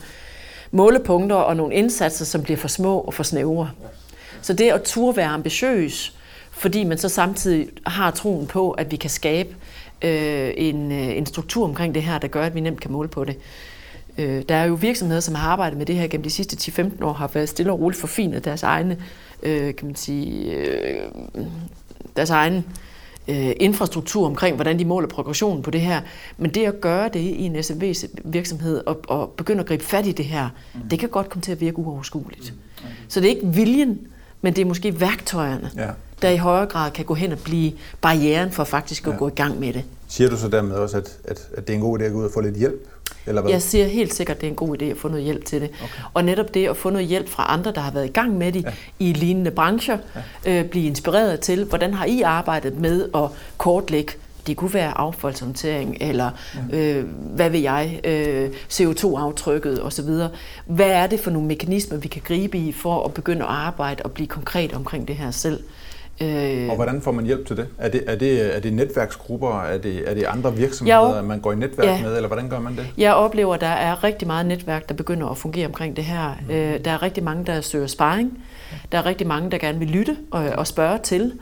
målepunkter 0.70 1.36
og 1.36 1.56
nogle 1.56 1.74
indsatser, 1.74 2.24
som 2.24 2.42
bliver 2.42 2.56
for 2.56 2.68
små 2.68 2.98
og 2.98 3.14
for 3.14 3.22
snævre. 3.22 3.70
Så 4.42 4.52
det 4.52 4.70
at 4.70 4.82
turde 4.82 5.16
være 5.16 5.28
ambitiøs, 5.28 6.16
fordi 6.50 6.84
man 6.84 6.98
så 6.98 7.08
samtidig 7.08 7.68
har 7.86 8.10
troen 8.10 8.46
på, 8.46 8.70
at 8.70 8.90
vi 8.90 8.96
kan 8.96 9.10
skabe 9.10 9.56
øh, 10.02 10.50
en, 10.56 10.92
øh, 10.92 11.16
en 11.16 11.26
struktur 11.26 11.64
omkring 11.64 11.94
det 11.94 12.02
her, 12.02 12.18
der 12.18 12.28
gør, 12.28 12.42
at 12.42 12.54
vi 12.54 12.60
nemt 12.60 12.80
kan 12.80 12.92
måle 12.92 13.08
på 13.08 13.24
det. 13.24 13.36
Øh, 14.18 14.42
der 14.48 14.54
er 14.54 14.64
jo 14.64 14.74
virksomheder, 14.74 15.20
som 15.20 15.34
har 15.34 15.50
arbejdet 15.50 15.78
med 15.78 15.86
det 15.86 15.96
her 15.96 16.08
gennem 16.08 16.22
de 16.22 16.30
sidste 16.30 16.72
10-15 16.82 17.04
år, 17.04 17.12
har 17.12 17.30
været 17.34 17.48
stille 17.48 17.72
og 17.72 17.80
roligt 17.80 18.00
forfinet 18.00 18.44
deres 18.44 18.62
egne, 18.62 18.98
øh, 19.42 19.74
kan 19.74 19.86
man 19.86 19.96
sige, 19.96 20.52
øh, 20.52 21.10
deres 22.16 22.30
egen 22.30 22.64
øh, 23.28 23.52
infrastruktur 23.60 24.26
omkring, 24.26 24.54
hvordan 24.54 24.78
de 24.78 24.84
måler 24.84 25.08
progressionen 25.08 25.62
på 25.62 25.70
det 25.70 25.80
her. 25.80 26.00
Men 26.38 26.50
det 26.50 26.66
at 26.66 26.80
gøre 26.80 27.08
det 27.08 27.20
i 27.20 27.42
en 27.42 27.62
SMV-virksomhed 27.62 28.82
og, 28.86 29.00
og 29.08 29.30
begynde 29.36 29.60
at 29.60 29.66
gribe 29.66 29.84
fat 29.84 30.06
i 30.06 30.12
det 30.12 30.24
her, 30.24 30.48
mm. 30.74 30.80
det 30.88 30.98
kan 30.98 31.08
godt 31.08 31.28
komme 31.28 31.42
til 31.42 31.52
at 31.52 31.60
virke 31.60 31.78
uoverskueligt. 31.78 32.54
Mm. 32.54 32.88
Så 33.08 33.20
det 33.20 33.26
er 33.26 33.34
ikke 33.34 33.46
viljen, 33.46 33.98
men 34.42 34.56
det 34.56 34.62
er 34.62 34.66
måske 34.66 35.00
værktøjerne, 35.00 35.70
ja. 35.76 35.88
der 36.22 36.30
i 36.30 36.36
højere 36.36 36.66
grad 36.66 36.90
kan 36.90 37.04
gå 37.04 37.14
hen 37.14 37.32
og 37.32 37.38
blive 37.38 37.72
barrieren 38.00 38.52
for 38.52 38.64
faktisk 38.64 39.06
at 39.06 39.12
ja. 39.12 39.18
gå 39.18 39.28
i 39.28 39.34
gang 39.34 39.60
med 39.60 39.72
det. 39.72 39.84
Siger 40.08 40.30
du 40.30 40.36
så 40.36 40.48
dermed 40.48 40.76
også, 40.76 40.96
at, 40.96 41.18
at, 41.24 41.48
at 41.56 41.66
det 41.66 41.72
er 41.72 41.76
en 41.76 41.82
god 41.82 41.98
idé 42.00 42.02
at 42.02 42.12
gå 42.12 42.18
ud 42.18 42.24
og 42.24 42.30
få 42.34 42.40
lidt 42.40 42.56
hjælp 42.56 42.88
eller 43.26 43.42
hvad? 43.42 43.52
Jeg 43.52 43.62
siger 43.62 43.86
helt 43.86 44.14
sikkert, 44.14 44.36
at 44.36 44.40
det 44.40 44.46
er 44.46 44.50
en 44.50 44.56
god 44.56 44.82
idé 44.82 44.84
at 44.84 44.96
få 44.96 45.08
noget 45.08 45.24
hjælp 45.24 45.44
til 45.44 45.60
det. 45.60 45.70
Okay. 45.82 46.02
Og 46.14 46.24
netop 46.24 46.54
det 46.54 46.68
at 46.68 46.76
få 46.76 46.90
noget 46.90 47.06
hjælp 47.06 47.28
fra 47.28 47.46
andre, 47.48 47.72
der 47.72 47.80
har 47.80 47.90
været 47.90 48.06
i 48.06 48.12
gang 48.12 48.38
med 48.38 48.52
det 48.52 48.64
ja. 48.64 48.72
i 48.98 49.12
lignende 49.12 49.50
brancher, 49.50 49.98
ja. 50.44 50.60
øh, 50.60 50.64
blive 50.64 50.86
inspireret 50.86 51.40
til, 51.40 51.64
hvordan 51.64 51.94
har 51.94 52.04
I 52.04 52.22
arbejdet 52.22 52.78
med 52.78 53.08
at 53.14 53.28
kortlægge 53.58 54.12
det 54.46 54.56
kunne 54.56 54.74
være 54.74 54.98
affaldshåndtering, 54.98 55.96
eller 56.00 56.30
ja. 56.72 56.78
øh, 56.78 57.04
hvad 57.08 57.50
vil 57.50 57.60
jeg, 57.60 58.00
øh, 58.04 58.50
CO2-aftrykket 58.70 59.82
osv. 59.82 60.08
Hvad 60.66 60.90
er 60.90 61.06
det 61.06 61.20
for 61.20 61.30
nogle 61.30 61.48
mekanismer, 61.48 61.98
vi 61.98 62.08
kan 62.08 62.22
gribe 62.24 62.58
i 62.58 62.72
for 62.72 63.04
at 63.04 63.14
begynde 63.14 63.42
at 63.42 63.50
arbejde 63.50 64.02
og 64.02 64.12
blive 64.12 64.26
konkret 64.26 64.72
omkring 64.72 65.08
det 65.08 65.16
her 65.16 65.30
selv? 65.30 65.60
Øh, 66.20 66.68
og 66.68 66.76
hvordan 66.76 67.00
får 67.02 67.12
man 67.12 67.26
hjælp 67.26 67.46
til 67.46 67.56
det? 67.56 67.68
Er 67.78 67.88
det, 67.88 68.04
er 68.06 68.16
det, 68.16 68.56
er 68.56 68.60
det 68.60 68.72
netværksgrupper? 68.72 69.62
Er 69.62 69.78
det, 69.78 70.10
er 70.10 70.14
det 70.14 70.24
andre 70.24 70.56
virksomheder, 70.56 71.14
jeg, 71.14 71.24
man 71.24 71.40
går 71.40 71.52
i 71.52 71.56
netværk 71.56 71.86
ja, 71.86 72.02
med? 72.02 72.16
Eller 72.16 72.26
hvordan 72.26 72.48
gør 72.48 72.60
man 72.60 72.76
det? 72.76 72.86
Jeg 72.98 73.14
oplever, 73.14 73.54
at 73.54 73.60
der 73.60 73.66
er 73.66 74.04
rigtig 74.04 74.26
meget 74.26 74.46
netværk, 74.46 74.88
der 74.88 74.94
begynder 74.94 75.28
at 75.28 75.38
fungere 75.38 75.66
omkring 75.66 75.96
det 75.96 76.04
her. 76.04 76.34
Mm. 76.48 76.54
Øh, 76.54 76.84
der 76.84 76.90
er 76.90 77.02
rigtig 77.02 77.24
mange, 77.24 77.44
der 77.46 77.60
søger 77.60 77.86
sparring. 77.86 78.38
Der 78.92 78.98
er 78.98 79.06
rigtig 79.06 79.26
mange, 79.26 79.50
der 79.50 79.58
gerne 79.58 79.78
vil 79.78 79.88
lytte 79.88 80.16
og, 80.30 80.44
og 80.44 80.66
spørge 80.66 80.98
til. 80.98 81.32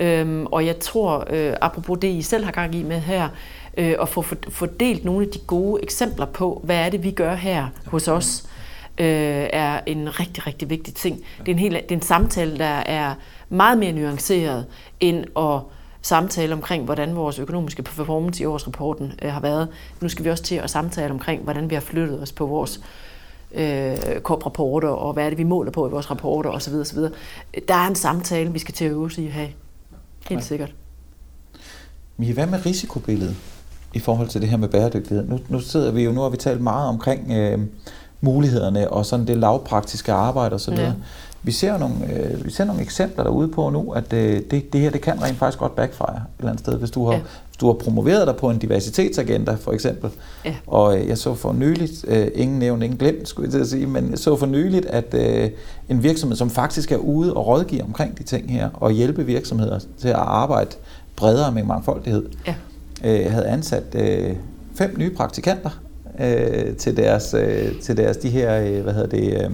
Øhm, 0.00 0.46
og 0.46 0.66
jeg 0.66 0.78
tror, 0.78 1.24
øh, 1.30 1.54
apropos 1.60 1.98
det, 2.02 2.08
I 2.08 2.22
selv 2.22 2.44
har 2.44 2.52
gang 2.52 2.74
i 2.74 2.82
med 2.82 3.00
her, 3.00 3.28
øh, 3.76 3.94
at 4.00 4.08
få 4.08 4.24
fordelt 4.48 5.04
nogle 5.04 5.26
af 5.26 5.32
de 5.32 5.38
gode 5.38 5.82
eksempler 5.82 6.26
på, 6.26 6.60
hvad 6.64 6.76
er 6.76 6.88
det, 6.88 7.02
vi 7.02 7.10
gør 7.10 7.34
her 7.34 7.66
hos 7.86 8.08
os, 8.08 8.44
øh, 8.98 9.46
er 9.52 9.80
en 9.86 10.20
rigtig, 10.20 10.46
rigtig 10.46 10.70
vigtig 10.70 10.94
ting. 10.94 11.16
Det 11.38 11.48
er 11.48 11.52
en, 11.52 11.58
helt, 11.58 11.74
det 11.74 11.90
er 11.90 11.96
en 11.96 12.02
samtale, 12.02 12.58
der 12.58 12.82
er 12.86 13.14
meget 13.48 13.78
mere 13.78 13.92
nuanceret 13.92 14.66
end 15.00 15.24
at 15.36 15.60
samtale 16.02 16.52
omkring, 16.52 16.84
hvordan 16.84 17.16
vores 17.16 17.38
økonomiske 17.38 17.82
performance 17.82 18.42
i 18.42 18.46
årsrapporten 18.46 19.12
øh, 19.22 19.32
har 19.32 19.40
været. 19.40 19.68
Nu 20.00 20.08
skal 20.08 20.24
vi 20.24 20.30
også 20.30 20.44
til 20.44 20.54
at 20.54 20.70
samtale 20.70 21.10
omkring, 21.10 21.42
hvordan 21.42 21.70
vi 21.70 21.74
har 21.74 21.82
flyttet 21.82 22.22
os 22.22 22.32
på 22.32 22.46
vores 22.46 22.80
øh, 23.54 23.96
korprapporter, 24.22 24.88
og 24.88 25.12
hvad 25.12 25.24
er 25.24 25.28
det, 25.28 25.38
vi 25.38 25.44
måler 25.44 25.70
på 25.70 25.88
i 25.88 25.90
vores 25.90 26.10
rapporter 26.10 26.50
osv. 26.50 26.74
osv. 26.74 26.98
Der 27.68 27.74
er 27.74 27.86
en 27.86 27.94
samtale, 27.94 28.52
vi 28.52 28.58
skal 28.58 28.74
til 28.74 28.84
at 28.84 28.90
øve 28.90 29.10
sig 29.10 29.24
i 29.24 29.26
at 29.26 29.32
have. 29.32 29.48
Helt 30.28 30.40
ja. 30.40 30.46
sikkert. 30.46 30.74
Men 32.16 32.32
hvad 32.32 32.46
med 32.46 32.66
risikobilledet 32.66 33.36
i 33.94 33.98
forhold 33.98 34.28
til 34.28 34.40
det 34.40 34.48
her 34.48 34.56
med 34.56 34.68
bæredygtighed? 34.68 35.28
Nu, 35.28 35.40
nu 35.48 35.60
sidder 35.60 35.92
vi 35.92 36.04
jo, 36.04 36.12
nu 36.12 36.20
har 36.20 36.28
vi 36.28 36.36
talt 36.36 36.60
meget 36.60 36.88
omkring 36.88 37.32
øh, 37.32 37.60
mulighederne 38.20 38.90
og 38.90 39.06
sådan 39.06 39.26
det 39.26 39.36
lavpraktiske 39.36 40.12
arbejde 40.12 40.54
osv. 40.54 40.74
Ja. 40.74 40.92
Vi 41.46 41.52
ser 41.52 41.78
nogle, 41.78 41.94
øh, 42.12 42.44
vi 42.44 42.50
ser 42.50 42.64
nogle 42.64 42.82
eksempler 42.82 43.24
derude 43.24 43.48
på 43.48 43.70
nu, 43.70 43.92
at 43.92 44.12
øh, 44.12 44.40
det, 44.50 44.72
det 44.72 44.80
her 44.80 44.90
det 44.90 45.00
kan 45.00 45.22
rent 45.22 45.38
faktisk 45.38 45.58
godt 45.58 45.76
backfire 45.76 46.16
et 46.16 46.22
eller 46.38 46.50
andet 46.50 46.64
sted. 46.64 46.78
Hvis 46.78 46.90
du 46.90 47.06
har, 47.06 47.12
ja. 47.12 47.18
hvis 47.18 47.56
du 47.60 47.66
har 47.66 47.72
promoveret 47.72 48.26
dig 48.26 48.36
på 48.36 48.50
en 48.50 48.58
diversitetsagenda 48.58 49.54
for 49.54 49.72
eksempel, 49.72 50.10
ja. 50.44 50.54
og 50.66 50.98
øh, 50.98 51.08
jeg 51.08 51.18
så 51.18 51.34
for 51.34 51.52
nyligt, 51.52 52.04
øh, 52.08 52.28
ingen 52.34 52.58
nævnt, 52.58 52.82
ingen 52.82 52.98
glemt 52.98 53.28
skulle 53.28 53.46
jeg 53.46 53.52
til 53.52 53.60
at 53.60 53.66
sige, 53.68 53.86
men 53.86 54.10
jeg 54.10 54.18
så 54.18 54.36
for 54.36 54.46
nyligt, 54.46 54.86
at 54.86 55.14
øh, 55.14 55.50
en 55.88 56.02
virksomhed, 56.02 56.36
som 56.36 56.50
faktisk 56.50 56.92
er 56.92 56.96
ude 56.96 57.34
og 57.34 57.46
rådgive 57.46 57.82
omkring 57.82 58.18
de 58.18 58.22
ting 58.22 58.52
her, 58.52 58.68
og 58.74 58.92
hjælpe 58.92 59.26
virksomheder 59.26 59.78
til 59.98 60.08
at 60.08 60.14
arbejde 60.14 60.70
bredere 61.16 61.52
med 61.52 61.62
mangfoldighed, 61.62 62.26
ja. 62.46 62.54
øh, 63.04 63.32
havde 63.32 63.46
ansat 63.46 63.94
øh, 63.94 64.36
fem 64.74 64.94
nye 64.98 65.14
praktikanter 65.14 65.70
øh, 66.20 66.76
til 66.76 66.96
deres, 66.96 67.34
øh, 67.34 67.80
til 67.82 67.96
deres 67.96 68.16
de 68.16 68.30
her, 68.30 68.60
øh, 68.60 68.82
hvad 68.82 68.92
hedder 68.92 69.08
det, 69.08 69.44
øh, 69.44 69.50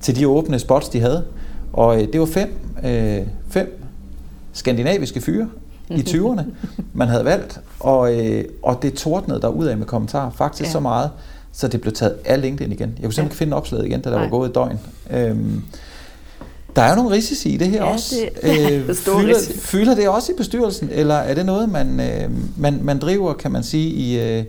til 0.00 0.16
de 0.16 0.28
åbne 0.28 0.58
spots, 0.58 0.88
de 0.88 1.00
havde. 1.00 1.24
Og 1.72 2.02
øh, 2.02 2.12
det 2.12 2.20
var 2.20 2.26
fem, 2.26 2.54
øh, 2.84 3.20
fem 3.50 3.82
skandinaviske 4.52 5.20
fyre 5.20 5.48
i 5.90 6.00
20'erne, 6.10 6.42
man 6.92 7.08
havde 7.08 7.24
valgt, 7.24 7.60
og, 7.80 8.14
øh, 8.14 8.44
og 8.62 8.82
det 8.82 8.94
tordnede 8.94 9.40
der 9.40 9.48
ud 9.48 9.66
af 9.66 9.76
med 9.76 9.86
kommentarer, 9.86 10.30
faktisk 10.30 10.66
ja. 10.66 10.72
så 10.72 10.80
meget, 10.80 11.10
så 11.52 11.68
det 11.68 11.80
blev 11.80 11.92
taget 11.92 12.16
af 12.24 12.40
LinkedIn 12.40 12.72
igen. 12.72 12.92
Jeg 12.96 13.04
kunne 13.04 13.12
simpelthen 13.12 13.36
ja. 13.36 13.44
finde 13.44 13.56
opslaget 13.56 13.86
igen, 13.86 14.00
da 14.00 14.10
der 14.10 14.16
Nej. 14.16 14.24
var 14.24 14.30
gået 14.30 14.48
et 14.48 14.54
døgn. 14.54 14.78
Øhm, 15.10 15.62
der 16.76 16.82
er 16.82 16.90
jo 16.90 16.96
nogle 16.96 17.10
risici 17.16 17.48
i 17.48 17.56
det 17.56 17.68
her 17.68 17.84
ja, 17.84 17.92
også. 17.92 18.14
Det, 18.42 18.72
øh, 18.72 18.94
fylder, 19.20 19.38
fylder 19.58 19.94
det 19.94 20.08
også 20.08 20.32
i 20.32 20.34
bestyrelsen, 20.36 20.88
eller 20.92 21.14
er 21.14 21.34
det 21.34 21.46
noget, 21.46 21.68
man, 21.68 22.00
øh, 22.00 22.30
man, 22.56 22.80
man 22.82 22.98
driver, 22.98 23.32
kan 23.32 23.50
man 23.50 23.62
sige, 23.62 23.90
i, 23.90 24.20
øh, 24.20 24.44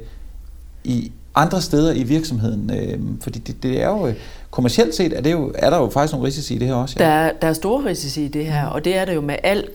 i 0.84 1.12
andre 1.36 1.62
steder 1.62 1.94
i 1.94 2.04
virksomheden? 2.04 2.72
Øh, 2.74 3.00
fordi 3.22 3.40
det, 3.40 3.64
det 3.64 3.82
er 3.82 3.90
jo, 3.90 4.08
øh, 4.08 4.16
kommercielt 4.52 4.96
set, 4.96 5.14
er, 5.14 5.22
det 5.22 5.32
jo, 5.32 5.54
er 5.56 5.70
der 5.70 5.78
jo 5.78 5.90
faktisk 5.90 6.14
nogle 6.14 6.28
risici 6.28 6.56
i 6.56 6.58
det 6.58 6.68
her 6.68 6.76
også. 6.76 6.96
Ja. 7.00 7.06
Der, 7.06 7.32
der 7.42 7.48
er 7.48 7.54
store 7.54 7.86
risici 7.86 8.26
i 8.26 8.28
det 8.28 8.46
her, 8.46 8.66
og 8.66 8.86
det 8.86 8.96
er 8.96 9.06
der 9.06 9.14
jo 9.14 9.22
med 9.22 9.36
al 9.44 9.68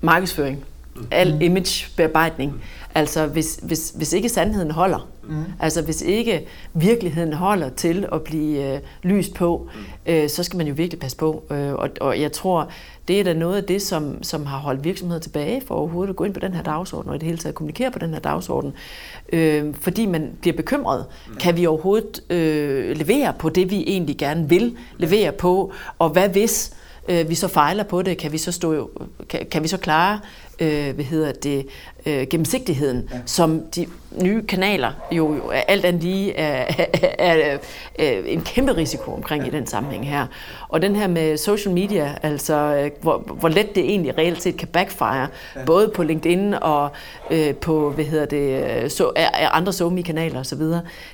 markedsføring, 0.00 0.64
al 1.10 1.34
mm. 1.34 1.40
imagebearbejdning. 1.40 2.62
Altså 2.94 3.26
hvis, 3.26 3.60
hvis, 3.62 3.92
hvis 3.96 4.12
ikke 4.12 4.28
sandheden 4.28 4.70
holder, 4.70 5.08
mm. 5.28 5.44
altså 5.60 5.82
hvis 5.82 6.02
ikke 6.02 6.46
virkeligheden 6.74 7.32
holder 7.32 7.68
til 7.68 8.06
at 8.12 8.22
blive 8.22 8.74
øh, 8.74 8.80
lyst 9.02 9.34
på, 9.34 9.68
øh, 10.06 10.28
så 10.28 10.42
skal 10.42 10.56
man 10.56 10.66
jo 10.66 10.74
virkelig 10.76 11.00
passe 11.00 11.16
på. 11.16 11.44
Øh, 11.50 11.72
og, 11.72 11.88
og 12.00 12.20
jeg 12.20 12.32
tror, 12.32 12.70
det 13.10 13.20
er 13.20 13.24
da 13.24 13.32
noget 13.32 13.56
af 13.56 13.64
det, 13.64 13.82
som, 13.82 14.22
som 14.22 14.46
har 14.46 14.58
holdt 14.58 14.84
virksomheder 14.84 15.20
tilbage 15.20 15.62
for 15.66 15.74
overhovedet 15.74 16.10
at 16.10 16.16
gå 16.16 16.24
ind 16.24 16.34
på 16.34 16.40
den 16.40 16.54
her 16.54 16.62
dagsorden, 16.62 17.08
og 17.08 17.16
i 17.16 17.18
det 17.18 17.26
hele 17.26 17.38
taget 17.38 17.54
kommunikere 17.54 17.90
på 17.90 17.98
den 17.98 18.10
her 18.10 18.20
dagsorden. 18.20 18.72
Øh, 19.32 19.74
fordi 19.74 20.06
man 20.06 20.30
bliver 20.40 20.56
bekymret. 20.56 21.06
Kan 21.40 21.56
vi 21.56 21.66
overhovedet 21.66 22.20
øh, 22.30 22.96
levere 22.96 23.32
på 23.38 23.48
det, 23.48 23.70
vi 23.70 23.84
egentlig 23.86 24.16
gerne 24.16 24.48
vil 24.48 24.76
levere 24.98 25.32
på? 25.32 25.72
Og 25.98 26.10
hvad 26.10 26.28
hvis 26.28 26.76
øh, 27.08 27.28
vi 27.28 27.34
så 27.34 27.48
fejler 27.48 27.84
på 27.84 28.02
det? 28.02 28.18
Kan 28.18 28.32
vi 28.32 28.38
så, 28.38 28.52
stå, 28.52 28.90
kan, 29.28 29.46
kan 29.50 29.62
vi 29.62 29.68
så 29.68 29.76
klare 29.76 30.20
øh, 30.60 30.94
hvad 30.94 31.04
hedder 31.04 31.32
det, 31.32 31.66
øh, 32.06 32.26
gennemsigtigheden, 32.30 33.08
ja. 33.12 33.18
som 33.26 33.62
de 33.76 33.86
nye 34.22 34.46
kanaler 34.46 34.92
jo, 35.12 35.34
jo 35.34 35.50
alt 35.50 35.84
andet 35.84 36.02
lige 36.02 36.34
er, 36.34 36.74
er, 37.18 37.34
er, 37.34 37.58
er 37.98 38.20
en 38.26 38.40
kæmpe 38.40 38.76
risiko 38.76 39.12
omkring 39.12 39.42
ja. 39.42 39.48
i 39.48 39.50
den 39.50 39.66
sammenhæng 39.66 40.08
her. 40.08 40.26
Og 40.68 40.82
den 40.82 40.96
her 40.96 41.08
med 41.08 41.36
social 41.36 41.74
media, 41.74 42.14
altså 42.22 42.54
øh, 42.54 42.90
hvor, 43.00 43.18
hvor 43.18 43.48
let 43.48 43.74
det 43.74 43.84
egentlig 43.84 44.18
reelt 44.18 44.42
set 44.42 44.56
kan 44.56 44.68
backfire, 44.68 45.26
ja. 45.56 45.64
både 45.66 45.92
på 45.94 46.02
LinkedIn 46.02 46.54
og 46.54 46.90
øh, 47.30 47.54
på 47.54 47.90
hvad 47.90 48.04
hedder 48.04 48.26
det, 48.26 48.92
så, 48.92 49.12
andre 49.52 49.72
SoMe-kanaler 49.72 50.40
osv., 50.40 50.62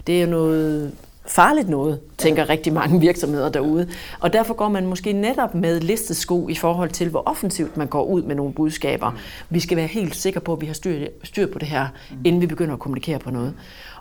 det 0.06 0.16
er 0.16 0.20
jo 0.20 0.26
noget 0.26 0.92
farligt 1.28 1.68
noget, 1.68 2.00
tænker 2.18 2.48
rigtig 2.48 2.72
mange 2.72 3.00
virksomheder 3.00 3.48
derude. 3.48 3.88
Og 4.20 4.32
derfor 4.32 4.54
går 4.54 4.68
man 4.68 4.86
måske 4.86 5.12
netop 5.12 5.54
med 5.54 5.80
listesko 5.80 6.48
i 6.48 6.54
forhold 6.54 6.90
til, 6.90 7.08
hvor 7.08 7.22
offensivt 7.26 7.76
man 7.76 7.86
går 7.86 8.04
ud 8.04 8.22
med 8.22 8.34
nogle 8.34 8.52
budskaber. 8.52 9.12
Vi 9.50 9.60
skal 9.60 9.76
være 9.76 9.86
helt 9.86 10.16
sikre 10.16 10.40
på, 10.40 10.52
at 10.52 10.60
vi 10.60 10.66
har 10.66 10.74
styr, 10.74 11.06
styr 11.22 11.46
på 11.52 11.58
det 11.58 11.68
her, 11.68 11.86
inden 12.24 12.40
vi 12.40 12.46
begynder 12.46 12.74
at 12.74 12.80
kommunikere 12.80 13.18
på 13.18 13.30
noget. 13.30 13.54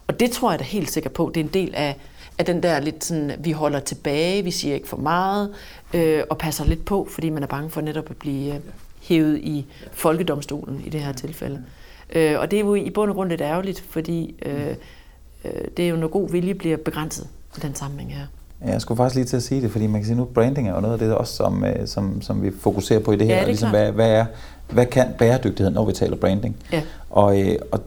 Og 0.08 0.20
det 0.20 0.32
tror 0.32 0.52
jeg 0.52 0.60
da 0.60 0.64
helt 0.64 0.92
sikker 0.92 1.10
på, 1.10 1.32
det 1.34 1.40
er 1.42 1.44
en 1.44 1.54
del 1.54 1.74
af, 1.76 1.98
af 2.38 2.46
den 2.46 2.64
der 2.64 2.80
lidt 2.80 3.04
sådan, 3.04 3.32
vi 3.40 3.52
holder 3.52 3.80
tilbage, 3.80 4.44
vi 4.44 4.52
siger 4.52 4.76
ikke 4.76 4.88
for 4.88 4.98
meget, 4.98 5.54
øh, 5.94 6.24
og 6.30 6.38
passer 6.38 6.66
lidt 6.66 6.86
på, 6.86 7.08
fordi 7.12 7.30
man 7.30 7.44
er 7.44 7.48
bange 7.48 7.70
for 7.70 7.82
netop 7.82 8.10
at 8.10 8.18
blive 8.18 8.54
øh, 8.54 8.60
hævet 9.02 9.38
i 9.38 9.66
folkedomstolen 9.92 10.82
i 10.86 10.90
det 10.90 11.02
her 11.02 11.12
tilfælde. 11.12 11.64
Øh, 12.16 12.40
og 12.40 12.52
det 12.52 12.60
er 12.60 12.64
jo 12.64 12.76
i 12.76 12.90
bund 12.90 13.10
og 13.10 13.16
grund 13.16 13.30
lidt 13.30 13.42
ærgerligt, 13.42 13.86
fordi 13.90 14.36
øh, 14.46 14.70
øh, 14.70 14.76
det 15.78 15.86
er 15.86 15.90
jo, 15.90 15.96
når 15.96 16.08
god 16.08 16.30
vilje 16.30 16.54
bliver 16.54 16.78
begrænset 16.78 17.28
i 17.58 17.60
den 17.60 17.76
sammenhæng 17.76 18.14
her. 18.14 18.26
Jeg 18.66 18.82
skulle 18.82 18.98
faktisk 18.98 19.16
lige 19.16 19.26
til 19.26 19.38
at 19.38 19.44
sige 19.44 19.62
det, 19.62 19.72
fordi 19.72 19.88
man 19.88 20.02
kan 20.02 20.06
sige 20.06 20.18
nu, 20.18 20.26
branding 20.26 20.70
er 20.70 20.76
jo 20.76 20.82
noget 20.82 20.94
af 20.94 21.00
det 21.00 21.14
også, 21.16 21.34
som, 21.34 21.66
øh, 21.66 21.88
som, 21.88 22.22
som 22.22 22.44
vi 22.44 22.52
fokuserer 22.60 23.00
på 23.00 23.12
i 23.12 23.16
det 23.16 23.28
her. 23.28 23.34
Ja, 23.34 23.40
det 23.40 23.48
ligesom, 23.48 23.70
hvad, 23.70 23.92
hvad, 23.92 24.12
er, 24.12 24.26
hvad 24.70 24.86
kan 24.86 25.08
bæredygtighed, 25.18 25.74
når 25.74 25.86
vi 25.86 25.94
taler 25.94 26.16
branding? 26.16 26.56
Ja. 26.72 26.82
Og, 27.10 27.42
øh, 27.42 27.56
og 27.72 27.80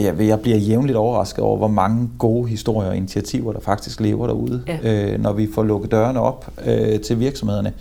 jeg, 0.00 0.20
jeg 0.20 0.40
bliver 0.40 0.56
jævnligt 0.56 0.96
overrasket 0.96 1.44
over, 1.44 1.56
hvor 1.56 1.68
mange 1.68 2.10
gode 2.18 2.48
historier 2.48 2.88
og 2.88 2.96
initiativer, 2.96 3.52
der 3.52 3.60
faktisk 3.60 4.00
lever 4.00 4.26
derude, 4.26 4.62
ja. 4.66 5.12
øh, 5.12 5.20
når 5.20 5.32
vi 5.32 5.48
får 5.54 5.62
lukket 5.62 5.90
dørene 5.90 6.20
op 6.20 6.50
øh, 6.64 7.00
til 7.00 7.20
virksomhederne 7.20 7.72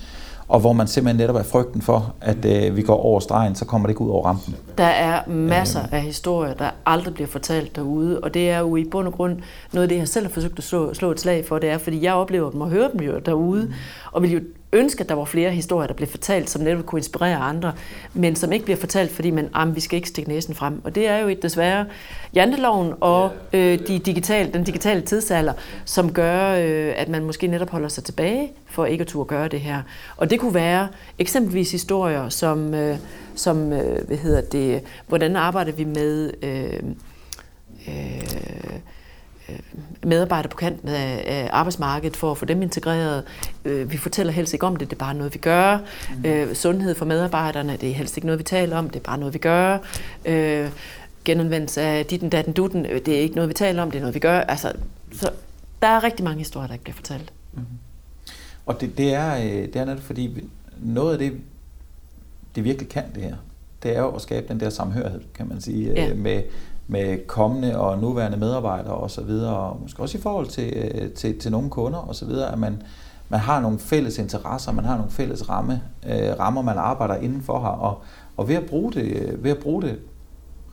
og 0.51 0.59
hvor 0.59 0.73
man 0.73 0.87
simpelthen 0.87 1.17
netop 1.17 1.35
er 1.35 1.43
frygten 1.43 1.81
for, 1.81 2.15
at 2.21 2.45
øh, 2.45 2.75
vi 2.75 2.81
går 2.81 2.95
over 2.95 3.19
stregen, 3.19 3.55
så 3.55 3.65
kommer 3.65 3.87
det 3.87 3.91
ikke 3.91 4.01
ud 4.01 4.09
over 4.09 4.25
rampen. 4.25 4.55
Der 4.77 4.83
er 4.83 5.27
masser 5.27 5.79
af 5.91 6.01
historier, 6.01 6.53
der 6.53 6.69
aldrig 6.85 7.13
bliver 7.13 7.27
fortalt 7.27 7.75
derude, 7.75 8.19
og 8.19 8.33
det 8.33 8.49
er 8.49 8.59
jo 8.59 8.75
i 8.75 8.85
bund 8.91 9.07
og 9.07 9.13
grund 9.13 9.37
noget 9.73 9.83
af 9.83 9.89
det, 9.89 9.97
jeg 9.97 10.07
selv 10.07 10.25
har 10.25 10.33
forsøgt 10.33 10.57
at 10.57 10.63
slå, 10.63 10.93
slå 10.93 11.11
et 11.11 11.19
slag 11.19 11.45
for, 11.47 11.59
det 11.59 11.69
er, 11.69 11.77
fordi 11.77 12.03
jeg 12.03 12.13
oplever 12.13 12.51
dem 12.51 12.61
og 12.61 12.69
hører 12.69 12.89
dem 12.91 12.99
jo 12.99 13.19
derude, 13.19 13.73
og 14.11 14.21
vil 14.21 14.31
jo 14.31 14.39
ønske, 14.73 15.01
at 15.01 15.09
der 15.09 15.15
var 15.15 15.25
flere 15.25 15.51
historier, 15.51 15.87
der 15.87 15.93
blev 15.93 16.07
fortalt, 16.07 16.49
som 16.49 16.61
netop 16.61 16.85
kunne 16.85 16.99
inspirere 16.99 17.35
andre, 17.35 17.73
men 18.13 18.35
som 18.35 18.51
ikke 18.51 18.65
bliver 18.65 18.77
fortalt, 18.77 19.11
fordi 19.11 19.31
man, 19.31 19.49
ah, 19.53 19.75
vi 19.75 19.79
skal 19.79 19.95
ikke 19.95 20.07
stikke 20.07 20.29
næsen 20.29 20.55
frem. 20.55 20.81
Og 20.83 20.95
det 20.95 21.07
er 21.07 21.17
jo 21.17 21.27
et 21.27 21.43
desværre 21.43 21.85
janteloven 22.33 22.93
og 22.99 23.31
øh, 23.53 23.79
de 23.87 23.99
digitale, 23.99 24.53
den 24.53 24.63
digitale 24.63 25.01
tidsalder, 25.01 25.53
som 25.85 26.13
gør, 26.13 26.55
øh, 26.55 26.93
at 26.95 27.09
man 27.09 27.23
måske 27.23 27.47
netop 27.47 27.69
holder 27.69 27.89
sig 27.89 28.03
tilbage 28.03 28.51
for 28.65 28.85
ikke 28.85 29.01
at 29.01 29.07
turde 29.07 29.27
gøre 29.27 29.47
det 29.47 29.59
her. 29.59 29.81
Og 30.17 30.29
det 30.29 30.39
kunne 30.39 30.53
være 30.53 30.87
eksempelvis 31.19 31.71
historier 31.71 32.29
som, 32.29 32.73
øh, 32.73 32.97
som 33.35 33.73
øh, 33.73 34.07
hvad 34.07 34.17
hedder 34.17 34.41
det, 34.41 34.83
hvordan 35.07 35.35
arbejder 35.35 35.71
vi 35.71 35.83
med 35.83 36.31
øh, 36.43 36.79
øh, 37.87 38.79
medarbejdere 40.05 40.49
på 40.49 40.57
kanten 40.57 40.89
af 40.89 41.49
arbejdsmarkedet 41.51 42.17
for 42.17 42.31
at 42.31 42.37
få 42.37 42.45
dem 42.45 42.61
integreret. 42.61 43.23
Øh, 43.65 43.91
vi 43.91 43.97
fortæller 43.97 44.33
helst 44.33 44.53
ikke 44.53 44.65
om 44.65 44.75
det, 44.75 44.89
det 44.89 44.95
er 44.95 44.99
bare 44.99 45.13
noget, 45.13 45.33
vi 45.33 45.39
gør. 45.39 45.77
Mm. 46.23 46.55
Sundhed 46.55 46.95
for 46.95 47.05
medarbejderne, 47.05 47.77
det 47.81 47.89
er 47.89 47.93
helst 47.93 48.17
ikke 48.17 48.25
noget, 48.25 48.39
vi 48.39 48.43
taler 48.43 48.77
om, 48.77 48.89
det 48.89 48.99
er 48.99 49.03
bare 49.03 49.17
noget, 49.17 49.33
vi 49.33 49.39
gør. 49.39 49.77
Genanvendelse 51.25 51.81
af 51.81 52.05
ditten, 52.05 52.29
datten, 52.29 52.53
dutten, 52.53 52.83
det 52.83 53.07
er 53.07 53.19
ikke 53.19 53.35
noget, 53.35 53.49
vi 53.49 53.53
taler 53.53 53.81
om, 53.81 53.91
det 53.91 53.97
er 53.97 54.01
noget, 54.01 54.15
vi 54.15 54.19
gør. 54.19 54.39
Altså, 54.39 54.71
så 55.13 55.29
der 55.81 55.87
er 55.87 56.03
rigtig 56.03 56.23
mange 56.23 56.37
historier, 56.37 56.67
der 56.67 56.73
ikke 56.73 56.83
bliver 56.83 56.95
fortalt. 56.95 57.33
Mm. 57.53 57.61
Og 58.65 58.81
det, 58.81 58.97
det, 58.97 59.13
er, 59.13 59.35
det 59.65 59.75
er 59.75 59.85
netop 59.85 60.03
fordi, 60.03 60.43
noget 60.79 61.13
af 61.13 61.19
det, 61.19 61.33
det 62.55 62.63
virkelig 62.63 62.89
kan 62.89 63.03
det 63.15 63.23
her, 63.23 63.35
det 63.83 63.97
er 63.97 64.01
jo 64.01 64.09
at 64.09 64.21
skabe 64.21 64.47
den 64.47 64.59
der 64.59 64.69
samhørighed, 64.69 65.21
kan 65.33 65.47
man 65.47 65.61
sige, 65.61 65.93
ja. 65.93 66.13
med 66.13 66.43
med 66.91 67.27
kommende 67.27 67.79
og 67.79 67.99
nuværende 67.99 68.37
medarbejdere 68.37 68.93
og 68.93 69.11
så 69.11 69.21
videre, 69.21 69.57
og 69.57 69.81
måske 69.81 70.01
også 70.01 70.17
i 70.17 70.21
forhold 70.21 70.47
til, 70.47 70.73
øh, 70.75 71.11
til, 71.11 71.39
til 71.39 71.51
nogle 71.51 71.69
kunder 71.69 71.99
og 71.99 72.15
så 72.15 72.25
videre, 72.25 72.51
at 72.51 72.59
man, 72.59 72.81
man 73.29 73.39
har 73.39 73.59
nogle 73.59 73.79
fælles 73.79 74.17
interesser, 74.17 74.71
man 74.71 74.85
har 74.85 74.97
nogle 74.97 75.11
fælles 75.11 75.49
ramme, 75.49 75.81
øh, 76.05 76.39
rammer, 76.39 76.61
man 76.61 76.77
arbejder 76.77 77.15
indenfor 77.15 77.59
her, 77.59 77.67
og, 77.67 78.01
og 78.37 78.47
ved, 78.47 78.55
at 78.55 78.65
bruge 78.65 78.93
det, 78.93 79.35
ved 79.43 79.51
at 79.51 79.57
bruge 79.57 79.81
det 79.81 79.99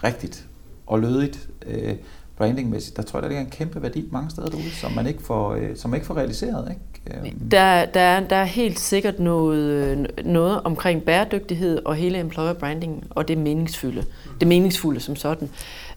rigtigt 0.05 0.49
og 0.87 1.01
lødigt, 1.01 1.49
øh, 1.67 1.95
brandingmæssigt, 2.37 2.97
der 2.97 3.03
tror 3.03 3.19
jeg, 3.19 3.23
der 3.23 3.29
ligger 3.29 3.45
en 3.45 3.51
kæmpe 3.51 3.83
værdi 3.83 4.09
mange 4.13 4.31
steder 4.31 4.49
derude, 4.49 4.71
som 4.71 4.93
man 4.93 5.07
ikke 5.07 5.23
får, 5.23 5.53
øh, 5.55 5.77
som 5.77 5.91
man 5.91 5.97
ikke 5.97 6.07
får 6.07 6.17
realiseret. 6.17 6.69
Ikke? 6.71 6.83
Der, 7.51 7.85
der, 7.85 8.01
er, 8.01 8.21
der 8.21 8.37
er 8.37 8.45
helt 8.45 8.79
sikkert 8.79 9.21
noget, 9.21 9.59
øh, 9.59 10.07
noget 10.25 10.61
omkring 10.65 11.03
bæredygtighed 11.03 11.81
og 11.85 11.95
hele 11.95 12.19
employer 12.19 12.53
branding, 12.53 13.05
og 13.11 13.29
det 13.29 13.39
meningsfulde. 13.39 14.05
Det 14.41 14.49
meningsfulde 14.49 15.01
som 15.01 15.17
sådan 15.17 15.51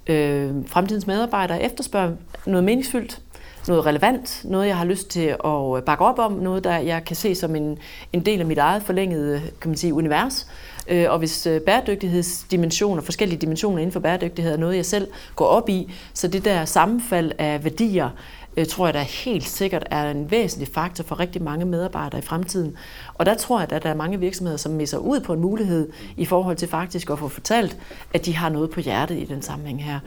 øh, 0.07 0.51
fremtidens 0.67 1.07
medarbejdere 1.07 1.63
efterspørger 1.63 2.11
noget 2.45 2.63
meningsfyldt, 2.63 3.19
noget 3.67 3.85
relevant, 3.85 4.41
noget 4.43 4.67
jeg 4.67 4.77
har 4.77 4.85
lyst 4.85 5.09
til 5.09 5.35
at 5.45 5.83
bakke 5.85 6.05
op 6.05 6.19
om, 6.19 6.31
noget 6.31 6.63
der 6.63 6.77
jeg 6.77 7.05
kan 7.05 7.15
se 7.15 7.35
som 7.35 7.55
en, 7.55 7.77
en 8.13 8.25
del 8.25 8.39
af 8.39 8.45
mit 8.45 8.57
eget 8.57 8.83
forlængede 8.83 9.41
kan 9.61 9.69
man 9.69 9.77
sige, 9.77 9.93
univers. 9.93 10.47
Øh, 10.87 11.05
og 11.09 11.19
hvis 11.19 11.47
øh, 11.47 11.61
bæredygtighedsdimensioner, 11.61 13.01
forskellige 13.01 13.39
dimensioner 13.39 13.77
inden 13.77 13.91
for 13.91 13.99
bæredygtighed 13.99 14.53
er 14.53 14.57
noget, 14.57 14.75
jeg 14.75 14.85
selv 14.85 15.07
går 15.35 15.45
op 15.45 15.69
i, 15.69 15.91
så 16.13 16.27
det 16.27 16.45
der 16.45 16.65
sammenfald 16.65 17.31
af 17.37 17.63
værdier, 17.63 18.09
øh, 18.57 18.65
tror 18.65 18.87
jeg 18.87 18.93
da 18.93 19.01
helt 19.01 19.47
sikkert 19.47 19.83
er 19.91 20.11
en 20.11 20.31
væsentlig 20.31 20.67
faktor 20.73 21.03
for 21.03 21.19
rigtig 21.19 21.41
mange 21.41 21.65
medarbejdere 21.65 22.19
i 22.19 22.23
fremtiden. 22.23 22.77
Og 23.13 23.25
der 23.25 23.35
tror 23.35 23.59
jeg, 23.59 23.71
at 23.71 23.83
der 23.83 23.89
er 23.89 23.95
mange 23.95 24.19
virksomheder, 24.19 24.57
som 24.57 24.71
misser 24.71 24.97
ud 24.97 25.19
på 25.19 25.33
en 25.33 25.39
mulighed 25.39 25.89
i 26.17 26.25
forhold 26.25 26.57
til 26.57 26.67
faktisk 26.67 27.09
at 27.09 27.19
få 27.19 27.27
fortalt, 27.27 27.77
at 28.13 28.25
de 28.25 28.35
har 28.35 28.49
noget 28.49 28.69
på 28.69 28.79
hjertet 28.79 29.17
i 29.17 29.25
den 29.25 29.41
sammenhæng 29.41 29.83
her. 29.83 29.99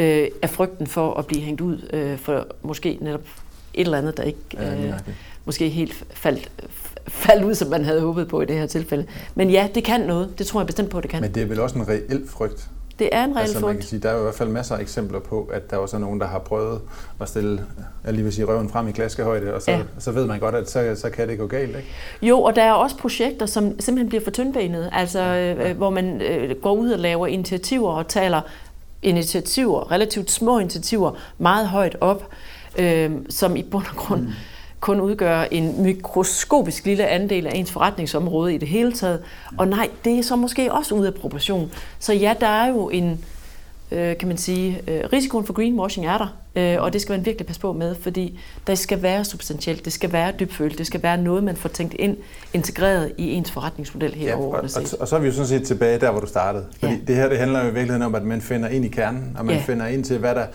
Øh, 0.00 0.28
af 0.42 0.50
frygten 0.50 0.86
for 0.86 1.14
at 1.14 1.26
blive 1.26 1.42
hængt 1.42 1.60
ud 1.60 1.88
øh, 1.92 2.18
for 2.18 2.46
måske 2.62 2.98
netop 3.00 3.20
et 3.74 3.84
eller 3.84 3.98
andet, 3.98 4.16
der 4.16 4.22
ikke 4.22 4.38
øh, 4.58 4.92
måske 5.44 5.68
helt 5.68 6.04
faldt, 6.10 6.50
faldt 7.08 7.44
ud, 7.44 7.54
som 7.54 7.68
man 7.68 7.84
havde 7.84 8.00
håbet 8.00 8.28
på 8.28 8.40
i 8.40 8.44
det 8.44 8.56
her 8.56 8.66
tilfælde. 8.66 9.06
Men 9.34 9.50
ja, 9.50 9.68
det 9.74 9.84
kan 9.84 10.00
noget. 10.00 10.38
Det 10.38 10.46
tror 10.46 10.60
jeg 10.60 10.66
bestemt 10.66 10.90
på, 10.90 10.98
at 10.98 11.02
det 11.02 11.10
kan. 11.10 11.20
Men 11.22 11.34
det 11.34 11.42
er 11.42 11.46
vel 11.46 11.60
også 11.60 11.78
en 11.78 11.88
reel 11.88 12.28
frygt 12.28 12.70
det 12.98 13.08
er 13.12 13.24
en 13.24 13.36
reel 13.36 13.40
altså, 13.40 13.60
man 13.60 13.74
kan 13.74 13.82
sige, 13.82 14.00
Der 14.00 14.08
er 14.08 14.12
jo 14.12 14.18
i 14.18 14.22
hvert 14.22 14.34
fald 14.34 14.48
masser 14.48 14.76
af 14.76 14.80
eksempler 14.80 15.18
på, 15.18 15.50
at 15.52 15.70
der 15.70 15.76
også 15.76 15.96
er 15.96 16.00
nogen, 16.00 16.20
der 16.20 16.26
har 16.26 16.38
prøvet 16.38 16.80
at 17.20 17.28
stille, 17.28 17.64
jeg 18.04 18.12
lige 18.12 18.24
vil 18.24 18.32
sige, 18.32 18.44
røven 18.44 18.68
frem 18.70 18.88
i 18.88 18.92
klaskehøjde, 18.92 19.54
og 19.54 19.62
så, 19.62 19.70
ja. 19.70 19.80
så 19.98 20.12
ved 20.12 20.26
man 20.26 20.40
godt, 20.40 20.54
at 20.54 20.70
så, 20.70 20.94
så 20.96 21.10
kan 21.10 21.28
det 21.28 21.38
gå 21.38 21.46
galt. 21.46 21.76
Ikke? 21.76 21.88
Jo, 22.22 22.42
og 22.42 22.56
der 22.56 22.62
er 22.62 22.72
også 22.72 22.96
projekter, 22.96 23.46
som 23.46 23.80
simpelthen 23.80 24.08
bliver 24.08 24.24
for 24.24 24.30
tyndbenet, 24.30 24.90
altså 24.92 25.20
ja. 25.20 25.70
øh, 25.70 25.76
hvor 25.76 25.90
man 25.90 26.20
øh, 26.20 26.56
går 26.62 26.72
ud 26.72 26.90
og 26.90 26.98
laver 26.98 27.26
initiativer 27.26 27.90
og 27.90 28.08
taler 28.08 28.40
initiativer, 29.02 29.92
relativt 29.92 30.30
små 30.30 30.58
initiativer, 30.58 31.10
meget 31.38 31.68
højt 31.68 31.96
op, 32.00 32.28
øh, 32.78 33.10
som 33.30 33.56
i 33.56 33.62
bund 33.62 33.84
og 33.90 33.96
grund 33.96 34.20
mm 34.20 34.32
kun 34.86 35.00
udgør 35.00 35.40
en 35.50 35.82
mikroskopisk 35.82 36.84
lille 36.84 37.06
andel 37.06 37.46
af 37.46 37.52
ens 37.54 37.70
forretningsområde 37.70 38.54
i 38.54 38.58
det 38.58 38.68
hele 38.68 38.92
taget. 38.92 39.22
Og 39.58 39.68
nej, 39.68 39.88
det 40.04 40.18
er 40.18 40.22
så 40.22 40.36
måske 40.36 40.72
også 40.72 40.94
ude 40.94 41.06
af 41.06 41.14
proportion. 41.14 41.72
Så 41.98 42.12
ja, 42.12 42.34
der 42.40 42.46
er 42.46 42.68
jo 42.68 42.88
en, 42.88 43.24
øh, 43.90 44.18
kan 44.18 44.28
man 44.28 44.36
sige, 44.36 44.80
øh, 44.88 45.00
risikoen 45.12 45.46
for 45.46 45.52
greenwashing 45.52 46.06
er 46.06 46.18
der, 46.18 46.36
øh, 46.56 46.82
og 46.82 46.92
det 46.92 47.00
skal 47.00 47.12
man 47.12 47.26
virkelig 47.26 47.46
passe 47.46 47.60
på 47.60 47.72
med, 47.72 47.94
fordi 47.94 48.40
der 48.66 48.74
skal 48.74 49.02
være 49.02 49.24
substantielt, 49.24 49.84
det 49.84 49.92
skal 49.92 50.12
være 50.12 50.32
dybfølt, 50.40 50.78
det 50.78 50.86
skal 50.86 51.02
være 51.02 51.16
noget, 51.16 51.44
man 51.44 51.56
får 51.56 51.68
tænkt 51.68 51.94
ind, 51.94 52.16
integreret 52.54 53.12
i 53.18 53.32
ens 53.32 53.50
forretningsmodel 53.50 54.14
her 54.14 54.28
ja, 54.28 54.36
og, 54.36 54.48
og, 54.48 54.64
og 55.00 55.08
så 55.08 55.16
er 55.16 55.20
vi 55.20 55.26
jo 55.26 55.32
sådan 55.32 55.48
set 55.48 55.62
tilbage 55.66 55.98
der, 56.00 56.10
hvor 56.10 56.20
du 56.20 56.26
startede. 56.26 56.64
Fordi 56.80 56.92
ja. 56.92 56.98
det 57.06 57.16
her 57.16 57.28
det 57.28 57.38
handler 57.38 57.60
jo 57.60 57.70
i 57.70 57.72
virkeligheden 57.72 58.02
om, 58.02 58.14
at 58.14 58.22
man 58.22 58.40
finder 58.40 58.68
ind 58.68 58.84
i 58.84 58.88
kernen, 58.88 59.36
og 59.38 59.46
man 59.46 59.54
ja. 59.54 59.62
finder 59.62 59.86
ind 59.86 60.04
til, 60.04 60.18
hvad 60.18 60.34
der 60.34 60.46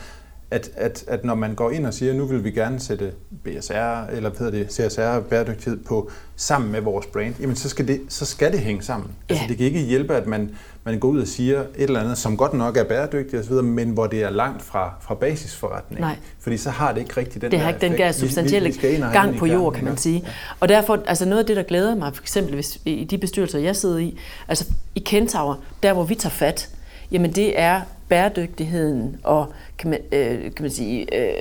at, 0.52 0.70
at, 0.76 1.04
at 1.08 1.24
når 1.24 1.34
man 1.34 1.54
går 1.54 1.70
ind 1.70 1.86
og 1.86 1.94
siger, 1.94 2.14
nu 2.14 2.26
vil 2.26 2.44
vi 2.44 2.50
gerne 2.50 2.80
sætte 2.80 3.12
BSR, 3.44 3.72
eller 4.12 4.30
hvad 4.30 4.38
hedder 4.38 4.50
det, 4.50 4.72
CSR 4.72 5.20
bæredygtighed 5.20 5.78
på 5.84 6.10
sammen 6.36 6.72
med 6.72 6.80
vores 6.80 7.06
brand, 7.06 7.34
jamen 7.40 7.56
så 7.56 7.68
skal 7.68 7.88
det, 7.88 8.00
så 8.08 8.24
skal 8.24 8.52
det 8.52 8.60
hænge 8.60 8.82
sammen. 8.82 9.10
Ja. 9.10 9.34
Altså 9.34 9.48
det 9.48 9.56
kan 9.56 9.66
ikke 9.66 9.80
hjælpe, 9.80 10.16
at 10.16 10.26
man, 10.26 10.50
man 10.84 10.98
går 10.98 11.08
ud 11.08 11.20
og 11.20 11.28
siger 11.28 11.60
et 11.60 11.68
eller 11.76 12.00
andet, 12.00 12.18
som 12.18 12.36
godt 12.36 12.54
nok 12.54 12.76
er 12.76 12.84
bæredygtigt 12.84 13.42
osv., 13.42 13.54
men 13.54 13.90
hvor 13.90 14.06
det 14.06 14.22
er 14.22 14.30
langt 14.30 14.62
fra, 14.62 14.94
fra 15.00 15.14
basisforretningen. 15.14 16.04
Nej. 16.04 16.16
Fordi 16.40 16.56
så 16.56 16.70
har 16.70 16.92
det 16.92 17.00
ikke 17.00 17.16
rigtig 17.16 17.42
den 17.42 17.50
det 17.50 17.60
har 17.60 17.68
ikke 17.68 17.80
den 17.80 17.92
der 17.92 18.12
substantielle 18.12 18.72
vi, 18.82 18.88
vi 18.88 18.96
gang 18.96 19.36
på 19.36 19.46
jord, 19.46 19.74
kan 19.74 19.84
man 19.84 19.96
sige. 19.96 20.22
Ja. 20.26 20.32
Og 20.60 20.68
derfor, 20.68 21.02
altså 21.06 21.24
noget 21.24 21.40
af 21.40 21.46
det, 21.46 21.56
der 21.56 21.62
glæder 21.62 21.94
mig, 21.94 22.14
for 22.14 22.22
eksempel 22.22 22.54
hvis, 22.54 22.78
i 22.84 23.04
de 23.04 23.18
bestyrelser, 23.18 23.58
jeg 23.58 23.76
sidder 23.76 23.98
i, 23.98 24.18
altså 24.48 24.64
i 24.94 24.98
Kentauer, 24.98 25.54
der 25.82 25.92
hvor 25.92 26.04
vi 26.04 26.14
tager 26.14 26.30
fat, 26.30 26.68
jamen 27.12 27.32
det 27.32 27.60
er 27.60 27.80
bæredygtigheden 28.08 29.16
og, 29.22 29.46
kan 29.78 29.90
man, 29.90 30.00
øh, 30.12 30.40
kan 30.40 30.62
man 30.62 30.70
sige, 30.70 31.16
øh, 31.18 31.34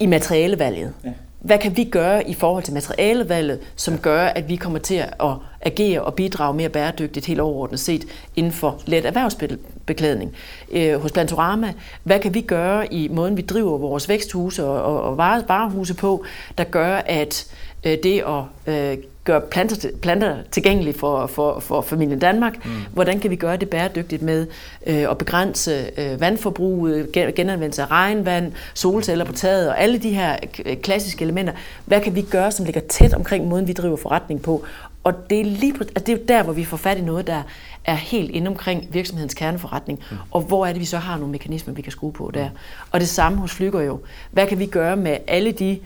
i 0.00 0.06
materialevalget. 0.06 0.92
Ja. 1.04 1.10
Hvad 1.40 1.58
kan 1.58 1.76
vi 1.76 1.84
gøre 1.84 2.30
i 2.30 2.34
forhold 2.34 2.64
til 2.64 2.74
materialevalget, 2.74 3.60
som 3.76 3.98
gør, 3.98 4.24
at 4.24 4.48
vi 4.48 4.56
kommer 4.56 4.78
til 4.78 4.94
at 4.94 5.34
agere 5.60 6.02
og 6.02 6.14
bidrage 6.14 6.54
mere 6.54 6.68
bæredygtigt 6.68 7.26
helt 7.26 7.40
overordnet 7.40 7.80
set 7.80 8.04
inden 8.36 8.52
for 8.52 8.80
let 8.86 9.06
erhvervsbeklædning? 9.06 10.36
Øh, 10.72 11.00
hos 11.00 11.12
Plantorama, 11.12 11.72
hvad 12.02 12.20
kan 12.20 12.34
vi 12.34 12.40
gøre 12.40 12.94
i 12.94 13.08
måden, 13.08 13.36
vi 13.36 13.42
driver 13.42 13.78
vores 13.78 14.08
væksthuse 14.08 14.64
og, 14.64 15.02
og 15.02 15.16
varehuse 15.16 15.94
på, 15.94 16.24
der 16.58 16.64
gør, 16.64 16.96
at 16.96 17.46
øh, 17.84 17.98
det 18.02 18.24
at 18.26 18.74
øh, 18.74 18.98
gøre 19.24 19.40
planter, 19.40 19.88
planter 20.02 20.36
tilgængelige 20.50 20.98
for, 20.98 21.26
for, 21.26 21.60
for 21.60 21.80
familien 21.80 22.18
Danmark. 22.18 22.64
Mm. 22.64 22.70
Hvordan 22.92 23.20
kan 23.20 23.30
vi 23.30 23.36
gøre 23.36 23.56
det 23.56 23.70
bæredygtigt 23.70 24.22
med 24.22 24.46
øh, 24.86 25.10
at 25.10 25.18
begrænse 25.18 25.90
øh, 25.96 26.20
vandforbruget, 26.20 27.12
genanvendelse 27.12 27.82
af 27.82 27.90
regnvand, 27.90 28.52
solceller 28.74 29.24
på 29.24 29.32
taget 29.32 29.68
og 29.68 29.80
alle 29.80 29.98
de 29.98 30.10
her 30.10 30.36
klassiske 30.82 31.22
elementer. 31.22 31.52
Hvad 31.84 32.00
kan 32.00 32.14
vi 32.14 32.22
gøre, 32.22 32.52
som 32.52 32.64
ligger 32.64 32.80
tæt 32.80 33.14
omkring 33.14 33.48
måden, 33.48 33.68
vi 33.68 33.72
driver 33.72 33.96
forretning 33.96 34.42
på? 34.42 34.64
Og 35.04 35.30
det 35.30 35.40
er, 35.40 35.44
lige, 35.44 35.74
altså 35.80 36.04
det 36.06 36.08
er 36.08 36.12
jo 36.12 36.22
der, 36.28 36.42
hvor 36.42 36.52
vi 36.52 36.64
får 36.64 36.76
fat 36.76 36.98
i 36.98 37.00
noget, 37.00 37.26
der 37.26 37.42
er 37.84 37.94
helt 37.94 38.30
inde 38.30 38.48
omkring 38.48 38.88
virksomhedens 38.90 39.34
kerneforretning. 39.34 40.00
Mm. 40.10 40.16
Og 40.30 40.40
hvor 40.40 40.66
er 40.66 40.72
det, 40.72 40.80
vi 40.80 40.84
så 40.84 40.98
har 40.98 41.16
nogle 41.16 41.32
mekanismer, 41.32 41.74
vi 41.74 41.82
kan 41.82 41.92
skrue 41.92 42.12
på 42.12 42.30
der. 42.34 42.48
Og 42.90 43.00
det 43.00 43.08
samme 43.08 43.38
hos 43.38 43.52
Flyger 43.52 43.80
jo. 43.80 44.00
Hvad 44.30 44.46
kan 44.46 44.58
vi 44.58 44.66
gøre 44.66 44.96
med 44.96 45.16
alle 45.26 45.52
de 45.52 45.78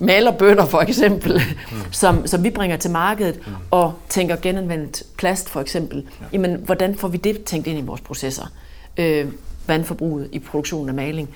malerbønder 0.00 0.64
for 0.64 0.80
eksempel, 0.80 1.34
mm. 1.72 1.76
som, 1.90 2.26
som 2.26 2.44
vi 2.44 2.50
bringer 2.50 2.76
til 2.76 2.90
markedet, 2.90 3.40
mm. 3.46 3.52
og 3.70 3.92
tænker 4.08 4.36
genanvendt 4.36 5.02
plast 5.18 5.48
for 5.48 5.60
eksempel. 5.60 6.06
Ja. 6.20 6.26
Jamen, 6.32 6.60
hvordan 6.64 6.94
får 6.94 7.08
vi 7.08 7.16
det 7.16 7.44
tænkt 7.44 7.66
ind 7.66 7.78
i 7.78 7.82
vores 7.82 8.00
processer? 8.00 8.52
Øh, 8.96 9.26
vandforbruget 9.66 10.28
i 10.32 10.38
produktionen 10.38 10.88
af 10.88 10.94
maling. 10.94 11.28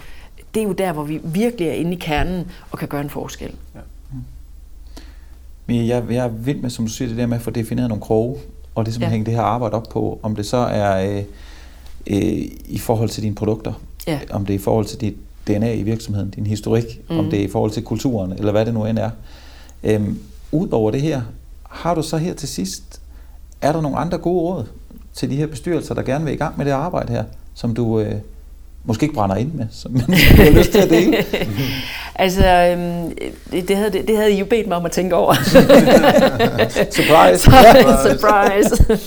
Det 0.54 0.60
er 0.60 0.64
jo 0.64 0.72
der, 0.72 0.92
hvor 0.92 1.04
vi 1.04 1.20
virkelig 1.24 1.68
er 1.68 1.72
inde 1.72 1.92
i 1.92 1.98
kernen 2.00 2.50
og 2.70 2.78
kan 2.78 2.88
gøre 2.88 3.00
en 3.00 3.10
forskel. 3.10 3.54
Ja. 3.74 3.80
Mm. 4.12 4.18
Men 5.66 5.86
jeg, 5.86 6.04
jeg 6.10 6.24
er 6.24 6.28
vild 6.28 6.60
med, 6.60 6.70
som 6.70 6.86
du 6.86 6.90
siger, 6.90 7.08
det 7.08 7.16
der 7.16 7.26
med 7.26 7.36
at 7.36 7.42
få 7.42 7.50
defineret 7.50 7.88
nogle 7.88 8.02
kroge, 8.02 8.38
og 8.74 8.84
ligesom 8.84 9.02
ja. 9.02 9.08
hænge 9.08 9.26
det 9.26 9.34
her 9.34 9.42
arbejde 9.42 9.74
op 9.74 9.86
på, 9.90 10.18
om 10.22 10.36
det 10.36 10.46
så 10.46 10.56
er 10.56 11.16
øh, 11.16 11.22
øh, 12.06 12.42
i 12.66 12.78
forhold 12.78 13.08
til 13.08 13.22
dine 13.22 13.34
produkter, 13.34 13.72
ja. 14.06 14.20
om 14.30 14.46
det 14.46 14.54
er 14.54 14.58
i 14.58 14.62
forhold 14.62 14.86
til 14.86 15.00
dit 15.00 15.16
DNA 15.46 15.74
i 15.74 15.82
virksomheden, 15.82 16.30
din 16.30 16.46
historik, 16.46 17.00
mm. 17.10 17.18
om 17.18 17.30
det 17.30 17.40
er 17.40 17.44
i 17.44 17.48
forhold 17.48 17.70
til 17.70 17.82
kulturen, 17.82 18.32
eller 18.32 18.52
hvad 18.52 18.66
det 18.66 18.74
nu 18.74 18.84
end 18.84 18.98
er. 18.98 19.10
Øhm, 19.84 20.18
Udover 20.54 20.90
det 20.90 21.00
her, 21.00 21.20
har 21.70 21.94
du 21.94 22.02
så 22.02 22.16
her 22.16 22.34
til 22.34 22.48
sidst, 22.48 23.00
er 23.60 23.72
der 23.72 23.80
nogle 23.80 23.98
andre 23.98 24.18
gode 24.18 24.40
råd 24.40 24.64
til 25.14 25.30
de 25.30 25.36
her 25.36 25.46
bestyrelser, 25.46 25.94
der 25.94 26.02
gerne 26.02 26.24
vil 26.24 26.34
i 26.34 26.36
gang 26.36 26.58
med 26.58 26.64
det 26.66 26.72
arbejde 26.72 27.12
her, 27.12 27.24
som 27.54 27.74
du 27.74 28.00
øh, 28.00 28.14
måske 28.84 29.04
ikke 29.04 29.14
brænder 29.14 29.36
ind 29.36 29.52
med, 29.52 29.66
som, 29.70 29.92
du 29.92 30.00
har 30.42 30.50
lyst 30.58 30.72
til 30.72 30.78
at 30.78 30.90
dele? 30.90 31.16
altså, 32.14 32.46
øhm, 32.46 33.16
det, 33.68 33.76
havde, 33.76 33.90
det, 33.90 34.16
havde 34.16 34.32
I 34.32 34.38
jo 34.38 34.44
bedt 34.44 34.68
mig 34.68 34.76
om 34.76 34.84
at 34.84 34.92
tænke 34.92 35.14
over. 35.14 35.34
surprise! 36.98 37.50
surprise! 38.08 38.98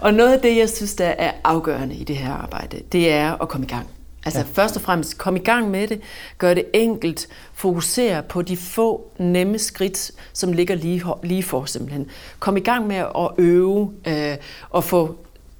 og 0.00 0.14
noget 0.14 0.32
af 0.32 0.40
det, 0.40 0.56
jeg 0.56 0.68
synes, 0.68 0.94
der 0.94 1.08
er 1.18 1.30
afgørende 1.44 1.94
i 1.94 2.04
det 2.04 2.16
her 2.16 2.32
arbejde, 2.32 2.76
det 2.92 3.12
er 3.12 3.42
at 3.42 3.48
komme 3.48 3.66
i 3.66 3.70
gang. 3.70 3.86
Altså 4.28 4.40
ja. 4.40 4.62
først 4.62 4.76
og 4.76 4.82
fremmest, 4.82 5.18
kom 5.18 5.36
i 5.36 5.38
gang 5.38 5.70
med 5.70 5.88
det, 5.88 6.00
gør 6.38 6.54
det 6.54 6.64
enkelt, 6.74 7.28
fokusere 7.52 8.22
på 8.22 8.42
de 8.42 8.56
få 8.56 9.10
nemme 9.18 9.58
skridt, 9.58 10.10
som 10.32 10.52
ligger 10.52 10.74
lige, 10.74 11.02
lige 11.22 11.42
for 11.42 11.64
simpelthen. 11.64 12.06
Kom 12.38 12.56
i 12.56 12.60
gang 12.60 12.86
med 12.86 12.96
at 12.96 13.30
øve 13.38 13.92
øh, 14.06 14.36
og 14.70 14.84
få 14.84 15.16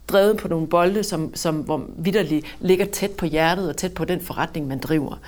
drevet 0.09 0.37
på 0.37 0.49
nogle 0.49 0.67
bolde, 0.67 1.05
som, 1.05 1.35
som 1.35 1.57
hvor 1.57 1.85
vidderligt 1.99 2.47
ligger 2.61 2.87
tæt 2.87 3.11
på 3.11 3.27
hjertet 3.27 3.69
og 3.69 3.77
tæt 3.77 3.95
på 3.95 4.05
den 4.05 4.21
forretning, 4.21 4.67
man 4.67 4.79
driver. 4.79 5.19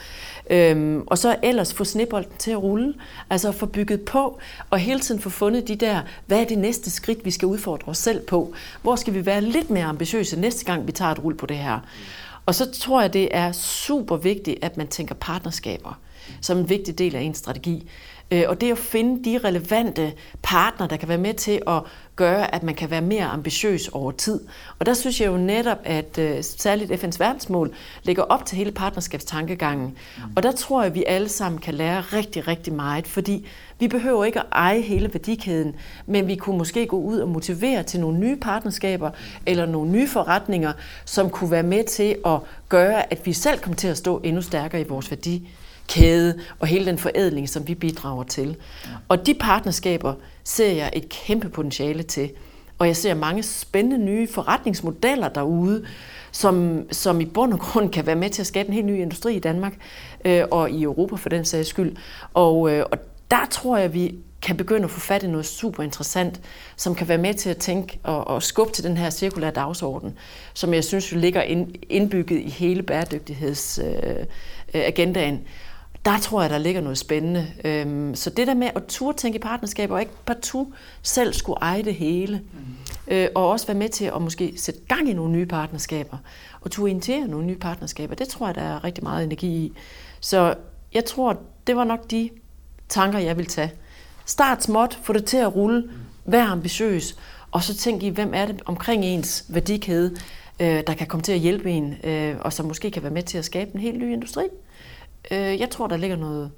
Øhm, 0.50 1.02
og 1.06 1.18
så 1.18 1.36
ellers 1.42 1.74
få 1.74 1.84
snebolden 1.84 2.32
til 2.38 2.50
at 2.50 2.62
rulle, 2.62 2.94
altså 3.30 3.52
få 3.52 3.66
bygget 3.66 4.00
på, 4.00 4.38
og 4.70 4.78
hele 4.78 5.00
tiden 5.00 5.20
få 5.20 5.30
fundet 5.30 5.68
de 5.68 5.76
der, 5.76 6.00
hvad 6.26 6.40
er 6.40 6.44
det 6.44 6.58
næste 6.58 6.90
skridt, 6.90 7.24
vi 7.24 7.30
skal 7.30 7.46
udfordre 7.46 7.90
os 7.90 7.98
selv 7.98 8.20
på? 8.20 8.54
Hvor 8.82 8.96
skal 8.96 9.14
vi 9.14 9.26
være 9.26 9.40
lidt 9.40 9.70
mere 9.70 9.84
ambitiøse 9.84 10.40
næste 10.40 10.64
gang, 10.64 10.86
vi 10.86 10.92
tager 10.92 11.12
et 11.12 11.24
rull 11.24 11.36
på 11.36 11.46
det 11.46 11.56
her? 11.56 11.78
Og 12.50 12.54
så 12.54 12.70
tror 12.70 13.00
jeg, 13.00 13.12
det 13.12 13.28
er 13.30 13.52
super 13.52 14.16
vigtigt, 14.16 14.64
at 14.64 14.76
man 14.76 14.88
tænker 14.88 15.14
partnerskaber 15.14 16.00
som 16.40 16.58
en 16.58 16.68
vigtig 16.68 16.98
del 16.98 17.16
af 17.16 17.20
en 17.20 17.34
strategi. 17.34 17.88
Øh, 18.30 18.44
og 18.48 18.60
det 18.60 18.72
at 18.72 18.78
finde 18.78 19.24
de 19.24 19.38
relevante 19.38 20.12
partner, 20.42 20.86
der 20.86 20.96
kan 20.96 21.08
være 21.08 21.18
med 21.18 21.34
til 21.34 21.62
at 21.66 21.82
gøre, 22.16 22.54
at 22.54 22.62
man 22.62 22.74
kan 22.74 22.90
være 22.90 23.00
mere 23.00 23.24
ambitiøs 23.24 23.88
over 23.88 24.12
tid. 24.12 24.40
Og 24.78 24.86
der 24.86 24.94
synes 24.94 25.20
jeg 25.20 25.26
jo 25.26 25.36
netop, 25.36 25.78
at 25.84 26.18
uh, 26.18 26.24
særligt 26.40 26.92
FN's 26.92 27.18
verdensmål 27.18 27.74
lægger 28.02 28.22
op 28.22 28.46
til 28.46 28.58
hele 28.58 28.72
partnerskabstankegangen. 28.72 29.86
Mm. 29.86 30.22
Og 30.36 30.42
der 30.42 30.52
tror 30.52 30.80
jeg, 30.82 30.86
at 30.86 30.94
vi 30.94 31.04
alle 31.06 31.28
sammen 31.28 31.60
kan 31.60 31.74
lære 31.74 32.00
rigtig, 32.00 32.48
rigtig 32.48 32.72
meget, 32.72 33.06
fordi 33.06 33.46
vi 33.78 33.88
behøver 33.88 34.24
ikke 34.24 34.40
at 34.40 34.46
eje 34.52 34.80
hele 34.80 35.14
værdikæden, 35.14 35.74
men 36.06 36.26
vi 36.26 36.36
kunne 36.36 36.58
måske 36.58 36.86
gå 36.86 36.96
ud 36.96 37.18
og 37.18 37.28
motivere 37.28 37.82
til 37.82 38.00
nogle 38.00 38.18
nye 38.18 38.36
partnerskaber 38.36 39.10
eller 39.46 39.66
nogle 39.66 39.90
nye 39.90 40.08
forretninger, 40.08 40.72
som 41.04 41.30
kunne 41.30 41.50
være 41.50 41.62
med 41.62 41.84
til 41.84 42.16
at 42.26 42.38
gøre, 42.68 43.12
at 43.12 43.26
vi 43.26 43.32
selv 43.32 43.58
kommer 43.58 43.76
til 43.76 43.88
at 43.88 43.96
stå 43.96 44.20
endnu 44.24 44.42
stærkere 44.42 44.80
i 44.80 44.84
vores 44.88 45.10
værdi 45.10 45.48
kæde 45.90 46.38
og 46.58 46.66
hele 46.66 46.86
den 46.86 46.98
forædling, 46.98 47.48
som 47.48 47.68
vi 47.68 47.74
bidrager 47.74 48.24
til. 48.24 48.56
Og 49.08 49.26
de 49.26 49.34
partnerskaber 49.34 50.14
ser 50.44 50.72
jeg 50.72 50.90
et 50.92 51.08
kæmpe 51.08 51.48
potentiale 51.48 52.02
til. 52.02 52.30
Og 52.78 52.86
jeg 52.86 52.96
ser 52.96 53.14
mange 53.14 53.42
spændende 53.42 54.04
nye 54.04 54.28
forretningsmodeller 54.28 55.28
derude, 55.28 55.84
som, 56.32 56.84
som 56.92 57.20
i 57.20 57.24
bund 57.24 57.52
og 57.52 57.60
grund 57.60 57.90
kan 57.90 58.06
være 58.06 58.16
med 58.16 58.30
til 58.30 58.42
at 58.42 58.46
skabe 58.46 58.68
en 58.68 58.74
helt 58.74 58.86
ny 58.86 59.00
industri 59.00 59.36
i 59.36 59.38
Danmark 59.38 59.74
øh, 60.24 60.44
og 60.50 60.70
i 60.70 60.82
Europa 60.82 61.16
for 61.16 61.28
den 61.28 61.44
sags 61.44 61.68
skyld. 61.68 61.96
Og, 62.34 62.72
øh, 62.72 62.84
og 62.90 62.98
der 63.30 63.46
tror 63.50 63.76
jeg, 63.76 63.94
vi 63.94 64.14
kan 64.42 64.56
begynde 64.56 64.84
at 64.84 64.90
få 64.90 65.00
fat 65.00 65.22
i 65.22 65.26
noget 65.26 65.46
super 65.46 65.82
interessant, 65.82 66.40
som 66.76 66.94
kan 66.94 67.08
være 67.08 67.18
med 67.18 67.34
til 67.34 67.50
at 67.50 67.56
tænke 67.56 67.98
og, 68.02 68.26
og 68.26 68.42
skubbe 68.42 68.72
til 68.72 68.84
den 68.84 68.96
her 68.96 69.10
cirkulære 69.10 69.50
dagsorden, 69.50 70.18
som 70.54 70.74
jeg 70.74 70.84
synes 70.84 71.12
jo 71.12 71.18
ligger 71.18 71.42
ind, 71.42 71.74
indbygget 71.88 72.40
i 72.40 72.48
hele 72.48 72.82
bæredygtighedsagendaen. 72.82 75.34
Øh, 75.34 75.40
øh 75.40 75.46
der 76.04 76.18
tror 76.18 76.42
jeg, 76.42 76.50
der 76.50 76.58
ligger 76.58 76.80
noget 76.80 76.98
spændende. 76.98 77.46
Øhm, 77.64 78.14
så 78.14 78.30
det 78.30 78.46
der 78.46 78.54
med 78.54 78.70
at 78.74 78.82
turde 78.88 79.18
tænke 79.18 79.36
i 79.36 79.40
partnerskaber, 79.40 79.94
og 79.94 80.00
ikke 80.00 80.12
partout 80.26 80.68
selv 81.02 81.32
skulle 81.32 81.58
eje 81.62 81.82
det 81.82 81.94
hele, 81.94 82.42
mm. 82.52 83.14
øh, 83.14 83.28
og 83.34 83.48
også 83.48 83.66
være 83.66 83.76
med 83.76 83.88
til 83.88 84.04
at 84.04 84.22
måske 84.22 84.52
sætte 84.56 84.80
gang 84.88 85.10
i 85.10 85.12
nogle 85.12 85.32
nye 85.32 85.46
partnerskaber, 85.46 86.16
og 86.60 86.70
turde 86.70 86.90
initiere 86.90 87.28
nogle 87.28 87.46
nye 87.46 87.56
partnerskaber, 87.56 88.14
det 88.14 88.28
tror 88.28 88.46
jeg, 88.46 88.54
der 88.54 88.62
er 88.62 88.84
rigtig 88.84 89.04
meget 89.04 89.24
energi 89.24 89.46
i. 89.46 89.72
Så 90.20 90.54
jeg 90.94 91.04
tror, 91.04 91.40
det 91.66 91.76
var 91.76 91.84
nok 91.84 92.10
de 92.10 92.30
tanker, 92.88 93.18
jeg 93.18 93.36
vil 93.36 93.46
tage. 93.46 93.72
Start 94.24 94.62
småt, 94.62 94.98
få 95.02 95.12
det 95.12 95.24
til 95.24 95.36
at 95.36 95.54
rulle, 95.54 95.90
vær 96.24 96.44
ambitiøs, 96.44 97.16
og 97.50 97.62
så 97.62 97.76
tænk 97.76 98.02
i, 98.02 98.08
hvem 98.08 98.34
er 98.34 98.46
det 98.46 98.62
omkring 98.64 99.04
ens 99.04 99.44
værdikæde, 99.48 100.16
øh, 100.60 100.82
der 100.86 100.94
kan 100.94 101.06
komme 101.06 101.22
til 101.22 101.32
at 101.32 101.38
hjælpe 101.38 101.70
en, 101.70 101.94
øh, 102.04 102.36
og 102.40 102.52
som 102.52 102.66
måske 102.66 102.90
kan 102.90 103.02
være 103.02 103.12
med 103.12 103.22
til 103.22 103.38
at 103.38 103.44
skabe 103.44 103.70
en 103.74 103.80
helt 103.80 103.98
ny 103.98 104.12
industri. 104.12 104.42
Øh, 105.30 105.60
jeg 105.60 105.70
tror, 105.70 105.86
der 105.86 105.96
ligger 105.96 106.16
noget, 106.16 106.50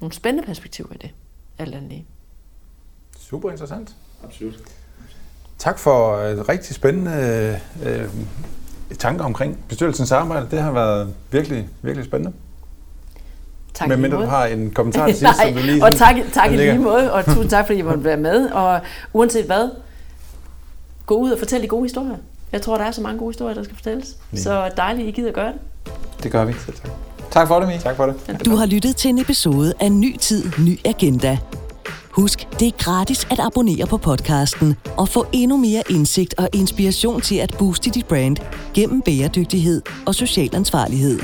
nogle 0.00 0.12
spændende 0.12 0.46
perspektiver 0.46 0.92
i 0.92 0.96
det, 0.96 1.10
alt 1.58 1.74
andet 1.74 1.90
lige. 1.90 2.06
Super 3.18 3.50
interessant. 3.50 3.96
Absolut. 4.24 4.54
Tak 5.58 5.78
for 5.78 6.16
et 6.16 6.48
rigtig 6.48 6.74
spændende 6.74 7.60
øh, 7.84 8.08
tanker 8.98 9.24
omkring 9.24 9.64
bestyrelsens 9.68 10.12
arbejde. 10.12 10.46
Det 10.50 10.62
har 10.62 10.72
været 10.72 11.14
virkelig, 11.30 11.68
virkelig 11.82 12.06
spændende. 12.06 12.36
Tak 13.74 13.88
Men 13.88 14.00
mindre 14.00 14.18
du 14.18 14.24
har 14.24 14.46
en 14.46 14.70
kommentar 14.70 15.06
til 15.06 15.16
sidst, 15.18 15.40
som 15.42 15.54
du 15.54 15.60
lige... 15.60 15.84
og 15.84 15.96
tak, 15.96 16.16
tak 16.32 16.52
i 16.52 16.56
lige 16.56 16.78
måde, 16.78 17.12
og 17.12 17.24
tusind 17.24 17.50
tak, 17.50 17.66
fordi 17.66 17.78
I 17.78 17.82
måtte 17.82 18.04
være 18.04 18.16
med. 18.16 18.50
Og 18.50 18.80
uanset 19.12 19.46
hvad, 19.46 19.70
gå 21.06 21.14
ud 21.14 21.30
og 21.30 21.38
fortæl 21.38 21.62
de 21.62 21.68
gode 21.68 21.82
historier. 21.82 22.16
Jeg 22.52 22.62
tror, 22.62 22.78
der 22.78 22.84
er 22.84 22.90
så 22.90 23.00
mange 23.00 23.18
gode 23.18 23.30
historier, 23.30 23.54
der 23.54 23.62
skal 23.62 23.76
fortælles. 23.76 24.16
Så 24.34 24.70
dejligt, 24.76 25.08
I 25.08 25.10
gider 25.10 25.32
gøre 25.32 25.52
det. 25.52 25.60
Det 26.22 26.32
gør 26.32 26.44
vi. 26.44 26.52
Selv 26.52 26.76
tak. 26.76 26.90
Tak 27.30 27.48
for 27.48 27.58
det, 27.58 27.68
Mie. 27.68 27.78
Tak 27.78 27.96
for 27.96 28.06
det. 28.06 28.44
Du 28.44 28.56
har 28.56 28.66
lyttet 28.66 28.96
til 28.96 29.08
en 29.08 29.18
episode 29.18 29.72
af 29.80 29.92
Ny 29.92 30.16
Tid, 30.16 30.44
Ny 30.58 30.78
Agenda. 30.84 31.38
Husk, 32.10 32.48
det 32.60 32.68
er 32.68 32.72
gratis 32.78 33.26
at 33.30 33.40
abonnere 33.40 33.86
på 33.86 33.96
podcasten 33.96 34.76
og 34.96 35.08
få 35.08 35.26
endnu 35.32 35.56
mere 35.56 35.82
indsigt 35.90 36.34
og 36.38 36.48
inspiration 36.54 37.20
til 37.20 37.36
at 37.36 37.54
booste 37.58 37.90
dit 37.90 38.06
brand 38.06 38.36
gennem 38.74 39.02
bæredygtighed 39.02 39.82
og 40.06 40.14
social 40.14 40.56
ansvarlighed. 40.56 41.20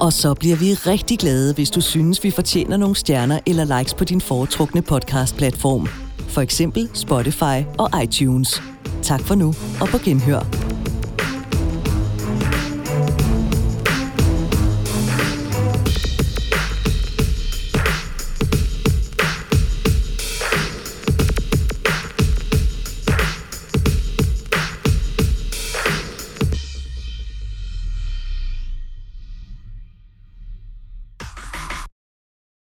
Og 0.00 0.12
så 0.12 0.34
bliver 0.34 0.56
vi 0.56 0.74
rigtig 0.74 1.18
glade, 1.18 1.54
hvis 1.54 1.70
du 1.70 1.80
synes, 1.80 2.24
vi 2.24 2.30
fortjener 2.30 2.76
nogle 2.76 2.96
stjerner 2.96 3.38
eller 3.46 3.78
likes 3.78 3.94
på 3.94 4.04
din 4.04 4.20
foretrukne 4.20 4.82
podcast-platform. 4.82 5.88
For 6.28 6.40
eksempel 6.40 6.88
Spotify 6.94 7.64
og 7.78 8.02
iTunes. 8.02 8.62
Tak 9.02 9.20
for 9.20 9.34
nu, 9.34 9.54
og 9.80 9.88
på 9.88 9.98
genhør. 9.98 10.40